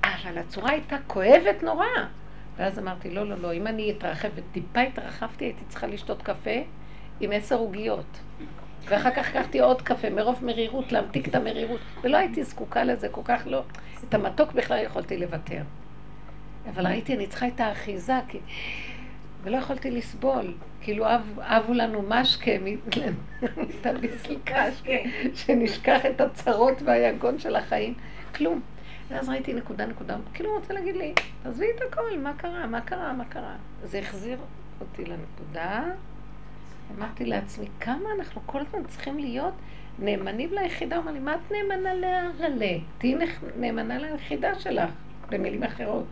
אבל 0.04 0.38
הצורה 0.38 0.72
הייתה 0.72 0.96
כואבת 1.08 1.64
נורא. 1.64 1.86
ואז 2.58 2.80
אמרתי, 2.80 3.10
לא, 3.10 3.30
לא, 3.30 3.36
לא, 3.38 3.54
אם 3.54 3.68
אני 3.68 3.92
אתרחב, 3.92 4.30
וטיפה 4.36 4.82
התרחבתי, 4.82 5.46
הייתי 5.46 5.66
צריכה 5.70 5.88
לשתות 5.88 6.22
קפה 6.22 6.62
עם 7.20 7.32
עשר 7.32 7.56
עוגיות. 7.56 8.20
ואחר 8.86 9.12
כך 9.12 9.30
לקחתי 9.30 9.60
עוד 9.60 9.82
קפה, 9.82 10.10
מרוב 10.10 10.46
מרירות, 10.46 10.92
להמתיק 10.92 11.28
את 11.28 11.36
המרירות. 11.36 11.80
ולא 12.02 12.18
הייתי 12.18 12.44
זקוקה 12.44 12.84
לזה, 12.84 13.10
כל 13.10 13.22
כך 13.26 13.42
לא. 13.46 13.64
את 14.10 14.14
המתוק 14.14 14.52
בכלל 14.52 14.84
יכולתי 14.84 15.18
לוותר. 15.18 15.62
אבל 16.70 16.88
ראיתי, 16.88 17.16
אני 17.16 17.28
צריכה 17.28 17.48
את 17.48 17.60
האחיזה, 17.60 18.20
כי... 18.28 18.40
ולא 19.44 19.58
יכולתי 19.58 19.92
לסבול. 19.92 20.54
כאילו 20.82 21.06
אב, 21.06 21.40
אבו 21.40 21.74
לנו 21.74 22.02
משקה, 22.08 22.52
תביס 23.82 24.24
קשקה, 24.44 24.92
שנשכח 25.46 26.06
את 26.06 26.22
הצרות 26.22 26.82
והיגון 26.82 27.40
של 27.40 27.56
החיים. 27.56 27.94
כלום. 28.36 28.62
ואז 29.12 29.30
ראיתי 29.30 29.54
נקודה 29.54 29.86
נקודה, 29.86 30.16
כאילו 30.34 30.50
הוא 30.50 30.60
רוצה 30.60 30.74
להגיד 30.74 30.96
לי, 30.96 31.14
תעזבי 31.44 31.66
את 31.76 31.82
הכל, 31.82 32.18
מה 32.18 32.34
קרה, 32.38 32.68
מה 32.68 32.82
קרה, 32.82 33.14
מה 33.14 33.26
קרה. 33.26 33.56
זה 33.84 34.00
החזיר 34.00 34.38
אותי 34.82 35.06
לנקודה. 35.06 35.84
אמרתי 36.98 37.26
לעצמי, 37.26 37.68
כמה 37.80 38.10
אנחנו 38.18 38.42
כל 38.46 38.60
הזמן 38.62 38.84
צריכים 38.88 39.20
להיות 39.20 39.54
נאמנים 40.00 40.54
ליחידה. 40.54 40.96
הוא 40.96 41.04
אמר 41.04 41.12
לי, 41.12 41.20
מה 41.20 41.36
את 41.36 41.52
נאמנה 41.52 41.94
להרלה? 41.94 42.78
תהיי 42.98 43.16
נאמנה 43.58 43.98
ליחידה 43.98 44.60
שלך, 44.60 44.90
במילים 45.30 45.64
אחרות. 45.64 46.06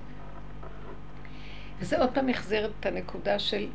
וזה 1.79 1.99
עוד 1.99 2.09
פעם 2.13 2.29
החזיר 2.29 2.71
את 2.79 2.85
הנקודה 2.85 3.39
של, 3.39 3.67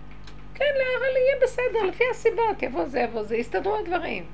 כן, 0.54 0.64
להרלה 0.64 1.18
יהיה 1.18 1.36
בסדר, 1.42 1.88
לפי 1.88 2.04
הסיבות, 2.10 2.62
יבוא 2.62 2.84
זה, 2.84 3.00
יבוא 3.00 3.22
זה, 3.22 3.36
יסתדרו 3.36 3.76
הדברים. 3.76 4.24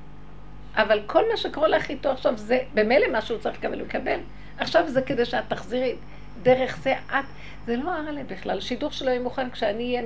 אבל 0.75 1.01
כל 1.07 1.23
מה 1.31 1.37
שקורה 1.37 1.67
לך 1.67 1.89
איתו 1.89 2.09
עכשיו 2.09 2.37
זה 2.37 2.59
במילא 2.73 3.07
מה 3.11 3.21
שהוא 3.21 3.39
צריך 3.39 3.57
לקבל, 3.57 3.79
הוא 3.79 3.87
יקבל. 3.87 4.19
עכשיו 4.61 4.89
זה 4.89 5.01
כדי 5.01 5.25
שאת 5.25 5.43
תחזירי 5.47 5.95
דרך 6.43 6.77
זה, 6.77 6.93
את, 6.93 7.25
זה 7.65 7.75
לא 7.75 7.91
הרלה 7.91 8.23
בכלל. 8.23 8.59
שידוך 8.59 8.93
שלו 8.93 9.09
יהיה 9.09 9.19
מוכן 9.19 9.49
כשאני 9.49 9.97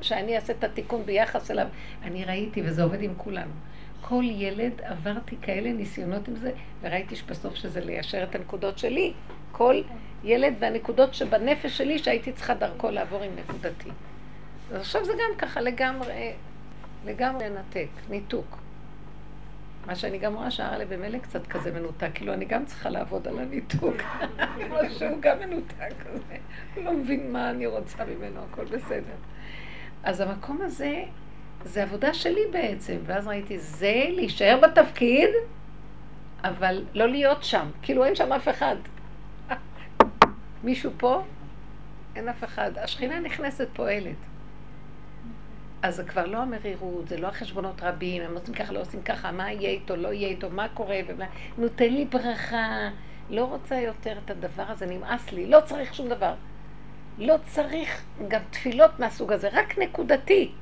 שאני 0.00 0.36
אעשה 0.36 0.52
את 0.52 0.64
התיקון 0.64 1.02
ביחס 1.06 1.50
אליו. 1.50 1.66
אני 2.02 2.24
ראיתי, 2.24 2.62
וזה 2.64 2.82
עובד 2.82 3.02
עם 3.02 3.14
כולנו. 3.16 3.50
כל 4.00 4.24
ילד 4.26 4.72
עברתי 4.82 5.36
כאלה 5.42 5.72
ניסיונות 5.72 6.28
עם 6.28 6.36
זה, 6.36 6.52
וראיתי 6.82 7.16
שבסוף 7.16 7.54
שזה 7.54 7.80
ליישר 7.80 8.22
את 8.22 8.34
הנקודות 8.34 8.78
שלי. 8.78 9.12
כל 9.52 9.82
ילד 10.24 10.54
והנקודות 10.58 11.14
שבנפש 11.14 11.78
שלי 11.78 11.98
שהייתי 11.98 12.32
צריכה 12.32 12.54
דרכו 12.54 12.90
לעבור 12.90 13.22
עם 13.22 13.30
נקודתי. 13.36 13.90
אז 14.72 14.80
עכשיו 14.80 15.04
זה 15.04 15.12
גם 15.12 15.38
ככה 15.38 15.60
לגמרי, 15.60 16.32
לגמרי 17.06 17.48
לנתק, 17.48 17.88
ניתוק. 18.10 18.63
מה 19.86 19.94
שאני 19.94 20.18
גם 20.18 20.34
רואה 20.34 20.50
שהרלה 20.50 20.84
במילא 20.84 21.18
קצת 21.18 21.46
כזה 21.46 21.72
מנותק, 21.72 22.10
כאילו 22.14 22.32
אני 22.32 22.44
גם 22.44 22.64
צריכה 22.64 22.90
לעבוד 22.90 23.28
על 23.28 23.38
הניתוק. 23.38 23.96
כמו 24.66 24.76
שהוא 24.98 25.20
גם 25.20 25.38
מנותק 25.38 25.92
כזה, 26.04 26.36
הוא 26.74 26.84
לא 26.84 26.92
מבין 26.92 27.32
מה 27.32 27.50
אני 27.50 27.66
רוצה 27.66 28.04
ממנו, 28.04 28.40
הכל 28.50 28.64
בסדר. 28.64 29.14
אז 30.02 30.20
המקום 30.20 30.60
הזה, 30.62 31.04
זה 31.64 31.82
עבודה 31.82 32.14
שלי 32.14 32.40
בעצם, 32.52 32.96
ואז 33.06 33.26
ראיתי, 33.28 33.58
זה 33.58 34.04
להישאר 34.08 34.58
בתפקיד, 34.62 35.30
אבל 36.44 36.84
לא 36.94 37.08
להיות 37.08 37.44
שם, 37.44 37.66
כאילו 37.82 38.04
אין 38.04 38.14
שם 38.14 38.32
אף 38.32 38.48
אחד. 38.48 38.76
מישהו 40.64 40.90
פה? 40.96 41.22
אין 42.16 42.28
אף 42.28 42.44
אחד. 42.44 42.78
השכינה 42.78 43.20
נכנסת 43.20 43.68
פועלת. 43.72 44.16
אז 45.84 45.96
זה 45.96 46.04
כבר 46.04 46.26
לא 46.26 46.38
המרירות, 46.38 47.08
זה 47.08 47.16
לא 47.16 47.26
החשבונות 47.26 47.82
רבים, 47.82 48.22
הם 48.22 48.34
עושים 48.34 48.54
ככה, 48.54 48.72
לא 48.72 48.80
עושים 48.80 49.02
ככה, 49.02 49.32
מה 49.32 49.52
יהיה 49.52 49.70
איתו, 49.70 49.96
לא 49.96 50.12
יהיה 50.12 50.28
איתו, 50.28 50.50
מה 50.50 50.68
קורה, 50.68 51.00
ומה... 51.06 51.24
נו, 51.58 51.68
תן 51.68 51.92
לי 51.92 52.04
ברכה, 52.04 52.88
לא 53.30 53.44
רוצה 53.44 53.80
יותר 53.80 54.18
את 54.24 54.30
הדבר 54.30 54.62
הזה, 54.68 54.86
נמאס 54.86 55.32
לי, 55.32 55.46
לא 55.46 55.60
צריך 55.64 55.94
שום 55.94 56.08
דבר. 56.08 56.34
לא 57.18 57.34
צריך 57.46 58.02
גם 58.28 58.40
תפילות 58.50 59.00
מהסוג 59.00 59.32
הזה, 59.32 59.48
רק 59.52 59.78
נקודתי. 59.78 60.52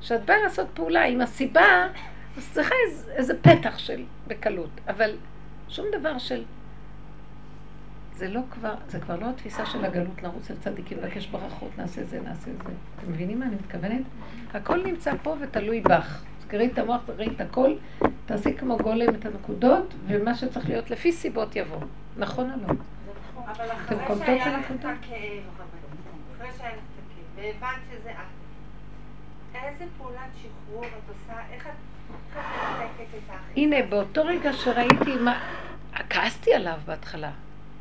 כשאת 0.00 0.24
באה 0.24 0.38
לעשות 0.38 0.66
פעולה 0.74 1.04
עם 1.04 1.20
הסיבה, 1.20 1.88
אז 2.36 2.50
צריכה 2.52 2.74
איזה, 2.86 3.12
איזה 3.12 3.42
פתח 3.42 3.78
של 3.78 4.04
בקלות, 4.26 4.70
אבל 4.88 5.16
שום 5.68 5.86
דבר 5.98 6.18
של 6.18 6.44
זה 8.18 8.28
לא 8.28 8.40
כבר, 8.50 8.74
זה 8.88 9.00
כבר 9.00 9.16
לא 9.16 9.30
התפיסה 9.30 9.66
של 9.66 9.84
הגלות 9.84 10.22
לרוץ 10.22 10.50
אל 10.50 10.56
צדיקים, 10.56 10.98
לבקש 10.98 11.26
ברכות, 11.26 11.70
נעשה 11.78 12.04
זה, 12.04 12.20
נעשה 12.20 12.50
זה. 12.50 12.72
אתם 12.98 13.12
מבינים 13.12 13.38
מה 13.38 13.46
אני 13.46 13.54
מתכוונת? 13.54 14.02
הכל 14.54 14.82
נמצא 14.86 15.12
פה 15.22 15.36
ותלוי 15.40 15.80
בך. 15.80 16.22
סגרי 16.42 16.66
את 16.66 16.78
המוח, 16.78 17.00
סגרי 17.06 17.28
את 17.36 17.40
הכל, 17.40 17.74
תעשי 18.26 18.56
כמו 18.56 18.78
גולם 18.78 19.14
את 19.14 19.26
הנקודות, 19.26 19.94
ומה 20.06 20.34
שצריך 20.34 20.68
להיות 20.68 20.90
לפי 20.90 21.12
סיבות 21.12 21.56
יבוא. 21.56 21.80
נכון 22.16 22.50
או 22.50 22.56
לא? 22.68 22.74
שהיה 23.54 23.66
לך 23.68 23.92
את 23.92 23.96
הכאב, 23.96 24.16
אחרי 24.16 24.38
שהיה 24.38 24.58
לך 24.58 24.70
את 24.70 24.84
הכאב, 24.84 26.78
והבנת 27.36 27.80
שזה 27.90 28.10
את, 28.10 29.56
איזה 29.64 29.84
פעולת 29.98 30.18
שחרור 30.36 30.84
את 30.84 31.08
עושה, 31.08 31.40
איך 31.52 31.66
את? 31.66 31.72
הנה, 33.56 33.76
באותו 33.88 34.24
רגע 34.24 34.52
שראיתי 34.52 35.16
מה... 35.16 35.40
כעסתי 36.10 36.54
עליו 36.54 36.78
בהתחלה. 36.86 37.30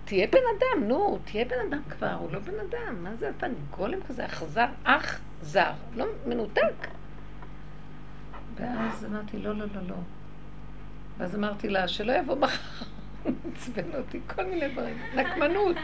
תהיה 0.08 0.28
בן 0.28 0.40
אדם, 0.58 0.88
נו, 0.88 1.20
תהיה 1.26 1.46
בן 1.46 1.56
אדם 1.70 1.82
כבר, 1.90 2.14
הוא 2.14 2.32
לא 2.32 2.40
בן 2.40 2.60
אדם, 2.70 3.04
מה 3.04 3.16
זה 3.16 3.30
אתה 3.38 3.48
גולם 3.70 4.00
כזה, 4.08 4.26
אכזר, 4.26 4.66
אח 4.84 5.20
זר, 5.42 5.72
לא 5.96 6.06
מנותק. 6.26 6.88
ואז 8.56 9.06
אמרתי, 9.06 9.38
לא, 9.38 9.56
לא, 9.56 9.66
לא, 9.76 9.82
לא. 9.90 9.96
ואז 11.18 11.36
אמרתי 11.36 11.70
לה, 11.70 11.88
שלא 11.88 12.14
יבוא 12.14 12.36
מחר, 12.36 12.86
עצבן 13.54 13.96
אותי, 13.98 14.20
כל 14.36 14.46
מיני 14.46 14.68
דברים, 14.68 14.98
נקמנות. 15.16 15.76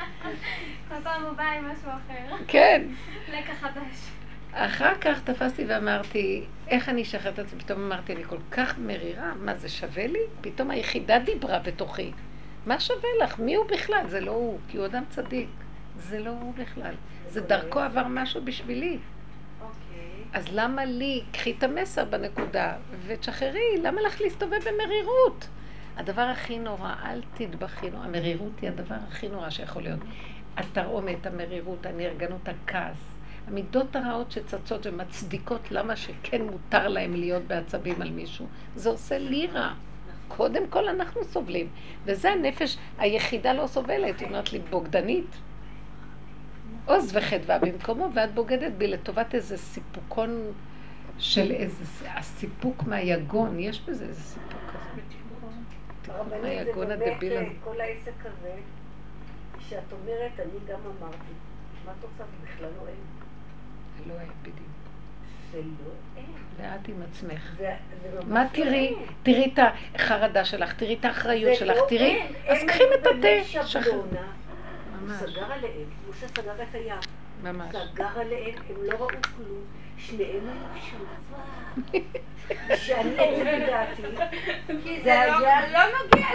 כל 0.89 0.95
פעם 1.03 1.23
הוא 1.23 1.31
בא 1.31 1.43
עם 1.43 1.65
משהו 1.65 1.89
אחר. 1.89 2.35
כן. 2.47 2.87
לקח 3.27 3.53
חדש. 3.59 4.09
אחר 4.53 4.93
כך 5.01 5.23
תפסתי 5.23 5.65
ואמרתי, 5.67 6.45
איך 6.67 6.89
אני 6.89 7.01
אשחרר 7.01 7.31
את 7.31 7.39
עצמי? 7.39 7.59
פתאום 7.59 7.83
אמרתי, 7.83 8.13
אני 8.13 8.23
כל 8.23 8.37
כך 8.51 8.77
מרירה, 8.77 9.33
מה 9.35 9.55
זה 9.55 9.69
שווה 9.69 10.07
לי? 10.07 10.19
פתאום 10.41 10.71
היחידה 10.71 11.19
דיברה 11.19 11.59
בתוכי. 11.59 12.11
מה 12.65 12.79
שווה 12.79 13.09
לך? 13.23 13.39
מי 13.39 13.55
הוא 13.55 13.65
בכלל? 13.65 14.07
זה 14.07 14.19
לא 14.19 14.31
הוא, 14.31 14.59
כי 14.67 14.77
הוא 14.77 14.85
אדם 14.85 15.03
צדיק. 15.09 15.49
זה 15.97 16.19
לא 16.19 16.29
הוא 16.29 16.53
בכלל. 16.53 16.93
זה 17.27 17.41
דרכו 17.41 17.79
עבר 17.79 18.07
משהו 18.09 18.41
בשבילי. 18.45 18.97
אוקיי. 19.61 20.23
אז 20.33 20.45
למה 20.51 20.85
לי? 20.85 21.23
קחי 21.31 21.53
את 21.57 21.63
המסר 21.63 22.05
בנקודה 22.05 22.75
ותשחררי, 23.07 23.77
למה 23.83 24.01
לך 24.01 24.21
להסתובב 24.21 24.59
במרירות? 24.59 25.47
הדבר 25.97 26.21
הכי 26.21 26.59
נורא, 26.59 26.93
אל 27.05 27.21
תתבכי, 27.33 27.89
המרירות 27.93 28.59
היא 28.61 28.69
הדבר 28.69 28.95
הכי 29.07 29.29
נורא 29.29 29.49
שיכול 29.49 29.83
להיות. 29.83 29.99
התרעומת, 30.57 31.25
המרירות, 31.25 31.85
הנרגנות, 31.85 32.49
הכעס, 32.49 32.97
המידות 33.47 33.95
הרעות 33.95 34.31
שצצות 34.31 34.85
ומצדיקות 34.85 35.71
למה 35.71 35.95
שכן 35.95 36.41
מותר 36.41 36.87
להם 36.87 37.13
להיות 37.13 37.43
בעצבים 37.43 38.01
על 38.01 38.09
מישהו, 38.09 38.47
זה 38.75 38.89
עושה 38.89 39.17
לי 39.17 39.47
רע. 39.47 39.73
קודם 40.27 40.67
כל 40.67 40.89
אנחנו 40.89 41.23
סובלים, 41.23 41.67
וזה 42.05 42.31
הנפש 42.31 42.77
היחידה 42.97 43.53
לא 43.53 43.67
סובלת, 43.67 44.19
היא 44.19 44.27
אומרת 44.27 44.53
לי, 44.53 44.59
בוגדנית. 44.59 45.37
עוז 46.85 47.15
וחדווה 47.15 47.59
במקומו, 47.59 48.09
ואת 48.13 48.33
בוגדת 48.33 48.71
בי 48.73 48.87
לטובת 48.87 49.35
איזה 49.35 49.57
סיפוקון 49.57 50.51
של 51.19 51.51
איזה, 51.51 52.11
הסיפוק 52.11 52.83
מהיגון, 52.83 53.59
יש 53.59 53.81
בזה 53.81 54.05
איזה 54.05 54.21
סיפוק 54.21 54.61
כזה. 54.67 55.01
הרבנית, 56.13 56.67
היגון 56.67 56.87
זה 56.87 56.95
באמת 56.97 57.13
הדביל 57.13 57.37
הזה. 57.37 57.45
כל 57.63 57.81
העסק 57.81 58.25
הזה, 58.25 58.55
שאת 59.59 59.91
אומרת, 59.91 60.31
אני 60.39 60.59
גם 60.67 60.79
אמרתי, 60.99 61.33
מה 61.85 61.91
את? 61.91 62.17
זה 62.17 62.23
בכלל 62.43 62.69
לא 62.81 62.87
אין. 62.87 62.95
לא 64.07 64.13
היה 64.13 64.29
בדיוק. 64.41 64.57
זה 65.51 65.61
לא 65.61 65.91
ואת 66.57 66.87
עם 66.87 66.95
עצמך. 67.11 67.51
זה 67.57 67.71
זה 68.03 68.19
ממש 68.19 68.25
מה 68.27 68.43
לא 68.43 68.49
תראי? 68.51 68.93
תראי 69.23 69.51
את 69.53 69.59
החרדה 69.95 70.45
שלך, 70.45 70.73
תראי 70.73 70.93
את 70.99 71.05
האחריות 71.05 71.53
זה 71.53 71.59
שלך, 71.59 71.77
לא 71.77 71.85
תראי, 71.89 72.15
אין. 72.15 72.27
אז 72.47 72.57
אין 72.57 72.67
קחי 72.67 72.83
את 73.01 73.07
התה. 73.07 73.67
שבלונה. 73.67 74.01
הוא 74.19 75.07
ממש, 75.07 75.17
סגר 75.19 75.51
עליהם, 75.51 75.73
כמו 76.05 76.13
שסגר 76.13 76.51
את 76.69 76.75
הים. 76.75 76.95
ממש. 77.43 77.75
סגר 77.93 78.19
עליהם, 78.19 78.55
הם 78.69 78.75
לא 78.83 78.97
ראו 78.97 79.07
כלום. 79.07 79.61
שניהם 79.97 80.39
היו 80.49 80.81
שלווה. 80.89 82.03
שאני 82.85 83.09
לפי 83.15 83.65
דעתי, 83.65 84.01
זה 85.03 85.09
לא- 85.27 85.47
היה- 85.47 85.71
לא 85.71 85.79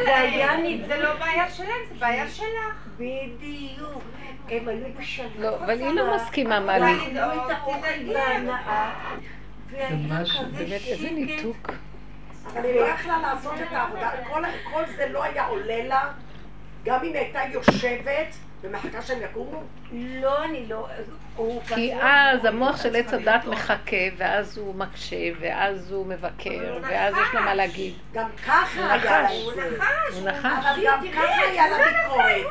זה 0.04 0.16
היה 0.16 0.46
להם. 0.56 0.82
זה 0.88 0.96
לא 1.02 1.14
בעיה 1.14 1.50
שלהם, 1.50 1.68
זה 1.88 1.94
בעיה 1.98 2.28
שלך. 2.28 2.88
בדיוק. 2.96 4.02
הם 4.48 4.68
היו 4.68 4.86
בשלווה. 4.98 5.50
לא, 5.50 5.56
אבל 5.56 5.70
היא 5.82 5.90
לא 5.90 6.16
מסכימה 6.16 6.60
מה 6.60 6.78
לי. 6.78 7.14
ממש, 9.90 10.30
כזה 10.36 10.44
באמת, 10.64 10.80
איזה. 10.86 11.10
ניתוק. 11.10 11.70
אבל 12.52 12.64
היא 12.64 12.80
לא 12.80 12.86
יכלה 12.86 13.18
לעשות 13.22 13.52
את 13.60 13.72
העבודה, 13.72 14.10
כל- 14.28 14.42
כל 14.72 14.82
זה 14.96 15.08
לא 15.08 15.24
היה 15.24 15.44
עולה 15.46 15.84
לה 15.84 16.10
גם 16.84 16.94
אם 16.94 17.12
היא 17.12 17.16
הייתה 17.18 17.40
יושבת 17.52 18.26
ומחכה 18.62 19.02
שהם 19.02 19.18
יקומו? 19.22 19.62
לא, 19.92 20.44
אני 20.44 20.66
לא... 20.68 20.88
כי 21.74 21.94
אז 21.94 22.44
המוח 22.44 22.82
של 22.82 22.96
עץ 22.96 23.12
הדת 23.14 23.44
מחכה, 23.44 23.96
ואז 24.16 24.58
הוא 24.58 24.74
מקשה, 24.74 25.16
ואז 25.40 25.92
הוא 25.92 26.06
מבקר, 26.06 26.78
ואז 26.82 27.14
יש 27.14 27.34
לו 27.34 27.40
מה 27.40 27.54
להגיד. 27.54 27.94
גם 28.12 28.28
ככה 28.46 28.92
היה 28.92 29.22
לה 29.22 29.28
זה. 29.54 29.62
הוא 30.14 30.28
נחש. 30.28 30.44
אבל 30.46 30.82
גם 30.86 31.00
ככה 31.14 31.42
היה 31.50 31.68
לה 31.68 31.76
ביקורת. 31.84 32.46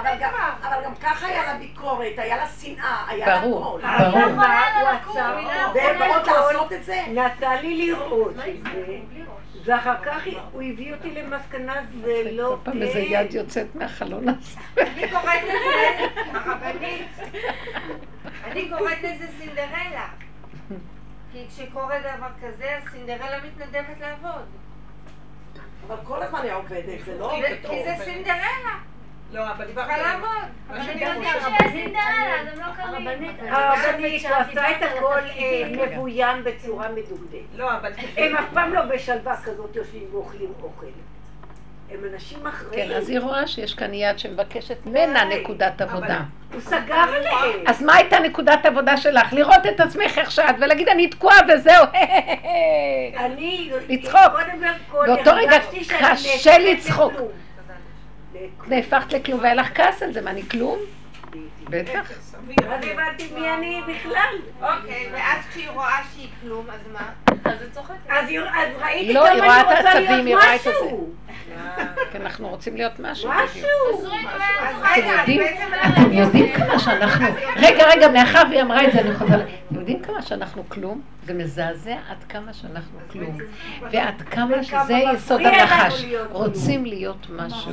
אבל 0.00 0.10
גם- 0.20 0.32
אבל 0.62 0.84
גם 0.84 0.94
ככה 0.94 1.26
היה 1.26 1.42
לה 1.46 1.54
ביקורת, 1.58 2.12
היה 2.18 2.36
לה 2.36 2.46
שנאה, 2.60 3.04
היה 3.08 3.26
לה 3.26 3.40
ברור, 3.40 3.78
הכל. 3.82 4.10
ברור. 4.10 4.32
מה, 4.32 4.80
הוא 4.80 4.88
עצר 4.88 5.38
אותה. 5.38 5.70
והן 5.74 5.98
באות 5.98 6.26
לעשות 6.26 6.72
את 6.72 6.84
זה? 6.84 7.04
נתן 7.08 7.56
לי 7.62 7.86
לראות 7.86 8.30
את 8.32 8.36
זה, 8.64 8.98
ואחר 9.64 9.94
כך 10.04 10.22
הוא 10.52 10.62
הביא 10.62 10.94
אותי 10.94 11.10
למסקנה, 11.14 11.74
זה 12.04 12.22
לא... 12.32 12.56
כל 12.64 12.70
פעם 12.70 12.82
איזה 12.82 12.98
יד 12.98 13.34
יוצאת 13.34 13.74
מהחלון 13.74 14.28
הזה. 14.28 14.60
אני 14.78 15.10
קוראת 15.10 15.42
לזה, 15.42 16.06
הרבנית, 16.32 17.08
אני 18.44 18.68
קוראת 18.78 18.98
לזה 19.02 19.26
סינדרלה. 19.38 20.08
כי 21.32 21.44
כשקורה 21.48 21.98
דבר 22.00 22.26
כזה, 22.42 22.78
הסינדרלה 22.82 23.38
מתנדבת 23.46 24.00
לעבוד. 24.00 24.42
אבל 25.86 25.96
כל 26.04 26.22
הזמן 26.22 26.40
היא 26.42 26.52
עובדת, 26.52 27.04
זה 27.04 27.18
לא... 27.18 27.36
כי 27.70 27.84
זה 27.84 28.04
סינדרלה, 28.04 28.74
לא, 29.32 29.50
אבל 29.50 29.66
דיברת 29.66 29.86
צריכה. 29.86 30.02
לעבוד. 30.02 30.28
אבל 30.70 30.78
הם 30.80 30.98
יודעים 30.98 31.22
שיש 31.22 31.72
סינדרלה, 31.72 32.40
אז 32.40 32.48
הם 32.52 32.60
לא 32.60 32.66
קרים. 32.76 33.08
הרבנית, 33.48 34.26
הוא 34.26 34.36
עשה 34.36 34.70
את 34.70 34.82
הכל 34.82 35.18
אה, 35.18 35.86
מבוים 35.86 36.44
בצורה 36.44 36.88
מדוקדקת. 36.88 37.56
לא, 37.56 37.76
אבל... 37.76 37.92
הם 38.16 38.36
אף 38.36 38.44
פעם 38.54 38.74
לא 38.74 38.82
בשלווה 38.82 39.36
כזאת 39.44 39.76
יושבים 39.76 40.08
ואוכלים 40.12 40.52
אוכל. 40.62 40.86
הם 41.90 41.98
אנשים 42.12 42.46
אחרים. 42.46 42.72
כן, 42.72 42.94
אז 42.96 43.08
היא 43.08 43.20
רואה 43.20 43.46
שיש 43.46 43.74
כאן 43.74 43.94
יד 43.94 44.18
שמבקשת 44.18 44.86
ממנה 44.86 45.24
נקודת 45.24 45.80
עבודה. 45.80 46.20
הוא 46.52 46.60
סגר 46.60 46.94
עליהם. 46.94 47.64
אז 47.66 47.82
מה 47.82 47.94
הייתה 47.96 48.18
נקודת 48.18 48.64
העבודה 48.64 48.96
שלך? 48.96 49.32
לראות 49.32 49.66
את 49.74 49.80
עצמך 49.80 50.18
איך 50.18 50.30
שאת 50.30 50.54
ולהגיד 50.60 50.88
אני 50.88 51.08
תקועה 51.08 51.36
וזהו. 51.48 51.84
אני, 53.16 53.70
לצחוק. 53.88 54.20
קודם 54.32 54.64
כל, 54.90 55.06
באותו 55.06 55.30
רגע 55.34 55.52
הרגשתי 55.52 55.84
שאני 55.84 56.14
קשה 56.14 56.58
לצחוק. 56.58 57.12
נהפכת 58.66 59.12
לכלום 59.12 59.40
והיה 59.40 59.54
לך 59.54 59.76
כעס 59.76 60.02
על 60.02 60.12
זה, 60.12 60.20
מה 60.20 60.30
אני 60.30 60.42
כלום? 60.42 60.78
בטח. 61.64 62.10
אז 62.10 62.84
הבנתי 62.92 63.28
מי 63.34 63.50
אני 63.50 63.80
בכלל. 63.88 64.34
אוקיי, 64.62 65.08
ואז 65.12 65.46
כשהיא 65.50 65.70
רואה 65.70 65.96
שהיא 66.14 66.28
כלום, 66.40 66.66
אז 66.70 66.80
מה? 66.92 67.10
אז 67.44 67.62
היא 67.62 67.70
צוחקת. 67.72 67.94
אז 68.08 68.26
ראיתי 68.80 69.12
לא, 69.12 69.20
כמה 69.20 69.30
היא 69.30 69.42
רואה 69.42 69.60
אני 69.60 69.72
את 69.72 69.78
רוצה 69.78 69.94
להיות 70.00 70.26
היא 70.26 70.34
רואה 70.34 70.54
את 70.56 70.60
משהו. 70.60 71.14
כי 72.12 72.18
אנחנו 72.18 72.48
רוצים 72.48 72.76
להיות 72.76 72.98
משהו. 72.98 73.30
משהו. 73.30 73.68
אתם 75.92 76.12
יודעים, 76.12 76.52
כמה 76.52 76.78
שאנחנו, 76.78 77.26
רגע, 77.56 77.84
רגע, 77.88 78.08
מאחר 78.08 78.42
והיא 78.50 78.62
אמרה 78.62 78.84
את 78.86 78.92
זה, 78.92 79.00
אני 79.00 79.14
חוזרת, 79.14 79.46
אתם 79.66 79.74
יודעים 79.74 80.02
כמה 80.02 80.22
שאנחנו 80.22 80.68
כלום? 80.68 81.02
זה 81.24 81.34
מזעזע 81.34 81.96
עד 82.08 82.24
כמה 82.28 82.52
שאנחנו 82.52 82.98
כלום, 83.10 83.38
ועד 83.90 84.22
כמה 84.22 84.62
שזה 84.62 84.94
יסוד 85.14 85.40
הנחש. 85.40 86.04
רוצים 86.30 86.84
להיות 86.84 87.26
משהו. 87.30 87.72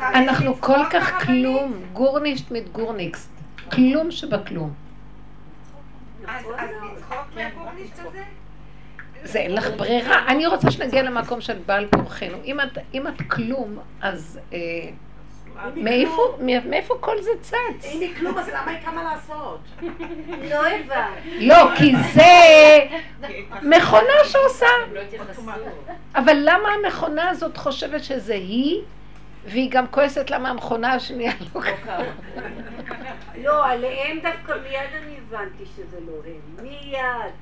אנחנו 0.00 0.60
כל 0.60 0.84
כך. 0.90 1.24
כלום, 1.26 1.82
גורנישט 1.92 2.50
מיט 2.50 2.68
גורניקסט, 2.68 3.30
כלום 3.72 4.10
שבכלום. 4.10 4.72
אז 6.26 6.44
אז 6.58 6.70
לצחוק 6.96 7.26
מהגורנישט 7.34 7.98
הזה? 7.98 8.22
זה 9.22 9.38
אין 9.38 9.54
לך 9.54 9.68
ברירה. 9.76 10.26
אני 10.28 10.46
רוצה 10.46 10.70
שנגיע 10.70 11.02
למקום 11.02 11.40
של 11.40 11.58
בעל 11.66 11.86
כורחנו. 11.94 12.36
אם 12.44 12.60
את, 12.60 12.78
אם 12.94 13.06
את 13.08 13.22
כלום, 13.30 13.78
אז 14.00 14.40
אה, 14.52 14.58
מאיפה, 15.76 16.38
מאיפה 16.64 16.94
כל 17.00 17.22
זה 17.22 17.30
צץ? 17.40 17.54
אם 17.84 18.00
היא 18.00 18.14
כלום, 18.14 18.38
אז 18.38 18.48
למה 18.48 18.70
היא 18.70 18.78
קמה 18.84 19.02
לעשות? 19.02 19.60
לא 20.50 20.66
הבנת. 20.66 21.06
לא, 21.40 21.70
כי 21.76 21.92
זה 22.14 22.78
מכונה 23.62 24.24
שעושה. 24.24 24.66
אבל 26.14 26.36
למה 26.42 26.68
המכונה 26.68 27.28
הזאת 27.28 27.56
חושבת 27.56 28.04
שזה 28.04 28.34
היא, 28.34 28.82
והיא 29.44 29.70
גם 29.70 29.86
כועסת 29.88 30.30
למה 30.30 30.48
המכונה 30.50 30.92
השנייה 30.92 31.32
לא 31.54 31.60
ככה? 31.60 31.98
לא, 33.42 33.66
עליהם 33.66 34.18
דווקא 34.22 34.52
מיד 34.62 34.90
אני 35.02 35.16
הבנתי 35.18 35.66
שזה 35.66 35.98
לא 36.06 36.12
הם. 36.26 36.64
מיד. 36.64 37.32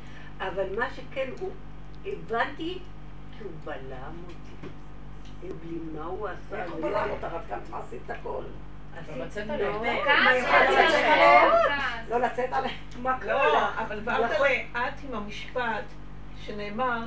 אבל 0.40 0.78
מה 0.78 0.86
שכן, 0.96 1.30
הוא... 1.40 1.50
הבנתי 2.06 2.78
כי 3.38 3.44
הוא 3.44 3.52
בלם 3.64 4.12
אותי. 4.24 4.68
בלי 5.42 5.78
מה 5.98 6.04
הוא 6.04 6.28
עשה. 6.28 6.62
איך 6.62 6.72
הוא 6.72 6.90
לא- 6.90 7.00
בלם 7.04 7.10
אותך? 7.10 7.24
את 7.24 7.50
גם 7.50 7.80
את 8.06 8.10
הכל. 8.10 8.42
לא. 9.08 9.24
לצאת 9.24 9.50
עליהם. 12.52 12.72
לא. 12.96 13.02
מה 13.02 13.18
קרה? 13.20 13.74
אבל 13.86 13.98
ורדלה, 14.04 14.26
את 14.72 15.04
עם 15.08 15.14
המשפט 15.14 15.84
שנאמר, 16.44 17.00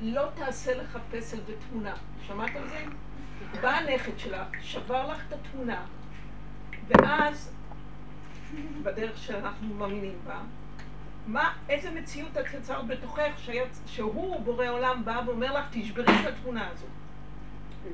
לא 0.00 0.22
תעשה 0.34 0.74
לך 0.74 0.98
פסל 1.10 1.38
ותמונה. 1.46 1.94
שמעת 2.26 2.56
על 2.56 2.68
זה? 2.68 2.78
בא 3.60 3.70
הנכד 3.70 4.18
שלה, 4.18 4.44
שבר 4.60 5.06
לך 5.06 5.22
את 5.28 5.32
התמונה, 5.32 5.82
ואז, 6.88 7.52
בדרך 8.82 9.18
שאנחנו 9.18 9.74
מאמינים 9.74 10.18
בה, 10.26 10.38
מה, 11.26 11.52
איזה 11.68 11.90
מציאות 11.90 12.38
את 12.38 12.44
יצרת 12.58 12.86
בתוכך 12.86 13.38
שיצ... 13.38 13.80
שהוא, 13.86 14.40
בורא 14.40 14.68
עולם, 14.68 15.02
בא 15.04 15.20
ואומר 15.26 15.58
לך, 15.58 15.64
תשברי 15.70 16.04
את 16.04 16.26
התמונה 16.26 16.68
הזו. 16.72 16.86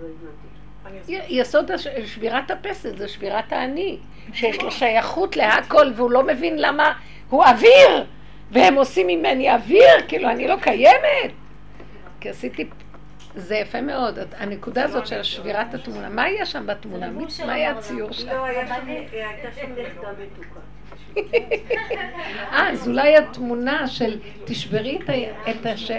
לא. 0.00 1.18
יסוד 1.28 1.70
שבירת 2.06 2.50
הפסל 2.50 2.96
זה 2.96 3.08
שבירת 3.08 3.52
האני, 3.52 3.98
שיש 4.32 4.62
לו 4.62 4.70
שייכות 4.70 5.36
להכל 5.36 5.92
והוא 5.96 6.10
לא 6.10 6.26
מבין 6.26 6.58
למה 6.58 6.92
הוא 7.28 7.44
אוויר, 7.44 8.06
והם 8.50 8.74
עושים 8.74 9.06
ממני 9.06 9.54
אוויר, 9.54 10.08
כאילו 10.08 10.30
אני 10.30 10.48
לא 10.48 10.56
קיימת. 10.60 11.32
כי 12.20 12.28
עשיתי, 12.28 12.68
זה 13.36 13.56
יפה 13.56 13.80
מאוד, 13.80 14.18
הנקודה 14.36 14.84
הזאת 14.84 15.06
של 15.06 15.22
שבירת 15.22 15.74
התמונה, 15.74 16.08
מה 16.08 16.22
היה 16.22 16.46
שם 16.46 16.66
בתמונה? 16.66 17.10
מה 17.46 17.52
היה 17.52 17.70
הציור 17.70 18.12
שם? 18.12 18.28
לא, 18.28 18.44
היה 18.44 18.66
שם- 18.66 18.86
הייתה 18.86 19.48
שם 19.60 19.72
נכדה 19.82 20.08
מתוקה. 20.12 20.60
אה, 22.52 22.70
אז 22.70 22.88
אולי 22.88 23.16
התמונה 23.16 23.88
של 23.88 24.18
תשברי 24.44 24.98
את, 25.04 25.10
את, 25.50 25.66
הש... 25.66 25.90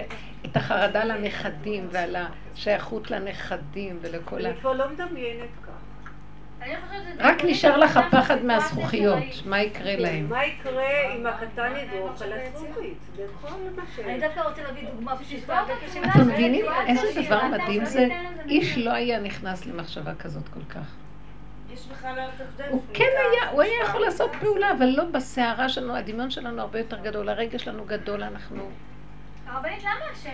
את 0.45 0.57
החרדה 0.57 1.03
לנכדים 1.03 1.87
ועל 1.91 2.15
השייכות 2.55 3.11
לנכדים 3.11 3.99
ולכל 4.01 4.45
ה... 4.45 4.49
אני 4.49 4.57
כבר 4.59 4.73
לא 4.73 4.85
מדמיינת 4.89 5.49
כך. 5.63 5.72
רק 7.19 7.43
נשאר 7.45 7.77
לך 7.77 7.97
הפחד 7.97 8.45
מהזכוכיות. 8.45 9.23
מה 9.45 9.61
יקרה 9.61 9.95
להם? 9.95 10.29
מה 10.29 10.45
יקרה 10.45 10.83
אם 11.15 11.25
הקטן 11.27 11.73
ידרוך 11.75 12.21
על 12.21 12.33
הזכוכית? 12.33 12.97
זה 13.15 13.25
כל 13.41 13.47
מה 13.75 13.83
ש... 13.95 13.99
אני 13.99 14.19
דווקא 14.19 14.39
רוצה 14.39 14.61
להביא 14.63 14.87
דוגמה 14.89 15.17
פשוטה. 15.17 15.63
אתם. 16.13 16.21
מבינים 16.27 16.65
איזה 16.87 17.21
דבר 17.25 17.45
מדהים 17.47 17.85
זה? 17.85 18.07
איש. 18.49 18.77
לא 18.77 18.91
היה 18.91 19.19
נכנס 19.19 19.65
למחשבה 19.65 20.15
כזאת 20.15 20.49
כל 20.49 20.59
כך. 20.69 20.95
הוא 22.69 22.81
כן 22.93 23.03
היה, 23.31 23.49
הוא 23.51 23.61
היה 23.61 23.73
יכול 23.83 24.01
לעשות 24.01 24.31
פעולה, 24.39 24.71
אבל 24.77 24.85
לא 24.85 25.03
בסערה 25.03 25.69
שלנו, 25.69 25.95
הדמיון 25.95 26.29
שלנו 26.31 26.61
הרבה 26.61 26.79
יותר 26.79 26.97
גדול, 26.97 27.29
הרגש 27.29 27.63
שלנו 27.63 27.85
גדול, 27.85 28.23
אנחנו... 28.23 28.69
הרבנית, 29.47 29.83
למה 29.83 29.91
השם 30.13 30.29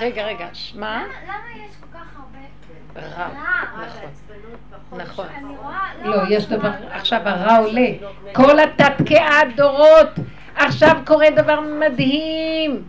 רגע, 0.00 0.24
רגע, 0.26 0.48
למה- 0.74 1.04
למה 1.24 1.34
יש 1.66 1.76
כל 1.80 1.98
כך 1.98 2.16
הרבה 2.16 2.38
רע? 2.96 3.28
נכון, 4.92 4.98
נכון. 5.00 5.26
רואה... 5.62 5.78
לא, 6.04 6.16
רק 6.16 6.28
יש. 6.30 6.46
דבר, 6.46 6.70
עכשיו 6.90 7.20
הרע 7.24 7.56
עולה, 7.58 7.88
כל 8.32 8.60
התת-קאה 8.60 9.40
דורות, 9.56 10.08
עכשיו 10.56 10.96
קורה 11.04 11.30
דבר 11.30 11.60
מדהים. 11.60 12.84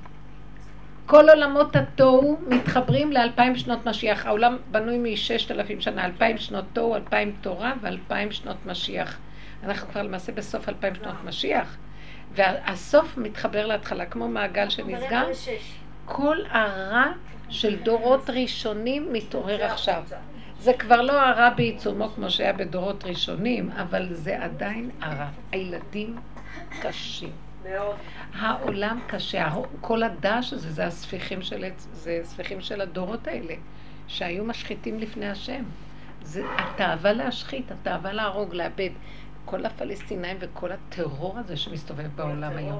כל 1.05 1.29
עולמות 1.29 1.75
התוהו 1.75 2.39
מתחברים 2.47 3.11
לאלפיים 3.11 3.55
שנות 3.55 3.87
משיח. 3.87 4.25
העולם 4.25 4.57
בנוי 4.71 5.13
מששת 5.13 5.51
אלפים 5.51 5.81
שנה, 5.81 6.05
אלפיים 6.05 6.37
שנות 6.37 6.65
תוהו, 6.73 6.95
אלפיים 6.95 7.35
תורה 7.41 7.73
ואלפיים 7.81 8.31
שנות 8.31 8.65
משיח. 8.65 9.17
אנחנו 9.63 9.87
כבר 9.89 10.01
למעשה 10.01 10.31
בסוף 10.31 10.69
אלפיים 10.69 10.95
שנות 10.95 11.15
משיח. 11.25 11.77
והסוף 12.35 13.17
מתחבר 13.17 13.65
להתחלה, 13.65 14.05
כמו 14.05 14.27
מעגל 14.27 14.69
שנסגר. 14.69 15.27
כל 16.05 16.37
הרע 16.49 17.05
של 17.53 17.75
דורות 17.83 18.29
ראשונים 18.29 19.13
מתעורר 19.13 19.63
עכשיו. 19.63 20.03
זה 20.59 20.73
כבר 20.73 21.01
לא 21.01 21.21
הרע 21.21 21.49
בעיצומו 21.49 22.09
כמו 22.09 22.29
שהיה 22.29 22.53
בדורות 22.53 23.03
ראשונים, 23.03 23.71
אבל 23.71 24.13
זה 24.13 24.43
עדיין 24.43 24.89
הרע. 25.01 25.27
הילדים 25.51 26.15
קשים. 26.81 27.31
מאוד. 27.63 27.95
העולם 28.39 28.99
קשה, 29.07 29.49
כל 29.81 30.03
הדש 30.03 30.53
הזה, 30.53 30.71
זה 30.71 30.85
הספיחים 30.85 31.41
של, 31.41 31.65
זה 31.93 32.19
הספיחים 32.23 32.61
של 32.61 32.81
הדורות 32.81 33.27
האלה, 33.27 33.53
שהיו 34.07 34.45
משחיתים 34.45 34.99
לפני 34.99 35.29
השם. 35.29 35.63
זה 36.21 36.43
התאווה 36.57 37.13
להשחית, 37.13 37.71
התאווה 37.71 38.13
להרוג, 38.13 38.55
לאבד. 38.55 38.89
כל 39.45 39.65
הפלסטינאים 39.65 40.37
וכל 40.39 40.71
הטרור 40.71 41.39
הזה 41.39 41.57
שמסתובב 41.57 42.07
בעולם 42.15 42.57
היום. 42.57 42.79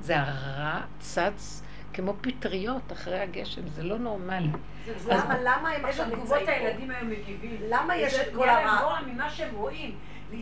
זה 0.00 0.20
הרע 0.20 0.80
צץ 0.98 1.62
כמו 1.92 2.14
פטריות 2.20 2.92
אחרי 2.92 3.18
הגשם, 3.18 3.68
זה 3.68 3.82
לא 3.82 3.98
נורמלי. 3.98 4.48
אז 4.96 5.08
למה, 5.08 5.34
למה 5.42 5.70
הם 5.70 5.84
עכשיו 5.84 6.06
נמצאים 6.06 6.46
פה? 6.46 6.52
הילדים 6.52 6.90
היום 6.90 7.10
מגיבים? 7.10 7.56
למה 7.68 7.96
יש 7.96 8.14
זה 8.14 8.22
את 8.22 8.34
כל 8.34 8.48
הרע? 8.48 8.80
רוע 8.82 8.98
ממה 9.06 9.30
שהם 9.30 9.54
רואים. 9.54 9.94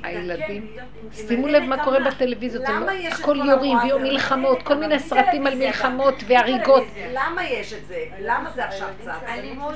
הילדים, 0.03 0.66
שימו 1.12 1.48
לב 1.48 1.62
מה 1.62 1.84
קורה 1.84 2.01
בטלוויזיות, 2.01 2.64
הכל 2.64 3.22
כל 3.22 3.36
יורים 3.36 3.76
הרוע 3.76 3.92
הזה? 3.92 3.96
ומלחמות, 3.96 4.62
כל 4.62 4.74
מיני 4.74 4.98
סרטים 4.98 5.46
על 5.46 5.55
מלחמות 5.55 6.14
והריגות. 6.26 6.84
למה 7.12 7.44
יש 7.44 7.72
את 7.72 7.86
זה? 7.86 8.05
למה 8.20 8.51
זה 8.51 8.64
עכשיו 8.64 8.88
צץ? 9.01 9.09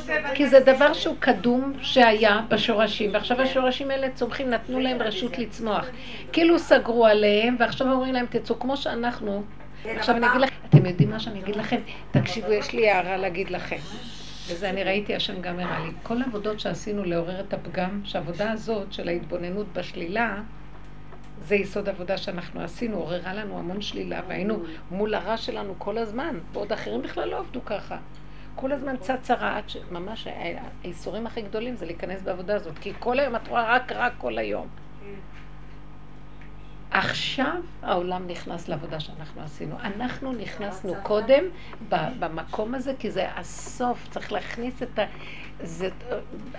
בבתי 0.07 0.35
כי 0.35 0.47
זה 0.47 0.61
דבר 0.61 0.93
שהוא 0.93 1.17
קדום 1.21 1.73
שהיה 1.81 2.41
בשורשים, 2.49 3.15
ועכשיו 3.15 3.41
השורשים 3.41 3.91
האלה 3.91 4.11
צומחים, 4.11 4.51
נתנו 4.51 4.81
להם 4.81 5.03
רשות 5.03 5.39
לצמוח. 5.39 5.87
כאילו 6.33 6.59
סגרו 6.59 7.07
עליהם, 7.07 7.57
ועכשיו 7.59 7.93
אומרים 7.93 8.15
להם 8.15 8.27
תצאו 8.27 8.59
כמו 8.59 8.77
שאנחנו. 8.77 9.43
עכשיו 9.85 10.17
אני 10.17 10.27
אגיד 10.27 10.41
לכם, 10.41 10.55
אתם 10.69 10.87
יודעים 10.87 11.11
מה 11.11 11.21
שאני 11.21 11.41
אגיד 11.41 11.57
לכם? 11.57 11.81
תקשיבו, 12.11 12.53
יש 12.53 12.73
לי 12.73 12.91
הערה 12.91 13.17
להגיד 13.17 13.51
לכם. 13.51 13.77
וזה 14.49 14.71
אני 14.71 14.85
ראיתי, 14.85 15.15
השם 15.15 15.41
גם 15.41 15.61
הראה 15.61 15.81
לי. 15.85 15.91
כל 16.03 16.23
העבודות 16.23 16.61
שעשינו 16.61 17.05
לעורר 17.05 17.41
את 17.41 17.55
הפגם, 17.55 18.01
שהעבודה 18.05 18.53
הזאת 18.53 18.93
של 18.93 19.09
ההתבוננות 19.09 19.67
בשלילה, 19.73 20.37
זה 21.43 21.55
יסוד 21.55 21.89
עבודה 21.89 22.17
שאנחנו 22.17 22.61
עשינו, 22.61 22.97
עוררה 22.97 23.35
לנו 23.35 23.59
המון 23.59 23.83
שלילה, 23.83 24.21
והיינו 24.29 24.59
מול 24.91 25.15
הרע 25.15 25.37
שלנו 25.37 25.75
כל 25.79 25.99
הזמן, 25.99 26.39
ועוד 26.53 26.73
אחרים 26.73 27.03
בכלל 27.03 27.29
לא 27.29 27.39
עבדו 27.39 27.65
ככה. 27.65 27.97
כל 28.55 28.73
הזמן 28.73 28.97
צצה 28.97 29.35
רע, 29.35 29.57
עד 29.57 29.69
שממש 29.69 30.27
האיסורים 30.85 31.27
הכי 31.27 31.43
גדולים 31.43 31.77
זה 31.77 31.87
להיכנס 31.87 32.23
בעבודה 32.23 32.57
הזאת, 32.57 32.79
כי 32.79 32.93
כל 32.99 33.19
היום 33.21 33.37
את 33.37 33.49
רואה 33.49 33.75
רק 33.77 33.93
רע 33.93 34.09
כל 34.19 34.39
היום. 34.39 34.84
עכשיו 36.91 37.55
העולם 37.83 38.27
נכנס 38.27 38.69
לעבודה 38.69 39.01
שאנחנו 39.01 39.43
עשינו. 39.43 39.77
אנחנו 39.81 40.33
נכנסנו 40.33 40.95
קודם 41.03 41.45
ב- 41.89 41.95
במקום 42.19 42.75
הזה, 42.75 42.93
כי 42.99 43.11
זה 43.11 43.27
הסוף, 43.37 44.09
צריך 44.11 44.33
להכניס 44.33 44.83
את 44.83 44.99
ה... 44.99 45.03
זה, 45.61 45.89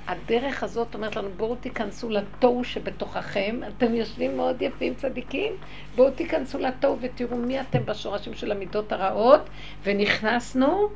הדרך 0.07 0.63
הזאת 0.63 0.95
אומרת 0.95 1.15
לנו, 1.15 1.29
בואו 1.37 1.55
תיכנסו 1.55 2.09
לתוהו 2.09 2.63
שבתוככם, 2.63 3.59
אתם 3.67 3.93
יושבים 3.95 4.37
מאוד 4.37 4.61
יפים 4.61 4.95
צדיקים, 4.95 5.53
בואו 5.95 6.11
תיכנסו 6.11 6.59
לתוהו 6.59 6.97
ותראו 7.01 7.37
מי 7.37 7.61
אתם 7.61 7.85
בשורשים 7.85 8.33
של 8.33 8.51
המידות 8.51 8.91
הרעות, 8.91 9.41
ונכנסנו. 9.83 10.87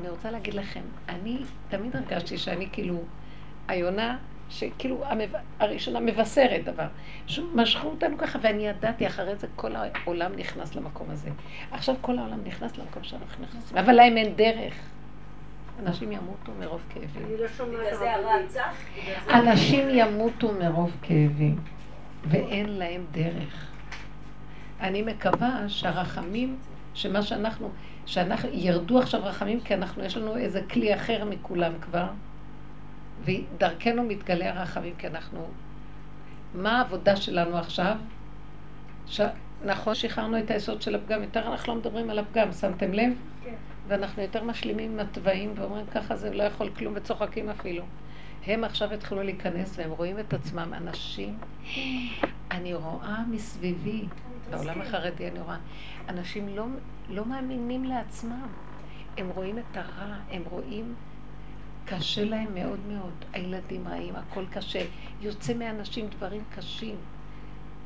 אני 0.00 0.08
רוצה 0.08 0.30
להגיד 0.30 0.54
לכם, 0.54 0.80
אני 1.08 1.38
תמיד 1.68 1.96
הרגשתי 1.96 2.38
שאני 2.38 2.68
כאילו, 2.72 2.98
היונה 3.68 4.18
שכאילו 4.50 5.04
המב... 5.04 5.30
הראשונה 5.58 6.00
מבשרת 6.00 6.64
דבר. 6.64 6.86
משכו 7.54 7.88
אותנו 7.88 8.18
ככה, 8.18 8.38
ואני 8.42 8.66
ידעתי, 8.66 9.06
אחרי 9.06 9.36
זה 9.36 9.46
כל 9.56 9.72
העולם 9.76 10.32
נכנס 10.36 10.74
למקום 10.74 11.10
הזה. 11.10 11.30
עכשיו 11.70 11.94
כל 12.00 12.18
העולם 12.18 12.38
נכנס 12.44 12.78
למקום 12.78 13.02
שאנחנו 13.02 13.44
נכנסים, 13.44 13.78
אבל 13.78 13.92
להם 13.92 14.16
אין 14.16 14.34
דרך. 14.36 14.74
אנשים 15.78 16.12
ימותו 16.12 16.52
מרוב 16.60 16.80
כאבים. 16.94 17.26
אני 17.26 17.36
לא 17.36 17.48
שומעת 17.48 17.92
אנשים 19.30 19.88
ימותו 19.90 20.52
מרוב 20.52 20.96
כאבים, 21.02 21.56
ואין 22.24 22.68
להם 22.68 23.04
דרך. 23.10 23.66
אני 24.80 25.02
מקווה 25.02 25.68
שהרחמים, 25.68 26.56
שמה 26.94 27.22
שאנחנו, 27.22 27.70
שאנחנו, 28.06 28.48
ירדו 28.52 28.98
עכשיו 28.98 29.20
רחמים, 29.24 29.60
כי 29.60 29.74
אנחנו, 29.74 30.04
יש 30.04 30.16
לנו 30.16 30.36
איזה 30.36 30.60
כלי 30.70 30.94
אחר 30.94 31.24
מכולם 31.24 31.72
כבר, 31.80 32.06
ודרכנו 33.26 34.02
מתגלה 34.02 34.50
הרחמים, 34.50 34.94
כי 34.98 35.06
אנחנו... 35.06 35.46
מה 36.54 36.78
העבודה 36.78 37.16
שלנו 37.16 37.56
עכשיו? 37.56 37.96
ש... 39.06 39.20
נכון, 39.64 39.94
שחררנו 39.94 40.38
את 40.38 40.50
היסוד 40.50 40.82
של 40.82 40.94
הפגם, 40.94 41.22
יותר 41.22 41.52
אנחנו 41.52 41.74
לא 41.74 41.78
מדברים 41.80 42.10
על 42.10 42.18
הפגם, 42.18 42.52
שמתם 42.52 42.92
לב? 42.92 43.12
כן. 43.44 43.54
ואנחנו 43.88 44.22
יותר 44.22 44.44
משלימים 44.44 44.92
עם 44.92 45.00
התוואים 45.00 45.52
ואומרים 45.56 45.86
ככה 45.86 46.16
זה 46.16 46.34
לא 46.34 46.42
יכול 46.42 46.70
כלום 46.70 46.92
וצוחקים 46.96 47.48
אפילו. 47.48 47.84
הם 48.46 48.64
עכשיו 48.64 48.92
התחילו 48.92 49.22
להיכנס 49.22 49.78
והם 49.78 49.90
רואים 49.90 50.18
את 50.18 50.34
עצמם, 50.34 50.72
אנשים, 50.76 51.38
אני 52.50 52.74
רואה 52.74 53.24
מסביבי, 53.30 54.04
בעולם 54.50 54.80
החרדי 54.80 55.28
אני 55.28 55.40
רואה, 55.40 55.56
אנשים 56.08 56.48
לא, 56.48 56.66
לא 57.08 57.24
מאמינים 57.24 57.84
לעצמם, 57.84 58.46
הם 59.16 59.28
רואים 59.28 59.58
את 59.58 59.76
הרע, 59.76 60.14
הם 60.30 60.42
רואים, 60.50 60.94
קשה 61.86 62.24
להם 62.24 62.54
מאוד 62.54 62.80
מאוד, 62.88 63.24
הילדים 63.32 63.88
רעים, 63.88 64.14
הכל 64.16 64.44
קשה, 64.50 64.84
יוצא 65.20 65.54
מאנשים 65.54 66.08
דברים 66.08 66.42
קשים, 66.56 66.96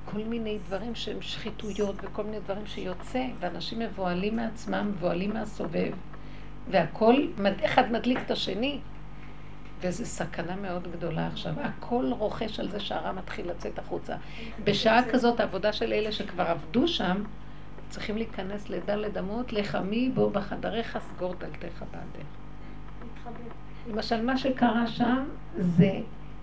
כל 0.05 0.19
מיני 0.19 0.59
דברים 0.67 0.95
שהם 0.95 1.23
שחיתויות 1.23 1.97
וכל 2.03 2.23
מיני 2.25 2.41
דברים 2.41 2.67
שיוצא, 2.67 3.27
ואנשים 3.41 3.79
מבוהלים 3.79 4.37
מעצמם, 4.37 4.93
מבוהלים 4.97 5.35
מהסובב, 5.35 5.93
והכל, 6.71 7.15
אחד 7.65 7.93
מדליק 7.93 8.19
את 8.27 8.31
השני, 8.31 8.81
וזו 9.81 10.07
סכנה 10.07 10.57
מאוד 10.57 10.89
גדולה 10.93 11.27
עכשיו. 11.27 11.55
הכל 11.61 12.11
רוכש 12.19 12.61
על 12.61 12.69
זה 12.69 12.81
שהרע 12.81 13.13
מתחיל 13.13 13.51
לצאת 13.51 13.79
החוצה. 13.79 14.17
בשעה 14.65 15.11
כזאת, 15.11 15.41
העבודה 15.41 15.73
של 15.73 15.93
אלה 15.93 16.13
שכבר 16.13 16.43
עבדו 16.43 16.89
שם, 16.89 17.23
צריכים 17.89 18.17
להיכנס 18.17 18.69
לדלת 18.69 19.17
אמות, 19.17 19.53
לחמי 19.53 20.11
בו 20.15 20.31
בחדריך 20.31 20.99
סגור 20.99 21.35
דלתך 21.35 21.85
בעדך. 21.91 22.27
למשל, 23.91 24.25
מה 24.25 24.39
שקרה 24.39 24.87
שם 24.87 25.25
זה 25.59 25.93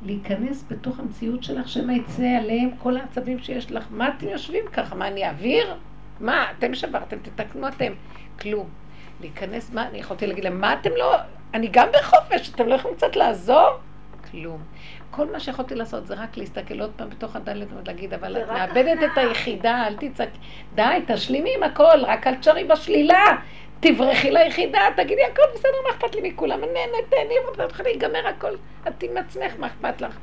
להיכנס 0.05 0.65
בתוך 0.69 0.99
המציאות 0.99 1.43
שלך, 1.43 1.69
שמא 1.69 1.91
יצא 1.91 2.37
עליהם 2.41 2.69
כל 2.77 2.97
העצבים 2.97 3.39
שיש 3.39 3.71
לך. 3.71 3.85
מה 3.89 4.09
אתם 4.17 4.27
יושבים 4.27 4.65
ככה? 4.73 4.95
מה, 4.95 5.07
אני 5.07 5.29
אוויר? 5.29 5.75
מה, 6.19 6.45
אתם 6.51 6.73
שברתם, 6.75 7.17
תתקנו 7.21 7.67
אתם. 7.67 7.93
כלום. 8.39 8.69
להיכנס, 9.21 9.71
מה, 9.73 9.87
אני 9.87 9.97
יכולתי 9.97 10.27
להגיד 10.27 10.43
להם, 10.43 10.61
מה 10.61 10.73
אתם 10.73 10.89
לא, 10.97 11.15
אני 11.53 11.67
גם 11.71 11.87
בחופש, 11.99 12.49
אתם 12.49 12.67
לא 12.67 12.75
יכולים 12.75 12.97
קצת 12.97 13.15
לעזור? 13.15 13.69
כלום. 14.31 14.61
כל 15.11 15.31
מה 15.31 15.39
שיכולתי 15.39 15.75
לעשות 15.75 16.07
זה 16.07 16.13
רק 16.13 16.37
להסתכל 16.37 16.81
עוד 16.81 16.91
פעם 16.95 17.09
בתוך 17.09 17.35
הדלת 17.35 17.67
ולהגיד, 17.83 18.13
אבל 18.13 18.37
את 18.37 18.47
מאבדת 18.49 19.03
את. 19.11 19.17
היחידה, 19.17 19.87
אל 19.87 19.95
תצעק, 19.99 20.29
די, 20.75 20.99
תשלימי 21.07 21.49
עם 21.57 21.63
הכל, 21.63 22.05
רק 22.05 22.27
אל 22.27 22.35
תשארי 22.35 22.63
בשלילה. 22.63 23.25
תברחי 23.79 24.31
ליחידה, 24.31 24.79
תגידי 24.95 25.23
הכל 25.33 25.41
בסדר, 25.53 25.69
מה 25.83 25.95
אכפת 25.95 26.15
לי 26.15 26.29
מכולם? 26.29 26.63
אני 26.63 26.73
נהנית, 26.73 27.09
תהני, 27.09 27.33
אבל 27.55 27.83
להיגמר 27.83 28.27
הכל. 28.27 28.55
את 28.87 29.03
עם 29.03 29.17
עצמך, 29.17 29.53
מה 29.59 29.67
אכפת 29.67 30.01
לך? 30.01 30.17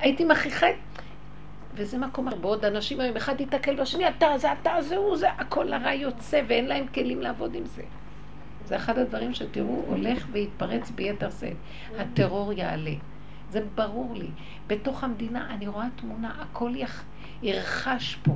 הייתי 0.00 0.24
מכריחה. 0.24 0.66
וזה 1.74 1.98
מקום 1.98 2.28
הרבה 2.28 2.48
עוד 2.48 2.64
אנשים 2.64 3.00
היום, 3.00 3.16
אחד 3.16 3.40
ייתקל 3.40 3.76
בשני, 3.76 4.08
אתה 4.08 4.38
זה, 4.38 4.52
אתה 4.52 4.82
זה, 4.82 4.96
הוא 4.96 5.16
זה, 5.16 5.30
הכל 5.30 5.72
הרע 5.72 5.92
יוצא 5.92 6.40
ואין 6.46 6.66
להם 6.66 6.86
כלים 6.86 7.20
לעבוד 7.20 7.54
עם 7.54 7.64
זה. 7.64 7.82
זה 8.64 8.76
אחד 8.76 8.98
הדברים 8.98 9.34
שתראו, 9.34 9.82
הולך 9.86 10.26
ויתפרץ 10.32 10.90
ביתר 10.90 11.30
שאת. 11.30 11.56
הטרור 11.98 12.52
יעלה. 12.52 12.94
זה 13.50 13.60
ברור 13.74 14.14
לי. 14.14 14.28
בתוך 14.66 15.04
המדינה 15.04 15.46
אני 15.50 15.66
רואה 15.66 15.86
תמונה, 15.96 16.32
הכל 16.40 16.72
יח... 16.76 17.04
ירחש 17.42 18.18
פה. 18.22 18.32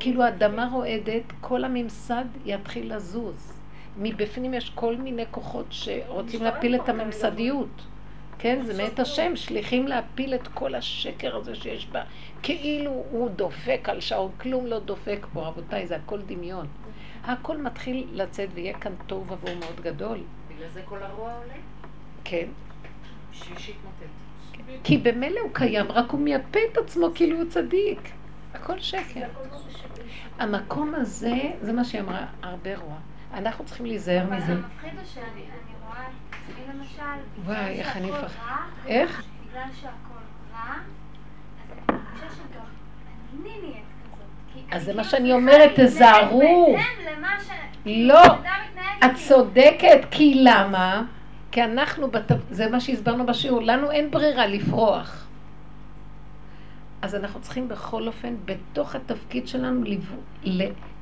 כאילו 0.00 0.22
האדמה 0.22 0.68
רועדת, 0.72 1.32
כל 1.40 1.64
הממסד 1.64 2.24
יתחיל 2.44 2.96
לזוז. 2.96 3.49
מבפנים 3.96 4.54
יש 4.54 4.70
כל 4.74 4.96
מיני 4.96 5.24
כוחות 5.30 5.66
שרוצים 5.70 6.42
להפיל 6.42 6.74
את 6.74 6.88
הממסדיות. 6.88 7.82
כן, 8.38 8.62
זה 8.62 8.82
מאת 8.82 8.98
השם, 8.98 9.36
שליחים 9.36 9.88
להפיל 9.88 10.34
את 10.34 10.48
כל 10.48 10.74
השקר 10.74 11.36
הזה 11.36 11.54
שיש 11.54 11.86
בה. 11.86 12.02
כאילו 12.42 13.04
הוא 13.10 13.30
דופק 13.30 13.88
על 13.88 14.00
שעון, 14.00 14.30
כלום 14.40 14.66
לא 14.66 14.78
דופק 14.78 15.26
פה, 15.32 15.46
רבותיי, 15.46 15.86
זה 15.86 15.96
הכל 15.96 16.20
דמיון. 16.22 16.66
הכל 17.24 17.56
מתחיל 17.56 18.06
לצאת 18.12 18.48
ויהיה 18.54 18.78
כאן 18.78 18.92
תוהו 19.06 19.26
ובוהו 19.26 19.56
מאוד 19.56 19.80
גדול. 19.80 20.18
בגלל 20.48 20.68
זה 20.68 20.82
כל 20.84 21.02
הרוע 21.02 21.34
עולה? 21.34 21.54
כן. 22.24 22.46
בשביל 23.32 23.58
שיתמוטט. 23.58 24.04
כי 24.84 24.98
במילא 24.98 25.40
הוא 25.40 25.50
קיים, 25.52 25.92
רק 25.92 26.10
הוא 26.10 26.20
מייפה 26.20 26.58
את 26.72 26.78
עצמו 26.78 27.06
כאילו 27.14 27.36
הוא 27.36 27.50
צדיק. 27.50 28.10
הכל 28.54 28.80
שקר. 28.80 29.26
המקום 30.38 30.94
הזה, 30.94 31.36
זה 31.62 31.72
מה 31.72 31.84
שהיא 31.84 32.00
אמרה, 32.00 32.26
הרבה 32.42 32.76
רוע. 32.76 32.96
אנחנו 33.34 33.64
צריכים 33.64 33.86
להיזהר 33.86 34.22
אבל 34.26 34.36
מזה. 34.36 34.52
המפחיד 34.52 34.90
הוא 34.98 35.04
שאני 35.14 35.30
אני 35.30 35.46
רואה 35.86 36.06
את 36.08 36.34
עצמי 36.34 36.74
למשל, 36.74 37.22
וואי, 37.44 37.78
איך 37.78 37.96
אני 37.96 38.06
שהכל 38.08 38.18
מפח- 38.24 38.36
רע, 38.48 38.56
איך? 38.86 39.22
בגלל 39.50 39.62
שהכל 39.80 40.20
רע, 40.54 40.74
אז 41.88 41.88
אני 41.88 41.98
מרגישה 41.98 42.34
שגם 42.34 42.60
אני 43.42 43.60
נהיית 43.60 43.84
כזאת. 44.54 44.72
אז 44.72 44.84
זה 44.84 44.94
מה 44.94 45.02
כאילו 45.02 45.10
שאני 45.10 45.32
אומרת, 45.32 45.70
תזהרו. 45.80 46.76
לא. 46.76 46.78
כאילו, 47.84 48.14
את 49.04 49.10
צודקת, 49.28 50.00
כי 50.10 50.34
למה? 50.44 51.02
כי 51.52 51.64
אנחנו. 51.64 52.08
זה 52.50 52.70
מה 52.70 52.80
שהסברנו 52.80 53.26
בשיעור, 53.26 53.62
לנו 53.62 53.90
אין 53.90 54.10
ברירה 54.10 54.46
לפרוח. 54.46 55.26
אז 57.02 57.14
אנחנו 57.14 57.40
צריכים 57.40 57.68
בכל 57.68 58.06
אופן, 58.06 58.34
בתוך 58.44 58.94
התפקיד 58.94 59.48
שלנו. 59.48 59.84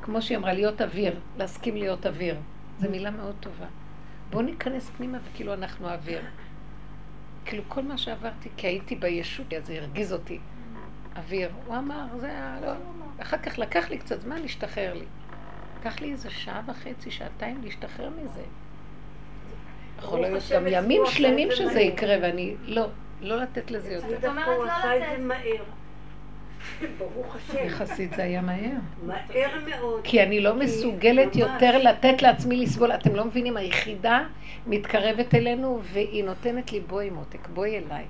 כמו 0.09 0.23
שהיא 0.23 0.39
אמרה, 0.39 0.53
להיות 0.53 0.81
אוויר, 0.81 1.21
להסכים 1.39 1.77
להיות 1.77 2.07
אוויר. 2.07 2.37
זו 2.79 2.91
מילה 2.91 3.11
מאוד 3.11 3.35
טובה. 3.41 3.67
בואו 4.31 4.43
ניכנס 4.43 4.91
פנימה 4.91 5.19
וכאילו 5.25 5.55
אנחנו 5.55 5.89
אוויר. 5.89 6.23
כאילו 7.45 7.63
כל 7.69 7.83
מה 7.83 7.99
שעברתי, 7.99 8.49
כי 8.57 8.67
הייתי 8.67 8.95
בישות, 8.97 9.53
אז 9.53 9.67
זה 9.67 9.79
הרגיז 9.79 10.13
אותי. 10.13 10.39
אוויר. 11.17 11.51
הוא 11.67 11.77
אמר, 11.77 12.05
זה 12.17 12.27
היה, 12.27 12.59
לא. 12.63 12.73
אחר 13.23 13.39
כך 13.39 13.59
לקח 13.59 13.91
לי 13.91 13.99
קצת 13.99 14.21
זמן 14.21 14.43
להשתחרר 14.43 14.95
לי. 14.95 15.05
קח 15.83 16.01
לי 16.01 16.13
איזה 16.13 16.31
שעה 16.31 16.63
וחצי, 16.67 17.11
שעתיים 17.11 17.61
להשתחרר 17.65 18.11
מזה. 18.11 18.43
יכול 19.99 20.21
להיות 20.21 20.43
גם 20.55 20.67
ימים 20.67 21.03
שלמים 21.07 21.49
שזה. 21.51 21.81
יקרה, 21.81 22.17
ואני, 22.23 22.55
לא, 22.63 22.87
לא 23.21 23.37
לתת 23.37 23.71
לזה 23.71 23.93
יותר. 23.93 24.11
דווקא 24.11 24.27
אומרת 24.27 24.47
הוא 24.47 24.65
לא 24.65 24.73
עשה 24.73 24.97
את 24.97 25.03
לצאת. 25.03 25.19
זה 25.19 25.25
מהר. 25.25 25.78
ברוך 26.99 27.37
השם. 27.37 27.67
יחסית 27.67 28.13
זה 28.15 28.23
היה 28.23 28.41
מהר. 28.41 28.71
מהר 29.07 29.51
מאוד. 29.69 30.01
כי 30.05 30.23
אני 30.23 30.41
לא 30.41 30.55
מסוגלת. 30.55 31.37
יותר 31.37 31.79
לתת 31.79 32.23
לעצמי 32.23 32.57
לסבול. 32.57 32.93
אתם 32.93 33.17
לא 33.17 33.25
מבינים, 33.25 33.57
היחידה 33.57 34.21
מתקרבת 34.67 35.35
אלינו 35.35 35.81
והיא 35.83 36.25
נותנת 36.25 36.73
לי 36.73 36.81
בואי 36.81 37.11
מותק, 37.11 37.49
בואי 37.49 37.79
אליי. 37.79 38.05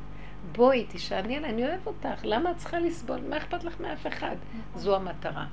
בואי, 0.53 0.87
תשעני 0.89 1.37
עליי, 1.37 1.51
אני 1.51 1.67
אוהב 1.67 1.87
אותך, 1.87 2.21
למה 2.25 2.51
את 2.51 2.57
צריכה 2.57 2.79
לסבול? 2.79 3.19
מה 3.29 3.37
אכפת 3.37 3.65
לך 3.65 3.81
מאף 3.81 4.07
אחד? 4.07 4.37
זו 4.77 4.97
המטרה. 4.97 5.45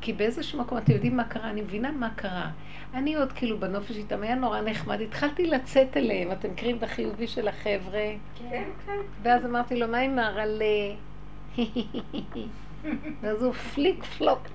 כי 0.00 0.12
באיזשהו 0.12 0.60
מקום, 0.60 0.78
אתם 0.78 0.92
יודעים 0.92 1.16
מה 1.16 1.24
קרה? 1.24 1.50
אני 1.50 1.60
מבינה 1.60 1.92
מה 1.92 2.10
קרה. 2.16 2.50
אני 2.94 3.14
עוד 3.14 3.32
כאילו 3.32 3.58
בנופש 3.58 3.96
איתם, 3.96 4.22
היה 4.22 4.34
נורא 4.34 4.60
נחמד, 4.60 5.00
התחלתי 5.00 5.46
לצאת 5.46 5.96
אליהם, 5.96 6.32
אתם 6.32 6.50
מכירים 6.50 6.76
את 6.76 6.82
החיובי 6.82 7.26
של 7.26 7.48
החבר'ה? 7.48 8.12
כן, 8.50 8.64
כן. 8.86 8.98
ואז 9.22 9.46
אמרתי 9.46 9.76
לו, 9.76 9.88
מה 9.88 9.98
עם 9.98 10.18
הרלה? 10.18 10.94
ואז 13.20 13.42
הוא 13.42 13.52
פליק 13.52 14.04
פלוק. 14.04 14.48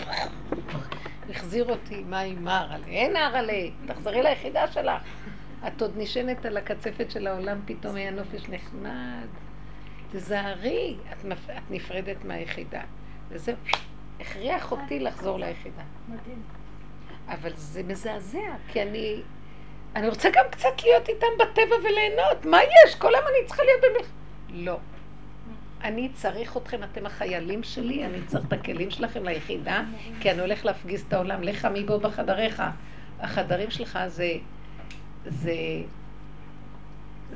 החזיר 1.30 1.70
אותי, 1.70 2.04
מה 2.04 2.20
עם 2.20 2.48
הרלה? 2.48 2.88
אין 2.88 3.16
הרלה, 3.16 3.70
תחזרי 3.86 4.22
ליחידה 4.24 4.68
שלך. 4.68 5.02
את 5.68 5.82
עוד 5.82 5.92
נשענת 5.98 6.46
על 6.46 6.58
הקצפת 6.58 7.12
של 7.12 7.28
העולם, 7.28 7.60
פתאום 7.66 7.96
היה 7.96 8.12
נופש 8.12 8.50
נחמד. 8.50 9.28
תזהרי, 10.12 10.96
את, 11.12 11.26
נפ... 11.26 11.50
את 11.50 11.72
נפרדת 11.72 12.26
מהיחידה. 12.26 12.82
וזהו, 13.30 13.56
הכריח 14.20 14.72
אותי 14.72 15.00
לחזור 15.00 15.40
ליחידה. 15.40 15.84
מדהים. 16.08 16.42
אבל 17.28 17.52
זה 17.56 17.84
מזעזע, 17.84 18.56
כי 18.68 18.82
אני... 18.82 19.22
אני 19.96 20.10
רוצה 20.10 20.30
גם 20.30 20.46
קצת 20.52 20.84
להיות 20.84 21.10
איתם 21.10 21.28
בטבע 21.40 21.76
וליהנות. 21.76 22.46
מה 22.46 22.58
יש? 22.64 22.96
כל 22.96 23.16
היום 23.16 23.26
אני 23.28 23.48
צריכה 23.48 23.64
להיות 23.64 23.82
במלחמה. 23.82 24.14
לא. 24.50 24.78
אני 25.84 26.10
צריך 26.14 26.58
אתכם, 26.58 26.84
אתם 26.84 27.06
החיילים 27.06 27.64
שלי, 27.64 28.06
אני 28.06 28.18
צריך 28.26 28.46
את 28.48 28.54
הכלים 28.54 28.92
שלכם 28.92 29.24
ליחידה, 29.24 29.84
כי 30.20 30.32
אני 30.32 30.42
הולך 30.42 30.66
להפגיז 30.66 31.04
את 31.08 31.14
העולם. 31.14 31.44
לך 31.44 31.68
מבוא 31.74 31.98
בחדריך. 31.98 32.64
החדרים 33.20 33.72
שלך 33.72 34.00
זה... 34.08 34.32
זה... 35.26 35.54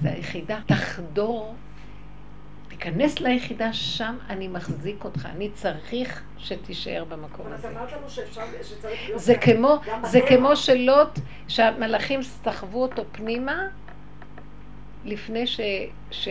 זה 0.02 0.10
היחידה. 0.12 0.60
תחדור, 0.66 1.56
תיכנס 2.68 3.20
ליחידה, 3.20 3.74
שם 3.74 4.18
אני 4.30 4.48
מחזיק 4.48 5.04
אותך. 5.04 5.26
אני 5.26 5.50
צריך 5.54 6.24
שתישאר 6.38 7.04
במקום 7.10 7.46
אבל 7.46 7.56
את 7.56 7.60
הזה. 7.60 7.70
אמרת 7.70 7.92
לנו 7.94 8.10
שאפשר, 8.10 8.42
שצריך 8.64 9.00
להיות... 9.06 9.22
זה 9.22 9.36
כמו, 9.36 9.80
זה. 10.04 10.20
כמו 10.30 10.56
שלוט, 10.56 11.20
שהמלאכים 11.48 12.24
סחבו 12.24 12.82
אותו 12.82 13.04
פנימה, 13.12 13.68
לפני 15.06 15.48
ש, 15.48 15.60
ש, 16.12 16.30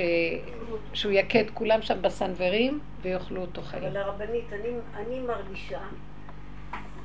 שהוא 0.93 1.13
יכה 1.13 1.41
את 1.41 1.51
כולם 1.55 1.83
שם 1.83 2.03
בסנוורים, 2.03 2.81
ויאכלו 3.03 3.41
אותו 3.41 3.63
חיים. 3.63 3.85
אבל 3.85 3.97
הרבנית, 3.97 4.53
אני, 4.53 4.69
אני 4.95 5.21
מרגישה 5.21 5.81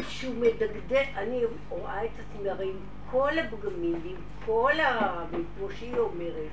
שהוא 0.09 0.35
מדגדג, 0.35 1.05
אני 1.17 1.41
רואה 1.69 2.05
את 2.05 2.09
עצמי 2.19 2.49
הרי 2.49 2.65
עם 2.65 2.77
כל 3.11 3.39
הפגמים 3.39 3.99
ועם 4.03 4.15
כל 4.45 4.79
הרע, 4.79 5.25
כמו 5.57 5.71
שהיא 5.71 5.97
אומרת, 5.97 6.51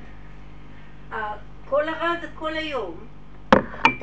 כל 1.69 1.89
הרע 1.89 2.15
זה 2.21 2.27
כל 2.35 2.55
היום. 2.57 3.07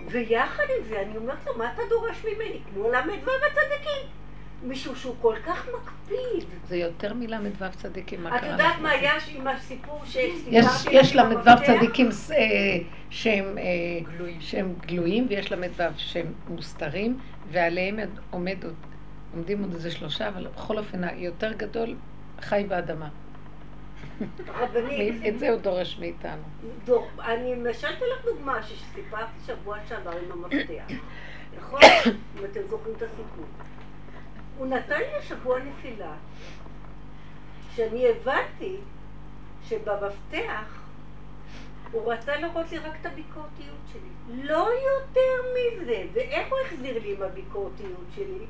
ויחד 0.07 0.63
עם 0.77 0.83
זה, 0.89 1.01
אני 1.01 1.17
אומרת 1.17 1.45
לו, 1.45 1.57
מה 1.57 1.73
אתה 1.73 1.81
דורש 1.89 2.25
ממני? 2.25 2.59
כמו 2.73 2.89
ל"ו 2.89 3.31
הצדיקים. 3.47 4.07
מישהו 4.63 4.95
שהוא 4.95 5.15
כל 5.21 5.35
כך 5.45 5.67
מקפיד. 5.75 6.49
זה 6.67 6.77
יותר 6.77 7.13
מל"ו 7.13 7.65
צדיקים, 7.77 8.23
מה 8.23 8.35
את 8.35 8.41
קרה 8.41 8.51
יודעת 8.51 8.75
לך? 8.75 8.81
מה 8.81 8.89
היה 8.89 9.13
עם 9.35 9.47
הסיפור 9.47 10.01
שסיפרתי 10.05 10.89
יש, 10.91 11.15
ל"ו? 11.15 11.65
צדיקים 11.65 12.09
אה, 12.31 12.45
שהם, 13.09 13.57
אה, 13.57 13.63
שהם 14.39 14.73
גלויים, 14.85 15.25
ויש 15.29 15.51
ל"ו 15.51 15.83
שהם 15.97 16.33
מוסתרים, 16.47 17.19
ועליהם 17.51 17.99
עומד 18.29 18.63
עוד, 18.63 18.75
עומדים 19.33 19.61
עוד 19.63 19.73
איזה 19.73 19.91
שלושה, 19.91 20.27
אבל 20.27 20.47
בכל 20.47 20.77
אופן 20.77 21.03
היותר 21.03 21.53
גדול 21.53 21.95
חי 22.41 22.65
באדמה. 22.67 23.09
רבנית, 24.47 25.13
את 25.27 25.39
זה 25.39 25.49
הוא 25.49 25.59
דורש 25.61 25.97
מאיתנו. 25.99 26.41
דור, 26.85 27.09
אני 27.25 27.55
משלתי 27.55 28.03
לך 28.13 28.25
דוגמה 28.25 28.63
שסיפרתי 28.63 29.39
שבוע 29.47 29.77
שעבר 29.89 30.11
עם 30.11 30.31
המפתח. 30.31 30.83
נכון? 31.57 31.81
אם 32.39 32.45
אתם 32.45 32.59
זוכרים 32.69 32.95
את 32.97 33.01
הסיפור. 33.01 33.45
הוא 34.59 34.67
נתן 34.67 34.99
לי 34.99 35.15
השבוע 35.19 35.59
נפילה, 35.59 36.13
שאני 37.75 38.07
הבנתי 38.09 38.77
שבמפתח 39.67 40.81
הוא 41.91 42.13
רצה 42.13 42.35
לראות 42.35 42.71
לי 42.71 42.77
רק 42.77 42.93
את 43.01 43.05
הביקורתיות 43.05 43.79
שלי. 43.91 44.43
לא 44.43 44.69
יותר 44.69 45.51
מזה. 45.55 46.03
ואיך 46.13 46.47
הוא 46.49 46.59
החזיר 46.65 46.99
לי 46.99 47.15
עם 47.15 47.21
הביקורתיות 47.21 48.05
שלי? 48.15 48.45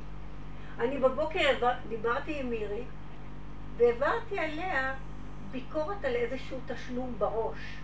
אני 0.79 0.97
בבוקר 0.97 1.73
דיברתי 1.89 2.39
עם 2.39 2.49
מירי, 2.49 2.83
והעברתי 3.77 4.39
עליה 4.39 4.93
ביקורת 5.51 6.05
על 6.05 6.15
איזשהו 6.15 6.57
תשלום 6.67 7.15
בראש. 7.17 7.77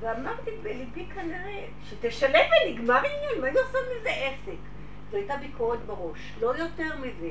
ואמרתי 0.00 0.50
בליבי 0.62 1.06
כנראה, 1.14 1.64
שתשלם 1.84 2.40
ונגמר 2.50 2.98
עניין, 2.98 3.40
מה 3.40 3.46
היא 3.46 3.58
עושה 3.58 3.78
מזה 4.00 4.10
עסק? 4.10 4.79
זו 5.10 5.16
הייתה 5.16 5.36
ביקורת 5.36 5.78
בראש, 5.86 6.18
לא 6.40 6.56
יותר 6.56 6.96
מזה. 7.00 7.30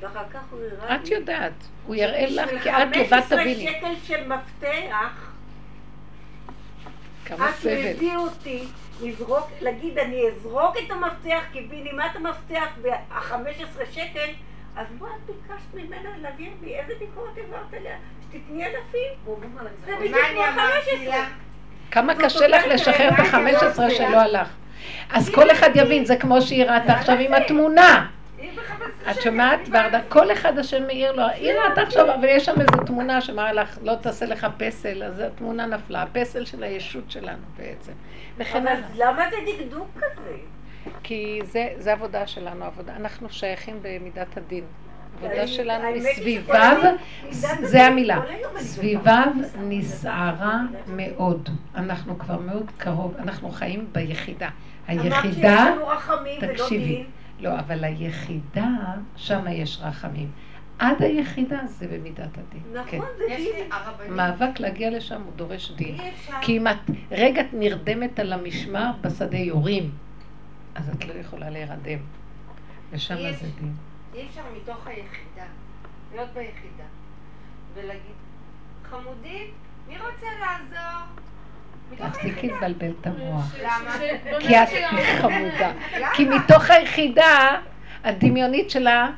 ואחר 0.00 0.28
כך 0.32 0.40
הוא 0.50 0.60
הראה 0.72 0.96
לי... 0.96 1.02
את 1.02 1.08
יודעת, 1.08 1.52
הוא 1.86 1.94
יראה 1.94 2.26
לך, 2.30 2.44
בשביל 2.46 2.60
כי 2.60 2.70
את 2.70 2.74
לבד 2.80 2.94
15 3.10 3.38
תביני. 3.38 3.66
שקל 3.68 3.94
של 4.04 4.26
מפתח, 4.26 5.32
כמה 7.24 7.50
את 7.50 7.54
סבל. 7.54 7.92
מביא 7.94 8.16
אותי 8.16 8.64
לזרוק, 9.02 9.50
להגיד 9.60 9.98
אני 9.98 10.22
אזרוק 10.28 10.76
את 10.86 10.90
המפתח, 10.90 11.42
קיבינימת 11.52 12.16
המפתח 12.16 12.68
וה-15 12.82 13.92
שקל, 13.92 14.30
אז 14.76 14.86
מה 15.00 15.08
את 15.08 15.26
ביקשת 15.26 15.74
ממנה 15.74 16.16
להביא 16.18 16.50
לי? 16.62 16.74
איזה 16.74 16.92
ביקורת 16.98 17.36
העברת 17.36 17.74
עליה? 17.74 17.96
שתתני 18.22 18.66
אלפים? 18.66 19.36
זה 19.86 19.96
בדיוק 19.96 20.14
מה 20.14 20.18
כמו 20.32 20.44
אני 20.44 20.48
אמרתי 20.48 21.08
ה-15. 21.08 21.08
לה? 21.08 21.28
כמה 21.90 22.14
זאת 22.14 22.24
קשה 22.24 22.48
לך 22.48 22.64
לשחרר 22.66 23.08
את 23.08 23.18
מה 23.18 23.24
החמש 23.24 23.54
אני 23.54 23.70
עשרה 23.70 23.86
רוצה? 23.86 23.96
שלא 23.96 24.20
הלך. 24.20 24.48
אז 25.12 25.28
כל 25.30 25.50
אחד 25.50 25.70
יבין, 25.74 26.04
זה 26.04 26.16
כמו 26.16 26.42
שהיא 26.42 26.64
ראתה 26.64 26.92
עכשיו 26.92 27.18
עם 27.18 27.34
התמונה. 27.34 28.06
את 29.10 29.22
שומעת, 29.22 29.60
ורדה? 29.72 30.00
כל 30.08 30.32
אחד 30.32 30.58
השם 30.58 30.86
מאיר 30.86 31.12
לו, 31.12 31.22
היא 31.34 31.52
ראתה 31.52 31.82
עכשיו, 31.82 32.14
אבל 32.14 32.24
יש 32.28 32.44
שם 32.44 32.60
איזו 32.60 32.84
תמונה 32.86 33.20
שמראה 33.20 33.52
לך, 33.52 33.78
לא 33.82 33.94
תעשה 33.94 34.26
לך 34.26 34.46
פסל, 34.56 35.02
אז 35.02 35.20
התמונה 35.20 35.66
נפלה, 35.66 36.02
הפסל 36.02 36.44
של 36.44 36.62
הישות 36.62 37.10
שלנו 37.10 37.42
בעצם. 37.58 37.92
אבל. 38.40 38.72
למה 38.96 39.24
זה 39.30 39.36
דקדוק 39.46 39.88
כזה? 39.96 40.36
כי 41.02 41.40
זה, 41.44 41.68
זה 41.78 41.92
עבודה 41.92 42.26
שלנו, 42.26 42.64
עבודה. 42.64 42.92
אנחנו 42.96 43.28
שייכים 43.30 43.78
במידת 43.82 44.36
הדין. 44.36 44.64
העבודה 45.22 45.40
אני- 45.42 45.48
שלנו 45.48 45.84
היא 45.88 46.02
סביביו, 46.14 46.76
זה 47.62 47.86
המילה. 47.86 48.20
סביביו 48.58 49.26
נסערה 49.60 50.60
מאוד. 50.86 51.48
אנחנו 51.76 52.18
כבר 52.18 52.38
מאוד 52.38 52.70
קרוב, 52.78 53.14
אנחנו 53.18 53.50
חיים 53.50 53.86
ביחידה. 53.92 54.48
אמרת 54.88 55.02
שיש 55.02 55.24
היחידה, 55.24 55.70
לנו 55.70 55.86
רחמים 55.86 56.38
ולא 56.42 56.52
תקשיבי, 56.52 56.84
דין. 56.86 57.06
לא, 57.40 57.58
אבל 57.58 57.84
היחידה, 57.84 58.68
שם 59.16 59.44
יש 59.50 59.78
רחמים. 59.82 60.30
עד 60.78 61.02
היחידה 61.02 61.66
זה 61.66 61.86
במידת 61.88 62.38
הדין. 62.38 62.84
כן. 62.86 62.96
נכון, 62.96 63.08
זה 63.18 63.24
יש 63.28 63.48
דין. 63.54 64.16
מאבק 64.16 64.60
להגיע 64.60 64.90
לשם 64.90 65.22
הוא 65.22 65.32
דורש 65.36 65.70
דין. 65.70 66.00
אי 66.00 66.10
אפשר. 66.10 66.32
כי 66.40 66.56
אם 66.58 66.66
את 66.66 66.76
רגע 67.10 67.40
את 67.40 67.46
נרדמת 67.52 68.18
על 68.18 68.32
המשמר 68.32 68.90
בשדה 69.00 69.38
יורים, 69.38 69.90
אז 70.74 70.88
את 70.88 71.04
לא 71.04 71.12
יכולה 71.12 71.50
להירדם. 71.50 71.98
ושם 72.90 73.14
יש. 73.18 73.36
זה 73.36 73.48
דין. 73.60 73.72
אי 74.14 74.26
אפשר 74.28 74.42
מתוך 74.56 74.86
היחידה, 74.86 75.44
להיות 76.14 76.28
ביחידה, 76.34 76.84
ולהגיד, 77.74 78.16
חמודים, 78.90 79.46
מי 79.88 79.94
רוצה 79.98 80.26
תפסיקי. 81.96 82.48
לבלבל 82.48 82.92
את 83.00 83.06
המוח. 83.06 83.54
למה? 83.62 83.98
כי 84.40 84.56
את 84.56 84.68
חמודה. 85.20 85.72
כי 86.14 86.24
מתוך 86.24 86.70
היחידה 86.70 87.58
הדמיונית 88.04 88.70
שלה, 88.70 89.10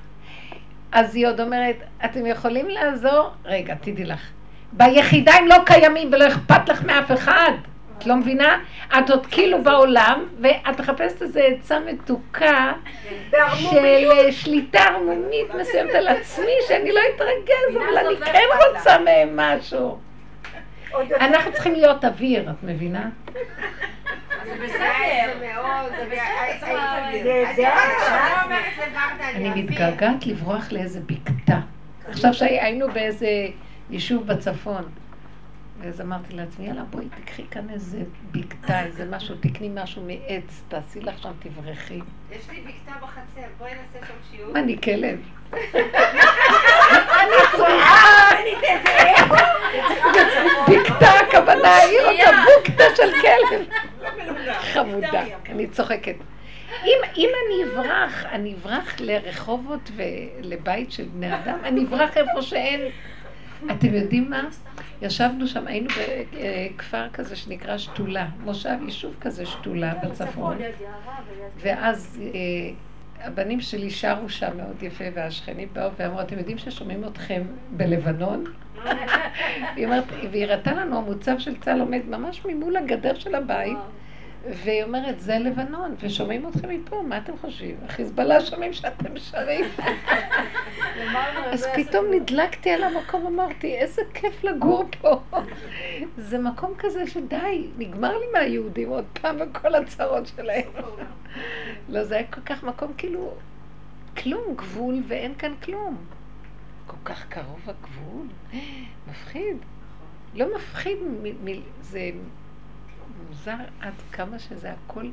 אז 0.93 1.17
היא 1.17 1.27
עוד 1.27 1.41
אומרת, 1.41 1.77
אתם 2.05 2.27
יכולים 2.27 2.69
לעזור? 2.69 3.31
רגע, 3.45 3.75
תדעי 3.75 4.05
לך. 4.05 4.31
ביחידה 4.73 5.33
הם 5.33 5.47
לא 5.47 5.57
קיימים 5.67 6.09
ולא 6.13 6.29
אכפת 6.29 6.69
לך 6.69 6.83
מאף 6.83 7.13
אחד. 7.13 7.53
את 7.99 8.07
לא 8.07 8.17
מבינה? 8.17 8.59
את 8.99 9.11
עוד 9.11 9.27
כאילו 9.27 9.63
בעולם, 9.63 10.25
ואת 10.41 10.81
מחפשת 10.81 11.23
איזו 11.23 11.41
עצה 11.41 11.79
מתוקה 11.81 12.73
של. 13.55 13.77
אה, 13.77 14.33
שליטה 14.33 14.79
ערמומית 14.79 15.55
מסוימת 15.61 15.95
על 15.95 16.09
עצמי, 16.09 16.53
שאני 16.69 16.93
לא 16.93 17.01
אתרגז, 17.15 17.77
אבל 17.77 18.07
אני 18.07 18.33
כן 18.33 18.47
רוצה 18.69 18.99
מהם 18.99 19.37
משהו. 19.37 19.99
אנחנו 21.21 21.53
צריכים 21.53 21.75
להיות 21.75 22.05
אוויר, 22.05 22.51
את 22.51 22.63
מבינה? 22.63 23.11
אני. 29.35 29.63
מתגעגעת 29.63 30.27
לברוח 30.27 30.73
לאיזה 30.73 31.01
בקתה. 31.01 31.61
עכשיו 32.09 32.35
שהיינו 32.35 32.89
באיזה 32.89 33.29
יישוב 33.91 34.27
בצפון, 34.27 34.85
אז 35.89 36.01
אמרתי 36.01 36.35
לעצמי, 36.35 36.67
יאללה, 36.67 36.83
בואי 36.83 37.09
תקחי 37.09 37.43
כאן 37.51 37.71
איזה 37.71 37.99
בקתה, 38.31 38.85
איזה 38.85 39.05
משהו, 39.11 39.35
תקני 39.41 39.71
משהו 39.75 40.03
מעץ, 40.03 40.63
תעשי 40.69 41.01
לך 41.01 41.23
שם, 41.23 41.33
תברחי. 41.39 42.01
יש 42.31 42.51
לי 42.51 42.61
בקתה 42.61 42.93
בחצר, 43.03 43.47
בואי 43.59 43.71
נעשה 43.71 44.07
שם 44.07 44.15
שיעור. 44.31 44.59
אני 44.59 44.81
כלב? 44.81 45.19
בקתה, 50.69 51.11
הכוונה, 51.29 51.77
היא 51.77 51.99
רוצה 52.01 52.31
בוקתה 52.45 52.85
של 52.97 53.13
כלב. 53.21 53.67
חמודה, 54.61 55.23
אני 55.49 55.67
צוחקת. 55.67 56.17
אם, 56.85 56.99
אם 57.17 57.31
אני 57.47 57.65
אברח, 57.65 58.25
אני 58.25 58.55
אברח 58.55 58.97
לרחובות 59.01 59.91
ולבית 59.97 60.93
של 60.93 61.05
בני 61.05 61.35
אדם, 61.35 61.59
אני 61.65 61.85
אברח 61.85 62.17
איפה 62.17 62.43
שאין. 62.43 62.81
אתם 63.71 63.95
יודעים 63.95 64.31
מה? 64.31 64.49
ישבנו 65.03 65.47
שם, 65.47 65.67
היינו 65.67 65.89
בכפר 65.91 67.09
כזה 67.09 67.37
שנקרא 67.37 67.79
שתולה, 67.79 68.27
מושב, 68.45 68.77
יישוב 68.85 69.15
כזה 69.21 69.47
שתולה 69.47 69.93
בצפון. 70.03 70.57
ואז 71.57 72.21
אה, 72.23 72.71
הבנים 73.27 73.61
שלי 73.61 73.91
שרו 73.91 74.29
שם 74.29 74.57
מאוד 74.57 74.83
יפה, 74.83 75.05
והשכנים 75.15 75.69
באו 75.73 75.91
ואמרו, 75.99 76.21
אתם 76.21 76.39
יודעים 76.39 76.59
ששומעים 76.59 77.05
אתכם 77.05 77.43
בלבנון? 77.71 78.45
והיא 80.31 80.45
הראתה 80.45 80.73
לנו, 80.73 80.99
המוצב 80.99 81.39
של 81.39 81.57
צה"ל 81.57 81.81
עומד 81.81 82.01
ממש 82.09 82.45
ממול 82.45 82.77
הגדר 82.77 83.15
של 83.15 83.35
הבית, 83.35 83.79
והיא 84.49 84.85
אומרת, 84.85 85.21
זה 85.21 85.39
לבנון, 85.39 85.95
ושומעים 86.01 86.49
אתכם 86.49 86.69
מפה, 86.69 87.03
מה 87.03 87.19
אתם 87.19 87.33
חושבים? 87.41 87.77
החיזבאללה 87.85 88.41
שומעים 88.41 88.73
שאתם 88.73 89.17
שרים. 89.17 89.65
אז 91.53 91.67
פתאום 91.77 92.07
נדלקתי 92.11 92.71
על 92.71 92.83
המקום, 92.83 93.27
אמרתי, 93.27 93.77
איזה 93.77 94.03
כיף 94.15 94.45
לגור 94.45 94.85
פה. 95.01 95.21
זה 96.19 96.39
מקום 96.39 96.75
כזה 96.79 97.07
שדי, 97.07 97.67
נגמר 97.79 98.19
לי 98.19 98.27
מהיהודים 98.33 98.89
עוד 98.89 99.05
פעם 99.21 99.37
וכל 99.41 99.75
הצרות 99.75 100.27
שלהם. 100.27 100.69
לא, 101.89 102.05
זה 102.05 102.15
היה 102.15 102.27
כל 102.27 102.41
כך 102.41 102.63
מקום 102.63 102.93
כאילו, 102.97 103.35
כלום, 104.17 104.55
גבול 104.57 105.03
ואין 105.09 105.35
כאן 105.35 105.55
כלום. 105.63 105.97
כל 106.87 106.97
כך 107.05 107.27
קרוב 107.29 107.69
הגבול, 107.69 108.27
מפחיד. 109.11 109.57
לא 110.35 110.47
מפחיד, 110.57 110.99
זה 111.81 112.11
מוזר 113.29 113.57
עד 113.81 113.95
כמה 114.13 114.39
שזה 114.39 114.73
הכל 114.73 115.11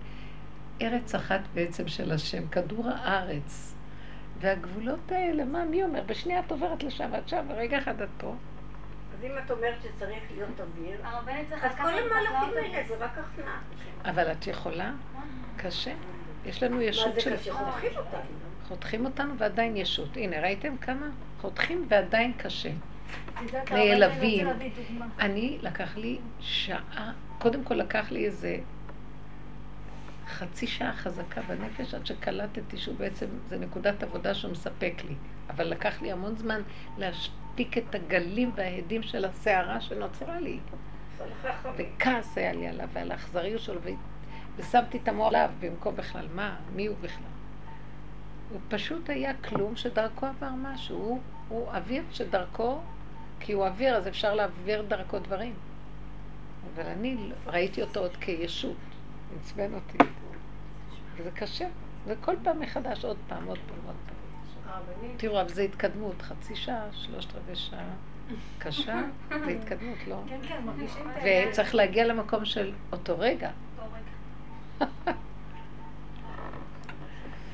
ארץ 0.82 1.16
אחת 1.16 1.40
בעצם 1.54 1.88
של 1.88 2.12
השם, 2.12 2.48
כדור 2.48 2.90
הארץ. 2.90 3.76
והגבולות 4.40 5.12
האלה, 5.12 5.46
מה, 5.46 5.66
מי 5.66 5.84
אומר? 5.84 6.04
בשנייה 6.06 6.40
את 6.40 6.52
עוברת 6.52 6.84
לשם, 6.84 7.10
ואת 7.12 7.30
שם, 7.30 7.46
ורגע 7.50 7.78
אחד 7.78 8.02
את 8.02 8.10
פה. 8.18 8.36
אז 9.18 9.24
אם 9.24 9.32
את 9.46 9.52
אומרת 9.52 9.76
שצריך 9.84 10.24
להיות 10.32 10.60
אוויר, 10.60 11.00
אז 11.62 11.76
כל 11.76 11.90
את 11.90 12.12
המהלכים. 12.12 12.74
האלה 12.74 12.88
זה 12.88 12.96
רק 12.98 13.18
הכנעה. 13.18 13.60
אבל 14.06 14.32
את 14.32 14.48
יכולה? 14.48 14.92
קשה. 15.58 15.94
יש 16.46 16.64
לנו 16.64 16.82
ישות 16.82 17.16
מה 17.16 17.22
של... 17.22 17.30
זה 17.30 17.38
קשה? 17.38 17.54
חותכים 17.54 17.98
אותנו. 17.98 18.20
חותכים 18.68 19.06
אותנו 19.06 19.38
ועדיין 19.38 19.78
ישות. 19.78 20.18
הנה, 20.18 20.42
ראיתם 20.42 20.78
כמה? 20.78 21.08
חותכים 21.42 21.86
ועדיין 21.90 22.34
קשה. 22.34 22.70
נעלבים. 23.72 24.48
אני 25.20 25.58
לקח 25.62 25.98
לי 25.98 26.18
שעה, 26.40 27.12
קודם 27.38 27.64
כל 27.64 27.76
לקח 27.76 28.12
לי 28.12 28.26
איזה 28.26 28.58
חצי 30.28 30.68
שעה 30.68 30.94
חזקה 30.94 31.42
בנפש 31.42 31.94
עד 31.94 32.06
שקלטתי 32.06 32.78
שהוא 32.78 32.96
בעצם, 32.96 33.26
זה 33.48 33.58
נקודת 33.58 34.04
עבודה 34.04 34.34
שהוא 34.34 34.52
מספק 34.52 34.94
לי. 35.08 35.16
אבל 35.50 35.68
לקח 35.68 36.02
לי 36.02 36.12
המון 36.12 36.36
זמן 36.36 36.62
להשתיק 36.98 37.78
את 37.78 37.96
הגלים 37.96 38.52
וההדים 38.56 39.04
של 39.04 39.26
הסערה 39.26 39.82
שנוצרה 39.82 40.40
לי. 40.40 40.60
וכעס 41.78 42.38
היה 42.38 42.54
לי 42.54 42.68
עליו 42.68 42.88
ועל 42.94 43.12
האכזריות 43.12 43.62
שלו. 43.62 43.82
ושמתי 44.58 44.98
את 44.98 45.08
המוח 45.08 45.28
עליו 45.28 45.50
במקום 45.60 45.96
בכלל, 45.96 46.28
מה, 46.36 46.56
מי 46.76 46.86
הוא 46.86 46.96
בכלל? 47.02 47.24
הוא 48.52 48.60
פשוט 48.70 49.10
היה 49.10 49.34
כלום 49.34 49.76
שדרכו 49.76 50.26
עבר 50.26 50.50
משהו, 50.58 50.98
הוא, 50.98 51.20
הוא 51.50 51.68
אוויר 51.68 52.04
שדרכו, 52.12 52.80
כי 53.40 53.54
הוא 53.54 53.66
אוויר 53.66 53.96
אז 53.96 54.08
אפשר 54.08 54.34
להעביר 54.36 54.82
דרכו 54.82 55.20
דברים. 55.20 55.54
אבל 56.76 56.84
אני 56.86 57.16
לא- 57.30 57.52
ראיתי 57.52 57.82
אותו 57.82 58.00
עוד 58.00 58.16
כישות, 58.18 58.76
עצבן 59.40 59.74
אותי. 59.74 59.98
וזה 61.18 61.32
קשה, 61.32 61.68
וכל 62.06 62.36
פעם 62.44 62.60
מחדש, 62.60 63.06
עוד 63.06 63.18
פעם, 63.28 63.46
עוד 63.48 63.58
פעם, 63.68 63.78
עוד 63.86 63.96
פעם. 64.06 64.18
תראו, 65.18 65.42
אבל 65.42 65.50
זה 65.50 65.62
התקדמות, 65.62 66.22
חצי 66.22 66.56
שעה, 66.56 66.86
שלושת 66.92 67.36
רבעי 67.36 67.56
שעה, 67.56 67.84
קשה, 68.60 69.02
זה 69.30 69.52
התקדמות, 69.52 69.98
לא? 70.08 70.22
כן, 70.30 70.40
כן, 70.48 70.62
מרגישים 70.66 71.10
את 71.10 71.16
העניין. 71.16 71.50
וצריך 71.50 71.76
להגיע 71.76 72.06
למקום 72.08 72.46
של 72.46 72.74
אותו 72.92 73.16
רגע. 73.20 73.50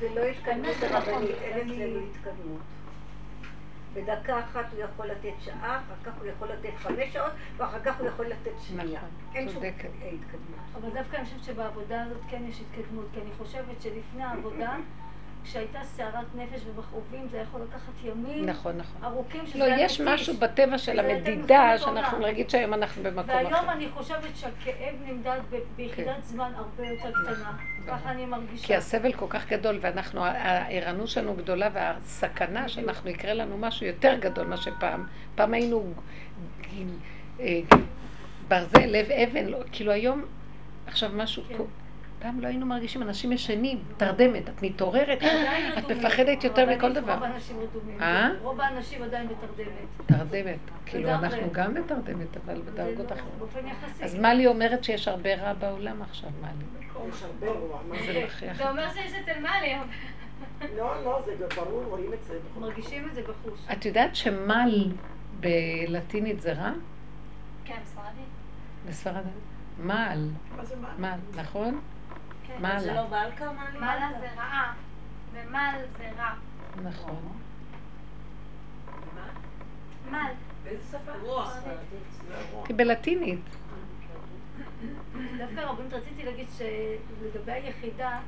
זה 0.00 0.08
לא 0.14 0.20
התקדמות 0.20 0.76
נכון. 0.84 0.94
הרבנית, 1.12 1.30
אין 1.42 1.60
אני- 1.70 1.84
אצלנו 1.84 2.00
התקדמות. 2.10 2.60
בדקה 3.94 4.40
אחת 4.40 4.64
הוא 4.72 4.80
יכול 4.80 5.06
לתת 5.06 5.32
שעה, 5.40 5.80
אחר 5.80 5.94
כך 6.04 6.12
הוא 6.18 6.26
יכול 6.26 6.48
לתת 6.48 6.76
חמש 6.76 7.12
שעות, 7.12 7.32
ואחר 7.56 7.80
כך 7.84 8.00
הוא 8.00 8.08
יכול 8.08 8.26
לתת 8.26 8.60
שנייה. 8.60 9.00
נכון, 9.00 9.08
אין 9.34 9.48
שום. 9.48 9.62
התקדמות. 9.64 10.58
אבל 10.74 10.90
דווקא 10.90 11.16
אני 11.16 11.24
חושבת 11.24 11.44
שבעבודה 11.44 12.02
הזאת 12.02 12.20
כן 12.28 12.42
יש 12.48 12.60
התקדמות, 12.60 13.06
כי 13.14 13.20
אני 13.20 13.30
חושבת 13.38 13.82
שלפני 13.82 14.24
העבודה, 14.24 14.76
כשהייתה 15.44 15.78
סערת 15.84 16.26
נפש 16.34 16.60
ומכאובים, 16.66 17.28
זה 17.30 17.38
יכול 17.38 17.60
לקחת 17.68 17.92
ימים 18.04 18.46
נכון, 18.46 18.76
נכון. 18.76 19.04
ארוכים, 19.04 19.46
שזה 19.46 19.58
לא, 19.58 19.64
יש 19.64 20.00
מתיש. 20.00 20.14
משהו 20.14 20.36
בטבע 20.36 20.78
של 20.78 21.00
המדידה, 21.00 21.78
שאנחנו. 21.78 22.18
נגיד 22.18 22.50
שהיום 22.50 22.74
אנחנו 22.74 23.02
במקום 23.02 23.28
והיום 23.34 23.52
אחר. 23.54 23.72
אני 23.72 23.88
חושבת 23.88 24.36
שהכאב 24.36 24.94
נמדד 25.06 25.38
ביחידת 25.76 26.24
זמן 26.24 26.52
הרבה 26.56 26.86
יותר 26.88 27.10
קטנה. 27.12 27.52
ככה 27.86 28.10
אני 28.10 28.26
מרגישה. 28.26 28.54
נכון. 28.54 28.66
כי 28.66 28.74
הסבל 28.74 29.12
כל 29.12 29.26
כך 29.28 29.48
גדול, 29.48 29.78
ואנחנו, 29.80 30.20
הערנות 30.24 31.08
שלנו 31.08 31.34
גדולה, 31.34 31.68
והסכנה 31.72 32.68
שאנחנו 32.68 33.10
יקרה 33.10 33.34
לנו 33.34 33.58
משהו 33.58 33.86
יותר 33.86 34.16
גדול 34.20 34.46
מה 34.46 34.56
שפעם. 34.56 35.06
פעם 35.34 35.54
היינו 35.54 35.92
אה, 37.40 37.60
ברזל, 38.48 38.86
לב 38.86 39.10
אבן, 39.10 39.46
לא- 39.46 39.58
כאילו 39.72 39.92
היום, 39.92 40.24
עכשיו 40.86 41.10
משהו 41.14 41.42
כן. 41.48 41.54
פעם 42.24 42.40
לא 42.40 42.46
היינו 42.48 42.66
מרגישים, 42.66 43.02
אנשים 43.02 43.32
ישנים, 43.32 43.78
תרדמת, 43.96 44.48
את 44.48 44.62
מתעוררת, 44.62 45.18
את. 45.78 45.90
מפחדת 45.90 46.44
יותר 46.44 46.76
מכל 46.76 46.92
דבר. 46.92 47.12
רוב 47.14 47.22
האנשים 47.22 47.56
רדומים. 47.60 48.00
אה? 48.02 48.30
רוב 48.42 48.60
האנשים 48.60 49.02
עדיין 49.02 49.28
בתרדמת. 49.28 49.68
תרדמת. 50.06 50.58
כאילו. 50.86 51.10
אנחנו 51.10 51.52
גם 51.52 51.74
בתרדמת, 51.74 52.36
אבל 52.44 52.60
בדרגות 52.60 53.12
אחרות. 53.12 53.32
באופן 53.38 53.66
יחסי. 53.66 54.04
אז 54.04 54.14
מלי 54.14 54.46
אומרת 54.46 54.84
שיש 54.84 55.08
הרבה 55.08 55.34
רע 55.34 55.52
בעולם 55.52 56.02
עכשיו, 56.02 56.30
מלי. 56.40 56.88
יש 57.08 57.22
הרבה 57.22 57.46
רוע. 57.60 57.80
מה 57.88 57.96
זה 58.06 58.12
זה? 58.12 58.24
מכריח. 58.26 58.56
זה 58.56 58.70
אומר 58.70 58.88
שיש 58.92 59.12
אצל 59.12 59.32
אבל- 59.46 60.68
לא, 60.76 61.04
לא, 61.04 61.22
זה 61.38 61.46
ברור, 61.56 61.84
רואים 61.84 62.12
את 62.12 62.24
זה. 62.24 62.38
מרגישים 62.60 63.08
את 63.08 63.14
זה 63.14 63.22
בחוש. 63.22 63.60
את 63.72 63.84
יודעת 63.84 64.16
שמל 64.16 64.92
בלטינית 65.40 66.40
זה 66.40 66.52
רע? 66.52 66.72
כן, 67.64 67.74
ספרדית. 67.84 68.10
בספרד? 68.88 69.22
מעל, 69.78 70.28
מה 70.56 70.64
זה 70.64 70.76
מה? 70.76 70.88
מעל, 70.98 71.18
נכון? 71.36 71.80
מעלה. 72.60 72.80
זה 72.80 72.92
לא 72.92 73.08
מלכה? 73.08 73.52
מעלה 73.80 74.08
זה 74.20 74.26
רעה, 74.36 74.74
ומל 75.32 75.74
זה 75.98 76.10
רע. 76.18 76.34
נכון. 76.82 77.32
מל. 80.10 80.18
באיזה 80.64 80.82
שפה? 80.98 81.12
רוח. 81.22 81.56
כי 82.64 82.72
בלטינית. 82.72 83.40
דווקא 85.38 85.60
רבנית 85.60 85.92
רציתי 85.92 86.24
להגיד 86.24 86.46
שלגבי 86.58 87.52
היחידה, 87.52 88.18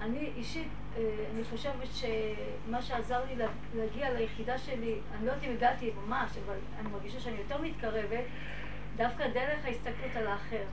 אני 0.00 0.30
אישית, 0.36 0.68
אה, 0.96 1.02
אני 1.34 1.44
חושבת 1.44 1.88
שמה 1.94 2.82
שעזר 2.82 3.24
לי 3.28 3.36
לה- 3.36 3.46
להגיע 3.74 4.12
ליחידה 4.12 4.58
שלי, 4.58 4.98
אני 5.18 5.26
לא 5.26 5.30
יודעת 5.32 5.44
אם 5.44 5.52
הגעתי 5.52 5.90
ממש, 6.06 6.30
אבל 6.46 6.54
אני 6.80 6.88
מרגישה 6.88 7.20
שאני 7.20 7.36
יותר 7.36 7.62
מתקרבת, 7.62 8.24
דווקא 8.96 9.28
דרך 9.28 9.64
ההסתכלות 9.64 10.16
על 10.16 10.26
האחר. 10.26 10.64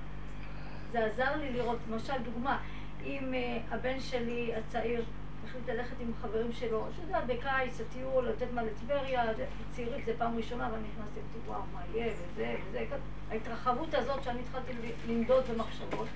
זה 0.92 1.06
עזר 1.06 1.36
לי 1.36 1.54
לראות, 1.54 1.78
למשל 1.92 2.14
דוגמה, 2.24 2.60
אם 3.06 3.34
אה, 3.34 3.58
הבן 3.72 4.00
שלי 4.00 4.56
הצעיר 4.56 5.04
החליט 5.46 5.70
ללכת 5.70 5.96
עם 6.00 6.12
חברים 6.22 6.52
שלו, 6.52 6.88
את 6.88 6.94
יודעת, 7.04 7.24
בקיץ, 7.28 7.82
הטיול, 7.82 8.28
לתת 8.28 8.48
מה 8.54 8.64
לטבריה, 8.64 9.24
צעירים, 9.72 10.06
זה 10.06 10.14
פעם 10.18 10.38
ראשונה, 10.38 10.70
ואני 10.74 10.88
נכנסתי, 10.88 11.20
וואו, 11.48 11.62
מה 11.74 11.82
יהיה, 11.94 12.14
וזה, 12.14 12.56
וזה, 12.70 12.86
ההתרחבות 13.32 13.94
הזאת 13.94 14.24
שאני 14.24 14.40
התחלתי 14.40 14.72
למדוד 15.08 15.44
במחשבות, 15.54 16.08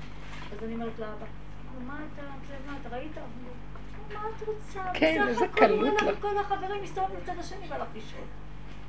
אז 0.51 0.63
אני 0.63 0.73
אומרת 0.73 0.99
לאבא, 0.99 1.25
מה 1.85 1.99
אתה, 2.13 2.21
מה 2.67 2.77
אתה 2.81 2.95
ראית? 2.95 3.11
מה 4.13 4.23
את 4.37 4.47
רוצה? 4.47 4.83
כן, 4.93 5.27
איזה 5.27 5.45
קלות 5.47 6.01
לך. 6.01 6.21
כל 6.21 6.37
החברים 6.37 6.83
מסתובב 6.83 7.15
בצד 7.21 7.39
השני 7.39 7.67
והלך 7.69 7.87
לישון. 7.93 8.27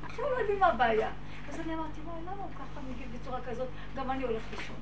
עכשיו 0.02 0.24
לא 0.30 0.36
יודעים 0.38 0.58
מה 0.58 0.66
הבעיה. 0.66 1.10
אז 1.48 1.60
אני 1.60 1.74
אמרתי, 1.74 2.00
וואי, 2.04 2.22
למה 2.22 2.42
הוא 2.42 2.50
ככה 2.54 2.80
מגיב 2.90 3.16
בצורה 3.20 3.40
כזאת? 3.40 3.68
גם 3.96 4.10
אני 4.10 4.22
הולך 4.22 4.42
לישון. 4.50 4.76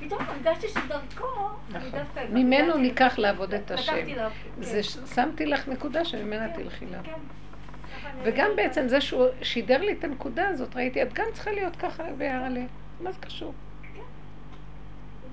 פתאום 0.00 0.20
הרגשתי 0.22 0.68
שדרכו, 0.68 1.26
אני 1.74 1.90
דווקא... 1.90 1.98
נכון. 2.20 2.36
ממנו 2.36 2.64
הגעתי- 2.64 2.78
ניקח 2.82 3.14
לעבוד 3.18 3.54
את 3.54 3.70
השם. 3.70 3.92
לה- 4.16 4.28
כן. 4.62 4.82
שמתי 5.14 5.46
לך 5.46 5.68
נקודה 5.68 6.04
שממנה 6.04 6.48
תלכי 6.54 6.86
לה. 6.86 7.02
כן. 7.02 7.10
אני- 7.12 8.20
וגם 8.24 8.50
בעצם 8.56 8.88
זה 8.88 9.00
שהוא 9.00 9.26
שידר 9.42 9.80
לי 9.80 9.92
את 9.92 10.04
הנקודה 10.04 10.48
הזאת, 10.48 10.76
ראיתי, 10.76 11.02
את 11.02 11.12
גם 11.12 11.24
צריכה 11.32 11.50
להיות 11.50 11.76
ככה 11.76 12.02
בהרעלה. 12.18 12.62
מה 13.00 13.12
זה 13.12 13.18
קשור? 13.20 13.52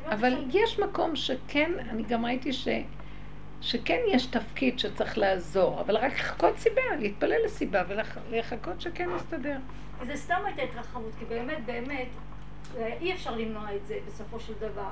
אבל 0.09 0.45
יש 0.53 0.79
מקום 0.79 1.15
שכן, 1.15 1.71
אני 1.89 2.03
גם 2.03 2.25
ראיתי 2.25 2.53
ש... 2.53 2.67
שכן 3.61 3.99
יש 4.11 4.25
תפקיד 4.25 4.79
שצריך 4.79 5.17
לעזור, 5.17 5.81
אבל 5.81 5.97
רק 5.97 6.13
לחכות 6.19 6.57
סיבה, 6.57 6.81
להתפלל 6.99 7.37
לסיבה 7.45 7.83
ולחכות 8.29 8.81
שכן 8.81 9.09
יסתדר. 9.15 9.57
זה 10.07 10.15
סתם 10.15 10.35
הייתה 10.45 10.61
התרחבות, 10.61 11.11
כי 11.19 11.25
באמת, 11.25 11.65
באמת, 11.65 12.07
אי 12.77 13.13
אפשר 13.13 13.35
למנוע 13.35 13.75
את 13.75 13.87
זה 13.87 13.97
בסופו 14.07 14.39
של 14.39 14.53
דבר. 14.59 14.89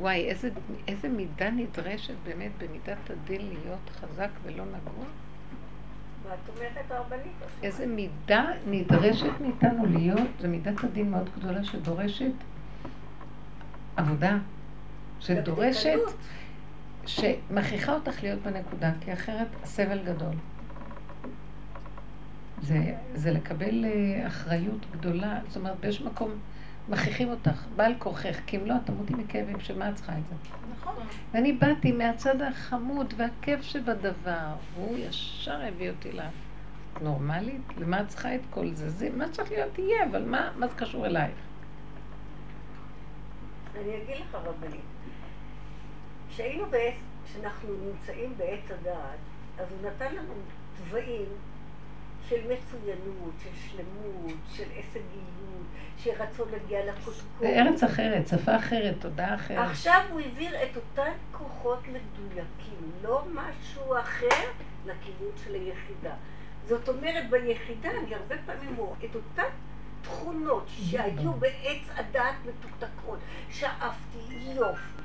וואי, 0.00 0.24
איזה, 0.24 0.50
איזה 0.88 1.08
מידה 1.08 1.50
נדרשת 1.50 2.14
באמת 2.24 2.50
במידת 2.58 3.10
הדין 3.10 3.48
להיות 3.48 3.90
חזק 4.00 4.30
ולא 4.42 4.64
נגוע? 4.64 5.04
איזה 7.62 7.86
מידה 7.86 8.46
נדרשת 8.66 9.40
מאיתנו 9.40 9.86
להיות, 9.86 10.28
זו 10.40 10.48
מידת 10.48 10.84
הדין 10.84 11.10
מאוד 11.10 11.30
גדולה 11.38 11.64
שדורשת 11.64 12.32
עבודה, 13.96 14.38
שדורשת. 15.20 15.98
שמכריחה 17.06 17.94
אותך 17.94 18.22
להיות 18.22 18.42
בנקודה, 18.42 18.92
כי 19.00 19.12
אחרת 19.12 19.46
הסבל 19.62 19.98
גדול. 20.04 20.34
זה, 22.62 22.94
זה 23.14 23.30
לקבל 23.30 23.84
אה, 23.84 24.26
אחריות 24.26 24.86
גדולה, 24.92 25.38
זאת 25.48 25.56
אומרת, 25.56 25.80
באיזשהו 25.80 26.06
מקום 26.06 26.30
מכריחים 26.88 27.28
אותך, 27.28 27.66
בעל 27.76 27.94
כורכך, 27.98 28.36
כי 28.46 28.56
אם 28.56 28.66
לא, 28.66 28.74
את 28.76 28.80
תמותי 28.86 29.14
מכאבים, 29.14 29.60
שמה 29.60 29.90
את 29.90 29.94
צריכה 29.94 30.12
את 30.12 30.22
זה? 30.28 30.34
נכון. 30.80 30.94
ואני 31.32 31.52
באתי 31.52 31.92
מהצד 31.92 32.42
החמוד 32.42 33.14
והכיף 33.16 33.62
שבדבר, 33.62 34.54
והוא 34.74 34.98
ישר 34.98 35.60
הביא 35.62 35.90
אותי 35.90 36.12
ל... 36.12 36.20
נורמלית? 37.02 37.62
למה 37.76 38.00
את 38.00 38.08
צריכה 38.08 38.34
את 38.34 38.40
כל 38.50 38.74
זה? 38.74 38.90
זה 38.90 39.08
מה 39.16 39.26
שצריך 39.26 39.50
להיות 39.50 39.78
יהיה, 39.78 40.04
אבל 40.10 40.24
מה, 40.24 40.50
מה 40.56 40.68
זה 40.68 40.74
קשור 40.74 41.06
אלייך? 41.06 41.34
אני 43.74 44.02
אגיד 44.02 44.16
לך 44.16 44.34
רבנית, 44.34 44.80
כשאנחנו 47.24 47.68
נמצאים 47.84 48.34
בעץ 48.36 48.70
הדעת, 48.70 49.18
אז 49.58 49.66
הוא 49.70 49.90
נתן 49.90 50.14
לנו 50.14 50.32
צבעים 50.74 51.26
של 52.28 52.36
מצוינות, 52.36 53.34
של 53.42 53.50
שלמות, 53.68 54.38
של 54.52 54.64
הישגיות, 54.76 55.66
של 55.98 56.10
רצון 56.10 56.48
להגיע 56.52 56.86
לקודקוד. 56.86 57.40
זה 57.40 57.48
ארץ 57.48 57.82
אחרת, 57.82 58.28
שפה 58.28 58.56
אחרת, 58.56 58.94
תודעה 59.00 59.34
אחרת. 59.34 59.70
עכשיו 59.70 60.00
הוא 60.10 60.20
העביר 60.20 60.62
את 60.62 60.76
אותן 60.76 61.10
כוחות 61.32 61.78
מדויקים, 61.88 62.90
לא 63.02 63.24
משהו 63.34 63.98
אחר 63.98 64.46
לכיוון 64.86 65.32
של 65.44 65.54
היחידה. 65.54 66.14
זאת 66.68 66.88
אומרת, 66.88 67.30
ביחידה 67.30 67.90
אני 67.90 68.14
הרבה 68.14 68.34
פעמים 68.46 68.76
רואה 68.76 68.96
את 69.04 69.14
אותן 69.14 69.48
תכונות 70.02 70.66
שהיו 70.68 71.32
בעץ 71.32 71.88
הדעת 71.96 72.34
מתוקתקות, 72.46 73.18
שאפתי, 73.50 74.34
יופי, 74.56 75.02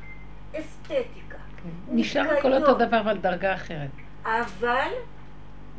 אסתטיקה, 0.59 1.37
כן. 1.63 1.69
נשאר 1.91 2.37
הכל 2.37 2.53
אותו 2.53 2.73
דבר, 2.73 2.99
אבל 2.99 3.17
דרגה 3.17 3.53
אחרת. 3.53 3.89
אבל 4.23 4.89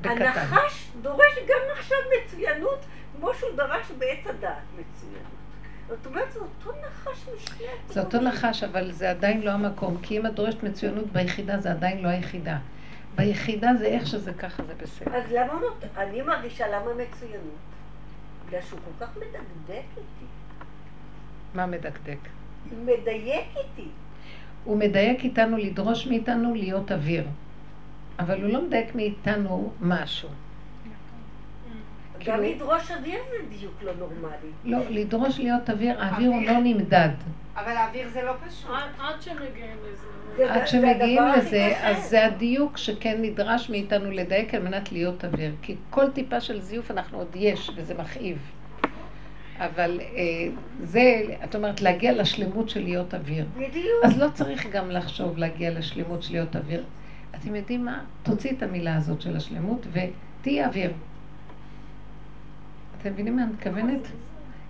בקטן. 0.00 0.22
הנחש 0.22 0.88
דורש 1.02 1.34
גם 1.48 1.78
עכשיו 1.78 1.98
מצוינות, 2.24 2.78
כמו 3.16 3.34
שהוא 3.34 3.56
דרש 3.56 3.90
בעץ 3.98 4.26
הדעת 4.26 4.62
מצוינות. 4.72 5.40
זאת 5.88 6.06
אומרת, 6.06 6.32
זה 6.32 6.40
אותו 6.40 6.78
נחש 6.80 7.24
משני 7.34 7.66
זה 7.88 8.00
אותו 8.00 8.20
נחש, 8.20 8.62
אבל 8.62 8.92
זה 8.92 9.10
עדיין 9.10 9.42
לא 9.42 9.50
המקום. 9.50 9.96
כי 10.02 10.18
אם 10.18 10.26
את 10.26 10.34
דורשת 10.34 10.62
מצוינות 10.62 11.12
ביחידה, 11.12 11.58
זה 11.58 11.70
עדיין 11.70 12.02
לא 12.02 12.08
היחידה. 12.08 12.58
ביחידה 13.14 13.70
זה 13.78 13.86
איך 13.86 14.06
שזה 14.06 14.32
ככה, 14.32 14.62
זה 14.64 14.74
בסדר. 14.74 15.16
אז 15.16 15.32
למה 15.32 15.52
נות... 15.60 15.84
אני 15.96 16.22
מרגישה 16.22 16.68
למה 16.68 16.94
מצוינות? 16.94 17.58
בגלל 18.46 18.60
שהוא 18.68 18.80
כל 18.84 19.04
כך 19.06 19.16
מדקדק 19.16 19.84
איתי. 19.96 20.26
מה 21.54 21.66
מדקדק? 21.66 22.18
מדייק 22.84 23.46
איתי. 23.56 23.88
הוא 24.64 24.76
מדייק 24.76 25.24
איתנו 25.24 25.56
לדרוש 25.56 26.06
מאיתנו 26.06 26.54
להיות 26.54 26.92
אוויר. 26.92 27.24
אבל 28.20 28.42
הוא 28.42 28.52
לא 28.52 28.62
מדייק 28.66 28.94
מאיתנו 28.94 29.72
משהו. 29.80 30.28
גם 32.26 32.36
כאילו- 32.38 32.42
לדרוש 32.42 32.90
אוויר 32.90 33.18
זה 33.30 33.56
דיוק 33.58 33.72
לא 33.82 33.92
נורמלי. 33.98 34.50
לא, 34.64 34.78
לדרוש 34.90 35.38
להיות 35.38 35.70
אוויר, 35.70 36.00
האוויר 36.02 36.30
הוא 36.30 36.42
לא 36.42 36.58
נמדד. 36.64 37.08
אבל 37.56 37.72
האוויר 37.76 38.08
זה 38.08 38.22
לא 38.22 38.32
פשוט. 38.48 38.70
עד- 38.98 39.22
שמגיעים 39.22 39.76
לזה. 39.92 40.06
זה- 40.36 40.52
עד 40.54 40.66
שמגיעים 40.68 41.22
לזה. 41.38 41.72
אז 41.82 42.04
זה 42.10 42.26
הדיוק 42.26 42.76
שכן 42.76 43.18
נדרש 43.22 43.70
מאיתנו 43.70 44.10
לדייק 44.10 44.54
על 44.54 44.62
מנת 44.62 44.92
להיות 44.92 45.24
אוויר. 45.24 45.52
כי 45.62 45.76
כל 45.90 46.10
טיפה 46.10 46.40
של 46.40 46.60
זיוף 46.60 46.90
אנחנו 46.90 47.18
עוד 47.18 47.28
יש, 47.34 47.70
וזה 47.76 47.94
מכאיב. 47.94 48.38
אבל 49.58 50.00
אה, 50.00 50.22
זה, 50.82 51.02
את 51.44 51.54
אומרת, 51.54 51.80
להגיע 51.80 52.12
לשלמות 52.12 52.68
של 52.70 52.82
להיות 52.82 53.14
אוויר. 53.14 53.44
בדיוק. 53.56 54.04
אז 54.04 54.18
לא 54.18 54.26
צריך 54.34 54.66
גם 54.66 54.90
לחשוב 54.90 55.38
להגיע 55.38 55.70
לשלמות 55.70 56.22
של 56.22 56.32
להיות 56.32 56.56
אוויר. 56.56 56.84
אתם 57.40 57.54
יודעים 57.54 57.84
מה? 57.84 58.04
תוציא 58.22 58.50
את 58.50 58.62
המילה 58.62 58.96
הזאת 58.96 59.20
של 59.20 59.36
השלמות 59.36 59.86
ותהיי 59.92 60.64
אוויר. 60.64 60.92
אתם 62.98 63.12
מבינים 63.12 63.36
מה 63.36 63.42
אני 63.42 63.52
מתכוונת? 63.52 64.00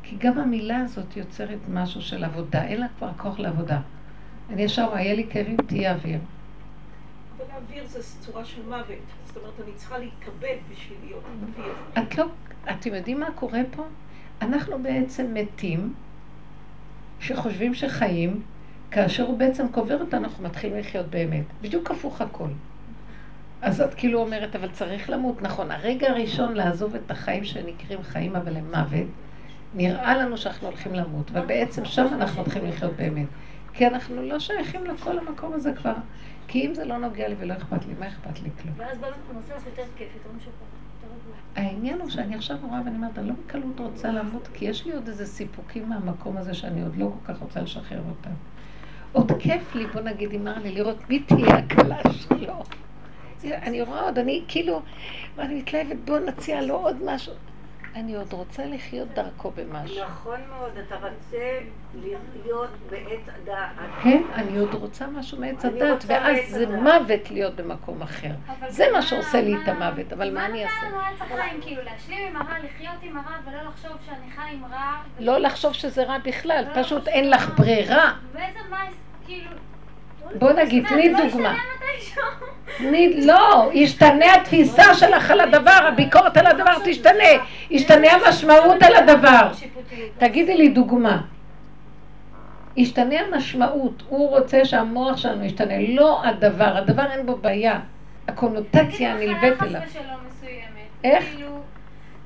כי 0.03 0.17
גם 0.19 0.39
המילה 0.39 0.79
הזאת 0.79 1.17
יוצרת 1.17 1.59
משהו 1.69 2.03
של 2.03 2.25
עבודה, 2.25 2.65
אין 2.65 2.81
לה 2.81 2.87
כבר 2.99 3.11
כוח 3.17 3.39
לעבודה. 3.39 3.81
אני 4.51 4.63
ישר 4.63 4.85
רואה, 4.85 5.01
יהיה 5.01 5.15
לי 5.15 5.27
כאבים, 5.31 5.57
תהיה 5.57 5.95
אוויר. 5.95 6.19
אבל 7.37 7.45
האוויר 7.51 7.87
זה 7.87 8.03
צורה 8.21 8.45
של 8.45 8.63
מוות. 8.69 8.99
זאת 9.27 9.37
אומרת, 9.37 9.53
אני 9.65 9.73
צריכה 9.75 9.99
להתכבד 9.99 10.57
בשביל 10.71 10.99
להיות 11.05 11.25
אוויר. 11.43 11.75
את 11.99 12.19
לא, 12.19 12.27
אתם 12.71 12.95
יודעים 12.95 13.21
מה 13.21 13.31
קורה 13.35 13.61
פה? 13.77 13.85
אנחנו 14.43 14.83
בעצם 14.83 15.35
מתים, 15.35 15.95
שחושבים 17.21 17.75
שחיים, 17.75 18.43
כאשר 18.91 19.27
הוא 19.27 19.39
בעצם 19.39 19.69
קובר 19.69 20.01
אותנו, 20.01 20.25
אנחנו 20.25 20.45
מתחילים 20.45 20.79
לחיות 20.79 21.07
באמת. 21.07 21.45
בדיוק 21.63 21.91
הפוך 21.91 22.21
הכל. 22.21 22.49
אז 23.63 23.81
את 23.81 23.95
כאילו 23.95 24.21
אומרת, 24.21 24.57
אבל 24.57 24.69
צריך 24.71 25.11
למות. 25.11 25.43
נכון, 25.43 25.71
הרגע 25.71 26.11
הראשון 26.11 26.55
לעזוב 26.55 26.95
את 26.95 27.11
החיים 27.11 27.45
שנקראים 27.45 28.03
חיים, 28.03 28.37
אבל 28.37 28.57
הם 28.57 28.71
מוות, 28.71 29.09
נראה 29.75 30.17
לנו 30.17 30.39
שאנחנו 30.39 30.67
הולכים 30.67 30.95
למות, 30.95 31.31
ובעצם 31.33 31.85
שם 31.85 32.07
אנחנו 32.13 32.43
הולכים 32.43 32.67
לחיות 32.67 32.97
באמת. 32.97 33.27
כי 33.73 33.87
אנחנו 33.87 34.23
לא 34.23 34.39
שייכים 34.39 34.85
לכל 34.85 35.19
המקום 35.19 35.53
הזה 35.53 35.73
כבר. 35.73 35.95
כי 36.49 36.67
אם 36.67 36.75
זה 36.75 36.85
לא 36.85 36.99
נוגע 36.99 37.29
לי 37.29 37.35
ולא 37.39 37.55
אכפת 37.55 37.87
לי, 37.87 37.95
מה 37.99 38.09
אכפת 38.09 38.43
לי 38.43 38.49
כלום? 38.63 38.75
ואז 38.77 38.99
באמת 38.99 39.15
הוא 39.29 39.35
נושא 39.35 39.53
לך 39.53 39.67
יותר 39.67 39.83
כיף, 39.97 40.09
יותר 40.15 40.29
רגוע. 41.05 41.35
העניין 41.57 42.01
הוא 42.01 42.11
שאני 42.11 42.35
עכשיו 42.35 42.57
רואה 42.63 42.81
ואני 42.85 42.97
אומרת, 42.97 43.19
אני 43.19 43.29
לא 43.29 43.35
בקלות 43.47 43.81
רוצה 43.81 44.13
למות, 44.13 44.49
כי 44.55 44.65
יש 44.65 44.87
לי 44.87 44.93
עוד 44.93 45.09
איזה 45.09 45.27
סיפוקים 45.27 45.89
מהמקום 45.89 46.37
הזה 46.37 46.55
שאני 46.55 46.83
עוד 46.83 46.97
לא 46.97 47.13
כל 47.27 47.33
כך 47.33 47.41
רוצה 47.41 47.61
לשחרר 47.61 48.03
אותם. 48.09 48.31
עוד 49.13 49.33
כיף 49.39 49.75
לי, 49.75 49.87
בוא 49.87 50.01
נגיד, 50.01 50.35
אמר 50.35 50.59
לי, 50.63 50.71
לראות 50.75 51.11
מי 51.11 51.19
תהיה 51.19 51.55
הכלה 51.57 51.97
שלו. 52.13 52.63
אני 53.45 53.83
רואה 53.83 54.01
עוד, 54.01 54.19
אני 54.19 54.45
כאילו, 54.49 54.83
ואני 55.37 55.55
מתלהבת, 55.55 55.97
בוא 56.05 56.19
נציע 56.19 56.63
לו 56.63 56.75
עוד 56.75 56.97
משהו. 57.05 57.33
אני 57.95 58.15
עוד 58.17 58.33
רוצה 58.33 58.67
לחיות 58.67 59.09
דרכו 59.15 59.51
במשהו. 59.51 60.05
נכון 60.05 60.41
מאוד, 60.49 60.71
אתה 60.87 60.95
רוצה 60.95 61.59
להיות 62.05 62.71
בעץ 62.91 63.21
הדעת. 63.43 63.71
כן, 64.03 64.23
אני 64.35 64.59
עוד 64.59 64.75
רוצה 64.75 65.07
משהו 65.07 65.41
מעץ 65.41 65.65
רוצה 65.65 65.69
ואז 66.09 66.39
זה. 66.49 66.67
מוות 66.67 67.31
להיות 67.31 67.57
במקום 67.57 68.03
אחר. 68.03 68.31
זה 68.69 68.85
מה 68.87 68.93
מה- 68.93 69.03
שעושה 69.03 69.41
לי 69.41 69.55
את 69.57 69.69
מה- 69.69 69.89
המוות, 69.89 70.13
אבל 70.13 70.35
מה 70.35 70.47
אני 70.47 70.65
מה 70.65 70.65
אעשה? 70.65 70.77
נתן 70.77 70.87
לנו 70.89 71.01
עץ 71.01 71.21
החיים? 71.21 71.61
כאילו, 71.63 71.83
להשלים 71.83 72.27
עם 72.29 72.37
הרע, 72.37 72.59
לחיות 72.59 72.95
עם 73.03 73.17
הרע, 73.17 73.37
ולא 73.47 73.63
לחשוב 73.63 73.93
שאני 74.07 74.31
חי 74.37 74.55
עם 74.55 74.65
רע. 74.65 74.97
לא 75.21 75.39
לחשוב 75.39 75.73
שזה 75.73 76.05
רע 76.05 76.19
בכלל, 76.19 76.65
לא 76.77 76.83
פשוט 76.83 77.09
אין 77.09 77.31
לך 77.31 77.49
רע. 77.49 77.55
ברירה. 77.55 78.13
ואיזה 78.33 78.59
מה, 78.71 78.79
כאילו... 79.31 79.51
בוא 80.39 80.53
נגיד, 80.53 80.83
מה, 80.83 80.89
תני 80.89 81.13
לא 81.13 81.19
דוגמה. 81.29 81.57
לא, 83.25 83.71
ישתנה 83.73 84.35
התפיסה 84.35 84.95
שלך 84.95 85.31
על 85.31 85.41
הדבר, 85.41 85.79
הביקורת 85.89 86.37
על 86.37 86.47
הדבר 86.47 86.75
תשתנה, 86.85 87.25
ישתנה 87.71 88.09
המשמעות 88.13 88.83
על 88.83 88.97
הדבר. 88.97 89.49
תגידי 90.19 90.57
לי 90.57 90.69
דוגמה. 90.69 91.21
ישתנה 92.77 93.21
המשמעות, 93.21 94.03
הוא 94.09 94.31
רוצה 94.31 94.65
שהמוח 94.65 95.17
שלנו 95.17 95.45
ישתנה, 95.45 95.75
לא 95.89 96.25
הדבר, 96.25 96.77
הדבר 96.77 97.13
אין 97.13 97.27
בו 97.27 97.37
בעיה. 97.37 97.81
הקונוטציה 98.29 99.13
הנלווית 99.13 99.63
אליו. 99.63 99.81
חס 99.81 99.91
ושלום 99.91 100.21
מסוימת. 100.29 100.89
איך? 101.05 101.25
כאילו, 101.25 101.61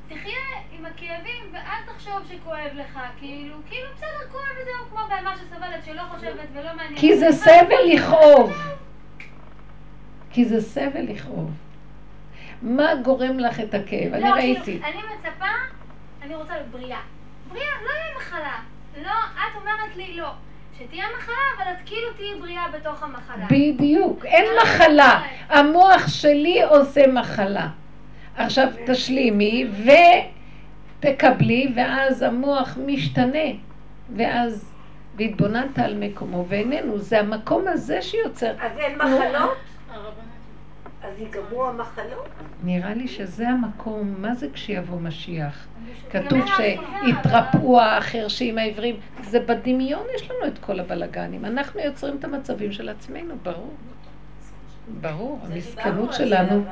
תחיה 0.09 0.39
עם 0.79 0.87
הכאבים 0.87 1.45
ואל 1.53 1.94
תחשוב 2.23 2.39
שכואב 2.41 2.71
לך, 2.75 2.99
כאילו, 3.19 3.57
כאילו 3.69 3.89
בסדר, 3.95 4.31
כואב 4.33 4.43
וזהו, 4.63 4.91
כמו 4.91 5.01
בהמה 5.09 5.35
שסובלת, 5.37 5.85
שלא 5.85 6.03
חושבת 6.11 6.49
ולא 6.53 6.77
מעניין. 6.77 6.97
כי 6.97 7.19
זה 7.19 7.33
סבל 7.33 7.95
לכאוב. 7.95 8.53
כי 10.31 10.45
זה 10.45 10.61
סבל 10.61 11.03
לכאוב. 11.09 11.51
מה 12.63 12.95
גורם 12.95 13.39
לך 13.39 13.61
את 13.61 13.75
הכאב? 13.75 14.15
אני 14.15 14.23
לא, 14.23 14.29
ראיתי. 14.29 14.65
כאילו, 14.65 14.85
אני 14.85 14.97
מצפה, 14.97 15.47
אני 16.23 16.35
רוצה 16.35 16.53
להיות 16.53 16.69
בריאה. 16.69 17.01
בריאה, 17.49 17.75
לא 17.85 17.91
יהיה 17.91 18.17
מחלה. 18.19 18.59
לא, 19.03 19.11
את 19.35 19.57
אומרת 19.61 19.97
לי 19.97 20.17
לא. 20.17 20.31
שתהיה 20.79 21.05
מחלה, 21.19 21.35
אבל 21.57 21.73
את 21.73 21.79
כאילו 21.87 22.13
תהיי 22.17 22.41
בריאה 22.41 22.69
בתוך 22.69 23.03
המחלה. 23.03 23.47
בדיוק, 23.51 24.25
אין 24.25 24.45
מחלה. 24.63 25.23
המוח 25.49 26.09
שלי 26.09 26.63
עושה 26.63 27.07
מחלה. 27.07 27.69
עכשיו 28.37 28.69
תשלימי 28.87 29.67
ותקבלי, 31.05 31.73
ואז 31.77 32.23
המוח 32.23 32.79
משתנה. 32.87 33.49
ואז, 34.17 34.75
והתבוננת 35.17 35.79
על 35.79 35.97
מקומו, 35.99 36.45
ואיננו, 36.49 36.99
זה 36.99 37.21
המקום 37.21 37.65
הזה 37.69 38.03
שיוצר. 38.03 38.53
אז 38.61 38.79
אין 38.79 38.99
מחלות? 38.99 39.57
אז 41.03 41.19
ייגמרו 41.19 41.67
המחלות? 41.67 42.29
נראה 42.65 42.95
לי 42.95 43.09
שזה 43.09 43.49
המקום, 43.49 44.15
מה 44.19 44.35
זה 44.35 44.47
כשיבוא 44.53 45.01
משיח? 45.01 45.67
כתוב 46.11 46.39
שיתרפאו 46.57 47.81
החרשים 47.81 48.59
העברים, 48.59 48.97
זה 49.23 49.41
בדמיון 49.41 50.07
יש 50.15 50.31
לנו 50.31 50.47
את 50.47 50.59
כל 50.59 50.81
הבלגנים, 50.81 51.45
אנחנו 51.45 51.81
יוצרים 51.81 52.17
את 52.17 52.25
המצבים 52.25 52.73
של 52.73 52.89
עצמנו, 52.89 53.35
ברור. 53.43 53.75
ברור, 55.01 55.41
המסכנות 55.43 56.13
שלנו, 56.13 56.65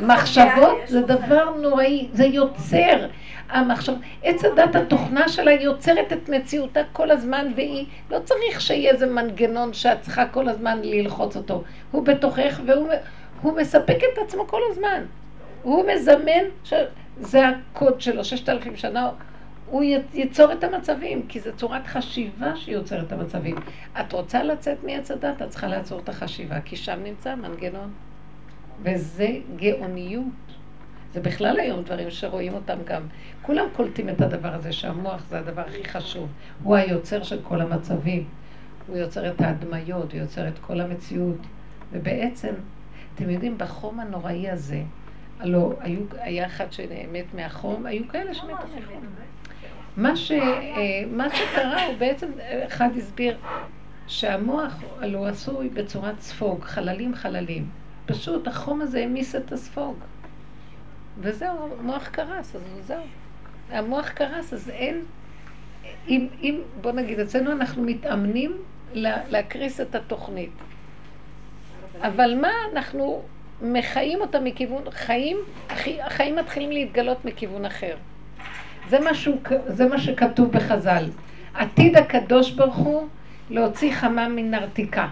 מחשבות 0.00 0.78
זה 0.86 1.02
דבר 1.02 1.56
נוראי, 1.62 2.08
זה 2.12 2.24
יוצר. 2.24 3.06
המחשב, 3.50 3.92
עץ 4.22 4.44
הדת 4.44 4.76
התוכנה 4.76 5.28
שלה 5.28 5.52
יוצרת 5.52 6.12
את 6.12 6.28
מציאותה 6.28 6.80
כל 6.92 7.10
הזמן 7.10 7.52
והיא, 7.56 7.86
לא 8.10 8.18
צריך 8.18 8.60
שיהיה 8.60 8.92
איזה 8.92 9.06
מנגנון 9.06 9.72
שאת 9.72 10.00
צריכה 10.00 10.26
כל 10.26 10.48
הזמן 10.48 10.78
ללחוץ 10.82 11.36
אותו. 11.36 11.62
הוא 11.90 12.04
בתוכך 12.04 12.60
והוא 12.66 12.88
הוא 13.42 13.56
מספק 13.56 13.98
את 14.12 14.18
עצמו 14.18 14.46
כל 14.46 14.60
הזמן. 14.70 15.04
הוא 15.62 15.84
מזמן, 15.92 16.44
ש... 16.64 16.74
זה 17.20 17.48
הקוד 17.48 18.00
שלו, 18.00 18.24
ששת 18.24 18.48
אלפים 18.48 18.76
שנה, 18.76 19.10
הוא 19.66 19.82
ייצור 20.14 20.52
את 20.52 20.64
המצבים, 20.64 21.26
כי 21.26 21.40
זו 21.40 21.50
צורת 21.56 21.86
חשיבה 21.86 22.56
שיוצרת 22.56 23.06
את 23.06 23.12
המצבים. 23.12 23.56
את 24.00 24.12
רוצה 24.12 24.42
לצאת 24.42 24.84
מעץ 24.84 25.10
הדת, 25.10 25.42
את 25.42 25.48
צריכה 25.48 25.66
לעצור 25.66 26.00
את 26.00 26.08
החשיבה, 26.08 26.60
כי 26.60 26.76
שם 26.76 27.00
נמצא 27.04 27.30
המנגנון. 27.30 27.92
וזה 28.82 29.28
גאוניות. 29.56 30.49
זה 31.14 31.20
בכלל 31.20 31.60
היום 31.60 31.82
דברים 31.82 32.10
שרואים 32.10 32.54
אותם 32.54 32.78
גם. 32.84 33.02
כולם 33.42 33.64
קולטים 33.76 34.08
את 34.08 34.20
הדבר 34.20 34.54
הזה, 34.54 34.72
שהמוח 34.72 35.22
זה 35.28 35.38
הדבר 35.38 35.62
הכי 35.62 35.84
חשוב. 35.84 36.28
הוא 36.62 36.76
היוצר 36.76 37.22
של 37.22 37.40
כל 37.42 37.60
המצבים. 37.60 38.24
הוא 38.86 38.96
יוצר 38.96 39.30
את 39.30 39.40
ההדמיות, 39.40 40.12
הוא 40.12 40.20
יוצר 40.20 40.48
את 40.48 40.58
כל 40.58 40.80
המציאות. 40.80 41.36
ובעצם, 41.92 42.54
אתם 43.14 43.30
יודעים, 43.30 43.58
בחום 43.58 44.00
הנוראי 44.00 44.50
הזה, 44.50 44.82
הלוא 45.40 45.74
היו, 45.80 46.00
היה 46.18 46.46
אחד 46.46 46.72
שמת 46.72 47.34
מהחום, 47.34 47.86
היו 47.86 48.08
כאלה 48.08 48.34
שמתו 48.34 48.52
מהחום. 48.52 49.04
מה, 49.96 50.16
ש, 50.16 50.32
אה, 50.32 50.38
מה 51.10 51.26
שקרה 51.30 51.86
הוא 51.86 51.94
בעצם, 51.98 52.30
אחד 52.66 52.88
הסביר 52.96 53.36
שהמוח 54.06 54.82
הלוא 55.00 55.26
עשוי 55.26 55.68
בצורת 55.68 56.20
ספוג, 56.20 56.64
חללים 56.64 57.14
חללים. 57.14 57.68
פשוט 58.06 58.48
החום 58.48 58.80
הזה 58.80 58.98
העמיס 58.98 59.34
את 59.34 59.52
הספוג. 59.52 59.94
וזהו, 61.20 61.68
המוח 61.80 62.08
קרס, 62.08 62.56
אז 62.56 62.62
זהו. 62.86 63.02
המוח 63.70 64.08
קרס, 64.08 64.52
אז 64.52 64.70
אין... 64.70 65.02
אם, 66.08 66.26
אם 66.42 66.60
בוא 66.80 66.92
נגיד, 66.92 67.20
אצלנו 67.20 67.52
אנחנו 67.52 67.82
מתאמנים 67.82 68.56
לה, 68.92 69.16
להקריס 69.28 69.80
את 69.80 69.94
התוכנית. 69.94 70.50
אבל 72.02 72.38
מה 72.40 72.48
אנחנו 72.72 73.22
מחיים 73.62 74.20
אותה 74.20 74.40
מכיוון, 74.40 74.82
חיים, 74.90 75.36
החי- 75.70 76.02
החיים 76.02 76.36
מתחילים 76.36 76.70
להתגלות 76.70 77.24
מכיוון 77.24 77.64
אחר. 77.64 77.96
זה, 78.88 78.98
משהו, 79.10 79.36
זה 79.66 79.86
מה 79.86 79.98
שכתוב 79.98 80.52
בחז"ל. 80.52 81.04
עתיד 81.54 81.96
הקדוש 81.96 82.50
ברוך 82.50 82.76
הוא 82.76 83.08
להוציא 83.50 83.92
חמה 83.92 84.28
מנרתיקה. 84.28 85.08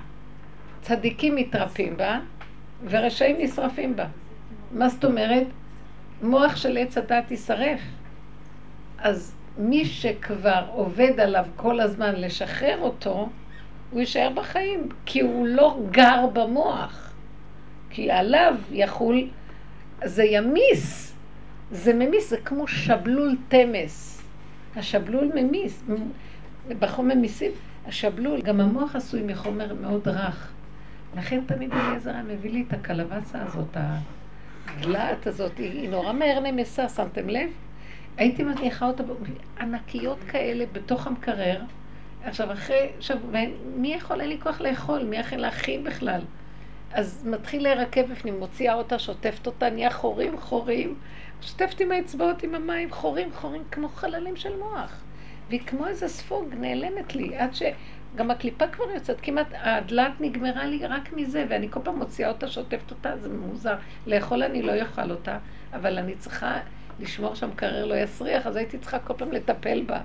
צדיקים 0.83 1.37
מתרפים 1.37 1.97
בה 1.97 2.21
ורשעים 2.85 3.37
נשרפים 3.39 3.97
בה. 3.97 4.05
מה 4.73 4.89
זאת 4.89 5.05
אומרת? 5.05 5.47
מוח 6.23 6.57
של 6.57 6.79
עץ 6.79 6.99
הדת 6.99 7.31
יישרף. 7.31 7.81
אז 8.99 9.35
מי 9.59 9.85
שכבר 9.85 10.65
עובד 10.73 11.21
עליו 11.21 11.45
כל 11.57 11.81
הזמן 11.81 12.15
לשחרר 12.17 12.79
אותו, 12.81 13.29
הוא 13.91 14.01
יישאר 14.01 14.31
בחיים, 14.35 14.89
כי 15.07 15.21
הוא 15.21 15.47
לא 15.47 15.79
גר 15.91 16.27
במוח. 16.33 17.13
כי 17.91 18.11
עליו 18.11 18.55
יחול, 18.71 19.29
זה 20.05 20.25
ימיס, 20.25 21.15
זה 21.71 21.95
ממיס, 21.95 22.31
זה 22.31 22.37
כמו 22.37 22.67
שבלול 22.67 23.37
תמס. 23.49 24.23
השבלול 24.77 25.31
ממיס, 25.35 25.85
בחומר 26.79 27.15
ממיסים, 27.15 27.51
השבלול, 27.87 28.43
גם 28.43 28.61
המוח 28.61 28.97
עשוי 28.97 29.23
מחומר 29.23 29.75
מאוד 29.75 30.09
רך. 30.09 30.53
לכן 31.17 31.41
תמיד 31.47 31.73
אליעזר 31.73 32.11
היה 32.11 32.23
מביא 32.23 32.51
לי 32.51 32.65
את 32.69 32.73
הקלווסה 32.73 33.43
הזאת, 33.43 33.77
הגלעת 34.69 35.27
הזאת, 35.27 35.59
היא, 35.59 35.89
נורא 35.89 36.13
מהר 36.13 36.41
נמסה, 36.41 36.89
שמתם 36.89 37.29
לב? 37.29 37.51
הייתי 38.17 38.43
מניחה 38.43 38.87
אותה, 38.87 39.03
ענקיות 39.61 40.19
כאלה 40.29 40.65
בתוך 40.73 41.07
המקרר. 41.07 41.61
עכשיו, 42.25 42.53
אחרי, 42.53 42.89
עכשיו, 42.99 43.17
מי 43.77 43.95
יכול, 43.95 44.21
אין 44.21 44.29
לי 44.29 44.41
כוח 44.41 44.61
לאכול, 44.61 45.05
מי 45.05 45.17
יכול 45.17 45.39
להכין 45.39 45.85
בכלל? 45.85 46.21
אז 46.93 47.27
מתחיל 47.31 47.63
להירקב 47.63 48.03
בפנים, 48.03 48.39
מוציאה 48.39 48.75
אותה, 48.75 48.99
שוטפת 48.99 49.47
אותה, 49.47 49.71
נהיה 49.71 49.91
חורים 49.91 50.39
חורים, 50.39 50.95
שוטפת 51.41 51.81
עם 51.81 51.93
האצבעות 51.93 52.43
עם 52.43 52.55
המים, 52.55 52.91
חורים 52.91 53.33
חורים, 53.33 53.63
כמו 53.71 53.89
חללים 53.89 54.37
של 54.37 54.57
מוח. 54.59 55.03
והיא 55.49 55.61
כמו 55.67 55.87
איזה 55.87 56.09
ספוג 56.09 56.55
נעלמת 56.61 57.15
לי, 57.15 57.37
עד 57.37 57.55
שגם 58.15 58.31
הקליפה 58.31 58.69
כבר 58.69 58.85
יוצאת, 58.95 59.17
כמעט 59.23 59.47
הדלת 59.53 60.13
נגמרה 60.21 60.67
לי 60.67 60.87
רק 60.87 61.13
מזה, 61.13 61.45
ואני 61.49 61.71
כל 61.71 61.81
פעם 61.85 61.99
מוציאה 61.99 62.29
אותה, 62.29 62.49
שוטפת 62.49 62.91
אותה, 62.91 63.17
זה 63.17 63.29
מוזר. 63.29 63.75
לאכול 64.07 64.43
אני 64.43 64.63
לא 64.63 64.73
אוכל 64.81 65.11
אותה, 65.11 65.39
אבל 65.73 65.99
אני 65.99 66.15
צריכה 66.15 66.59
לשמור 67.01 67.35
שהמקרר 67.35 67.85
לא 67.85 67.95
יסריח, 67.95 68.47
אז 68.47 68.57
הייתי 68.57 68.79
צריכה 68.79 68.99
כל 68.99 69.15
פעם 69.17 69.33
לטפל 69.33 69.83
בה. 69.87 70.01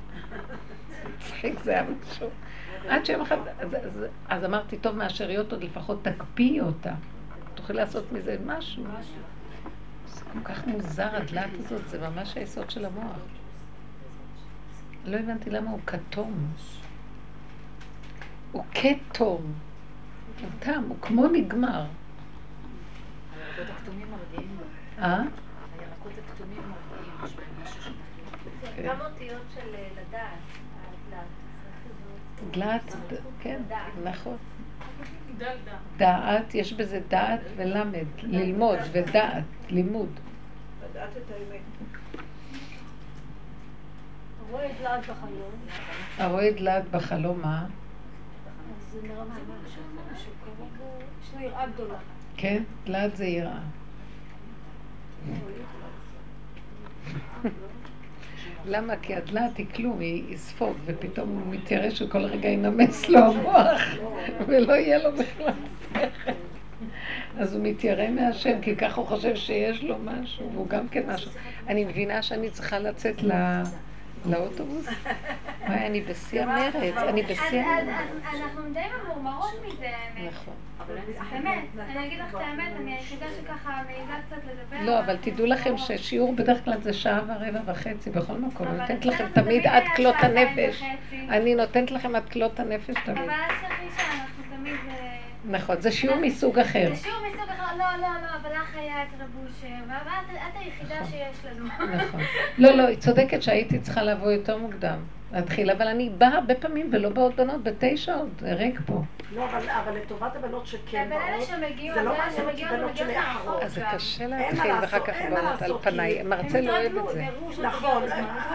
מצחיק 1.17 1.59
זה 1.63 1.71
היה 1.71 1.83
משהו. 1.83 2.29
עד 2.87 3.05
שיום 3.05 3.21
אחד, 3.21 3.37
אז, 3.59 3.75
אז, 3.75 4.05
אז 4.29 4.45
אמרתי, 4.45 4.77
טוב, 4.77 4.95
מהשאריות 4.95 5.51
עוד 5.51 5.63
לפחות 5.63 6.03
תקפיאי 6.03 6.61
אותה. 6.61 6.93
תוכלי 7.55 7.75
לעשות 7.75 8.11
מזה 8.11 8.37
משהו. 8.45 8.83
זה 10.07 10.21
כל 10.33 10.39
כך 10.43 10.67
מוזר, 10.67 11.15
הדלת 11.15 11.49
הזאת, 11.59 11.89
זה 11.89 12.09
ממש 12.09 12.37
היסוד 12.37 12.69
של 12.69 12.85
המוח. 12.85 13.17
לא 15.05 15.17
הבנתי 15.17 15.49
למה 15.49 15.71
הוא 15.71 15.79
כתום. 15.85 16.47
הוא 18.53 18.63
כתום. 18.71 19.53
הוא 20.41 20.49
תם, 20.59 20.83
הוא 20.87 20.97
כמו 21.01 21.27
נגמר. 21.27 21.85
הירקות 23.35 23.75
הכתומים 23.75 24.07
מרגיעים. 24.11 24.57
אה? 24.99 25.21
הירקות 25.79 26.11
הכתומים 26.25 26.61
מרגיעים. 26.61 27.37
זה 28.75 28.83
גם 28.83 29.01
אותיות 29.01 29.41
של 29.53 29.75
אה, 29.75 29.87
לדעת. 29.91 30.39
דלת, 32.51 32.95
כן, 33.39 33.61
נכון. 34.03 34.37
דעת, 35.97 36.55
יש 36.55 36.73
בזה 36.73 36.99
דעת 37.07 37.39
ולמד, 37.55 38.05
ללמוד, 38.17 38.79
ודעת, 38.91 39.43
לימוד. 39.69 40.09
לדעת 40.83 41.09
את 41.17 41.31
האמת. 41.31 41.61
רואה 44.49 44.71
את 44.71 44.79
לעד 44.81 45.01
בחלום, 45.01 45.51
הרואה 46.17 46.51
דלת 46.51 46.89
בחלום, 46.91 47.41
מה? 47.41 47.65
כן, 52.37 52.63
דלת 52.85 53.15
זה 53.15 53.25
יראה. 53.25 53.59
למה? 58.65 58.93
כי 59.01 59.15
הדלת 59.15 59.57
היא 59.57 59.65
כלום, 59.75 59.99
היא 59.99 60.37
ספוג, 60.37 60.73
ופתאום 60.85 61.29
הוא 61.29 61.53
מתיירא 61.53 61.89
שכל 61.89 62.17
רגע 62.25 62.49
ינמס 62.49 63.09
לו 63.09 63.19
המוח, 63.19 63.81
ולא 64.47 64.73
יהיה 64.73 64.97
לו 65.03 65.09
בכלל. 65.11 65.53
אז 67.37 67.55
הוא 67.55 67.63
מתיירא 67.63 68.07
מהשם, 68.09 68.61
כי 68.61 68.75
ככה 68.75 69.01
הוא 69.01 69.07
חושב 69.07 69.35
שיש 69.35 69.83
לו 69.83 69.95
משהו, 69.99 70.51
והוא 70.53 70.67
גם 70.67 70.87
כן 70.87 71.03
משהו. 71.07 71.31
אני 71.67 71.85
מבינה 71.85 72.21
שאני 72.21 72.49
צריכה 72.49 72.79
לצאת 72.79 73.23
ל- 73.23 73.61
לאוטובוס? 74.25 74.85
וואי, 75.67 75.87
אני 75.87 76.01
בשיא 76.01 76.41
המרץ, 76.43 76.75
אני 76.97 77.23
בשיא 77.23 77.35
אז- 77.45 77.53
המרץ. 77.83 77.95
אז- 78.11 78.35
אז 78.35 78.41
אנחנו 78.41 78.61
די 78.73 78.79
ממורמרות 79.03 79.53
מזה, 79.67 79.87
האמת. 79.87 80.31
נכון. 80.33 80.53
באמת, 81.31 81.59
אני 81.79 82.07
אגיד 82.07 82.19
לך 82.19 82.29
את 82.35 82.41
האמת, 82.41 82.71
אני 82.79 82.93
היחידה 82.93 83.25
שככה 83.41 83.81
מעיזה 83.87 84.11
קצת 84.27 84.35
לדבר. 84.51 84.85
לא, 84.85 84.99
אבל 84.99 85.17
תדעו 85.21 85.45
לכם 85.45 85.77
ששיעור 85.77 86.35
בדרך 86.35 86.63
כלל 86.65 86.81
זה 86.81 86.93
שעה 86.93 87.21
ורבע 87.27 87.59
וחצי 87.65 88.09
בכל 88.09 88.33
מקום. 88.33 88.67
אני 88.67 88.77
נותנת 88.77 89.05
לכם 89.05 89.25
תמיד 89.33 89.67
עד 89.67 89.83
כלות 89.95 90.15
הנפש. 90.19 90.83
אני 91.29 91.55
נותנת 91.55 91.91
לכם 91.91 92.15
עד 92.15 92.29
כלות 92.29 92.59
הנפש 92.59 92.95
תמיד. 93.05 93.17
אבל 93.17 93.29
אל 93.29 93.47
תשכחי 93.47 93.85
שאנחנו 94.03 94.43
תמיד... 94.57 94.75
נכון, 95.45 95.81
זה 95.81 95.91
שיעור 95.91 96.17
מסוג 96.17 96.59
אחר. 96.59 96.89
זה 96.89 97.03
שיעור 97.03 97.19
מסוג 97.27 97.49
אחר, 97.49 97.77
לא, 97.77 97.85
לא, 98.01 98.07
לא, 98.07 98.27
אבל 98.41 98.49
לך 98.51 98.75
היה 98.75 99.03
את 99.03 99.07
רבושר, 99.19 99.83
ואת 99.87 100.35
את 100.35 100.57
היחידה 100.59 101.05
שיש 101.05 101.37
לנו. 101.45 101.65
נכון. 101.95 102.21
לא, 102.57 102.71
לא, 102.71 102.87
היא 102.87 102.97
צודקת 102.97 103.41
שהייתי 103.41 103.79
צריכה 103.79 104.03
לבוא 104.03 104.31
יותר 104.31 104.57
מוקדם. 104.57 104.99
להתחיל, 105.33 105.71
אבל 105.71 105.87
אני 105.87 106.09
באה 106.09 106.29
הרבה 106.29 106.55
פעמים 106.55 106.89
ולא 106.91 107.09
באות 107.09 107.35
בנות, 107.35 107.63
בתשע 107.63 108.15
עוד, 108.15 108.29
זה 108.39 108.53
ריק 108.53 108.79
פה. 108.85 109.01
לא, 109.35 109.45
אבל, 109.45 109.69
אבל 109.69 109.97
לטובת 109.97 110.35
הבנות 110.35 110.67
שכן 110.67 111.09
באות, 111.09 111.47
זה 111.93 112.01
לא 112.01 112.17
מעניין 112.17 112.49
אותי 112.49 112.65
בנות 112.65 112.97
שמאחרות. 112.97 113.63
אז 113.63 113.73
זה 113.73 113.81
קשה 113.93 114.27
להתחיל, 114.27 114.71
ואחר 114.81 114.99
כך 114.99 115.15
באות 115.29 115.61
על 115.61 115.73
פניי. 115.81 116.23
מרצה 116.23 116.61
לא 116.61 116.77
אוהב 116.77 116.97
את 116.97 117.13
זה. 117.13 117.25
נכון. 117.61 118.03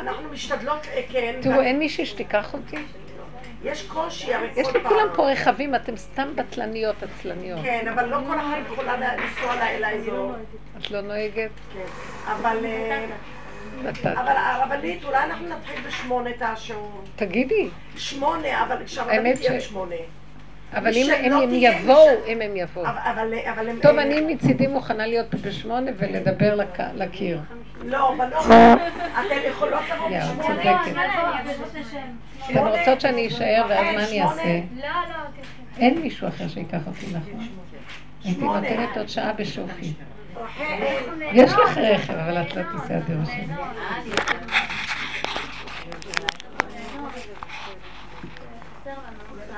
אנחנו 0.00 0.28
משתדלות, 0.32 0.86
אה, 0.86 1.02
כן. 1.08 1.38
תראו, 1.42 1.60
אין 1.60 1.78
מישהי 1.78 2.06
שתיקח 2.06 2.54
אותי. 2.54 2.76
יש 3.64 3.82
קושי, 3.86 4.34
הרי 4.34 4.46
יש 4.56 4.66
כל 4.68 4.78
לכולם 4.78 4.98
פעם. 5.08 5.16
פה 5.16 5.30
רכבים, 5.30 5.74
אתם 5.74 5.96
סתם 5.96 6.28
בטלניות, 6.34 6.96
עצלניות. 7.02 7.60
כן, 7.62 7.88
אבל 7.94 8.04
לא 8.08 8.18
כל 8.26 8.38
אחת 8.38 8.56
יכולה 8.72 8.96
לנסוע 8.96 9.54
לאזור. 9.80 10.32
את 10.78 10.90
לא 10.90 11.00
נוהגת? 11.00 11.50
כן. 11.72 11.84
אבל... 12.32 12.64
אה. 12.64 13.04
אבל 13.94 14.32
הרבנית, 14.36 15.04
אולי 15.04 15.16
אנחנו 15.24 15.48
נתחיל 15.48 15.80
בשמונה 15.86 16.30
את 16.30 16.42
השיעור. 16.42 17.02
תגידי, 17.16 17.68
שמונה, 17.96 18.62
אבל 18.64 18.76
כשהרבנית 18.86 19.36
תהיה 19.36 19.60
ש- 19.60 19.64
בשמונה. 19.66 19.94
אבל 20.74 20.90
מי 20.90 21.02
אם 21.26 21.32
הם 21.32 21.48
יבואו, 21.54 22.06
מי 22.26 22.32
אם 22.32 22.40
הם 22.42 22.56
יבואו. 22.56 22.86
טוב, 23.82 23.96
אה, 23.96 24.02
אני 24.02 24.20
מצידי 24.20 24.66
מוכנה 24.66 25.06
להיות 25.06 25.34
בשמונה 25.34 25.90
ולדבר 25.96 26.54
לק- 26.54 26.80
לקיר. 26.94 27.38
לא, 27.84 28.14
בנות, 28.18 28.46
אתן 28.46 29.48
יכולות 29.48 29.82
לבוא 29.94 30.08
בשמונה. 30.08 30.62
לא. 30.64 30.80
אתן 32.50 32.58
רוצות 32.58 33.00
שאני 33.00 33.28
אשאר 33.28 33.66
ואז 33.68 33.94
מה 33.94 34.08
אני. 34.08 34.22
אעשה? 34.22 34.60
לא, 34.76 34.82
לא, 34.82 35.14
תלכי. 35.36 35.82
אין 35.84 36.02
מישהו 36.02 36.28
אחר 36.28 36.48
שיקח 36.48 36.86
אותי, 36.86 37.06
נכון? 37.06 37.46
הייתי. 38.24 38.44
נותנת 38.44 38.96
עוד 38.96 39.08
שעה 39.08 39.32
בשופי. 39.32 39.92
אה, 40.60 41.00
יש 41.32 41.52
לך 41.52 41.78
רכב, 41.78 42.14
אבל 42.14 42.42
את 42.42 42.56
לא 42.56 42.62
תיסע 42.62 42.98
דרך 42.98 43.30
שלי. 43.30 43.46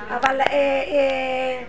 אבל 0.09 0.41
אה, 0.41 0.47
אה, 0.51 1.63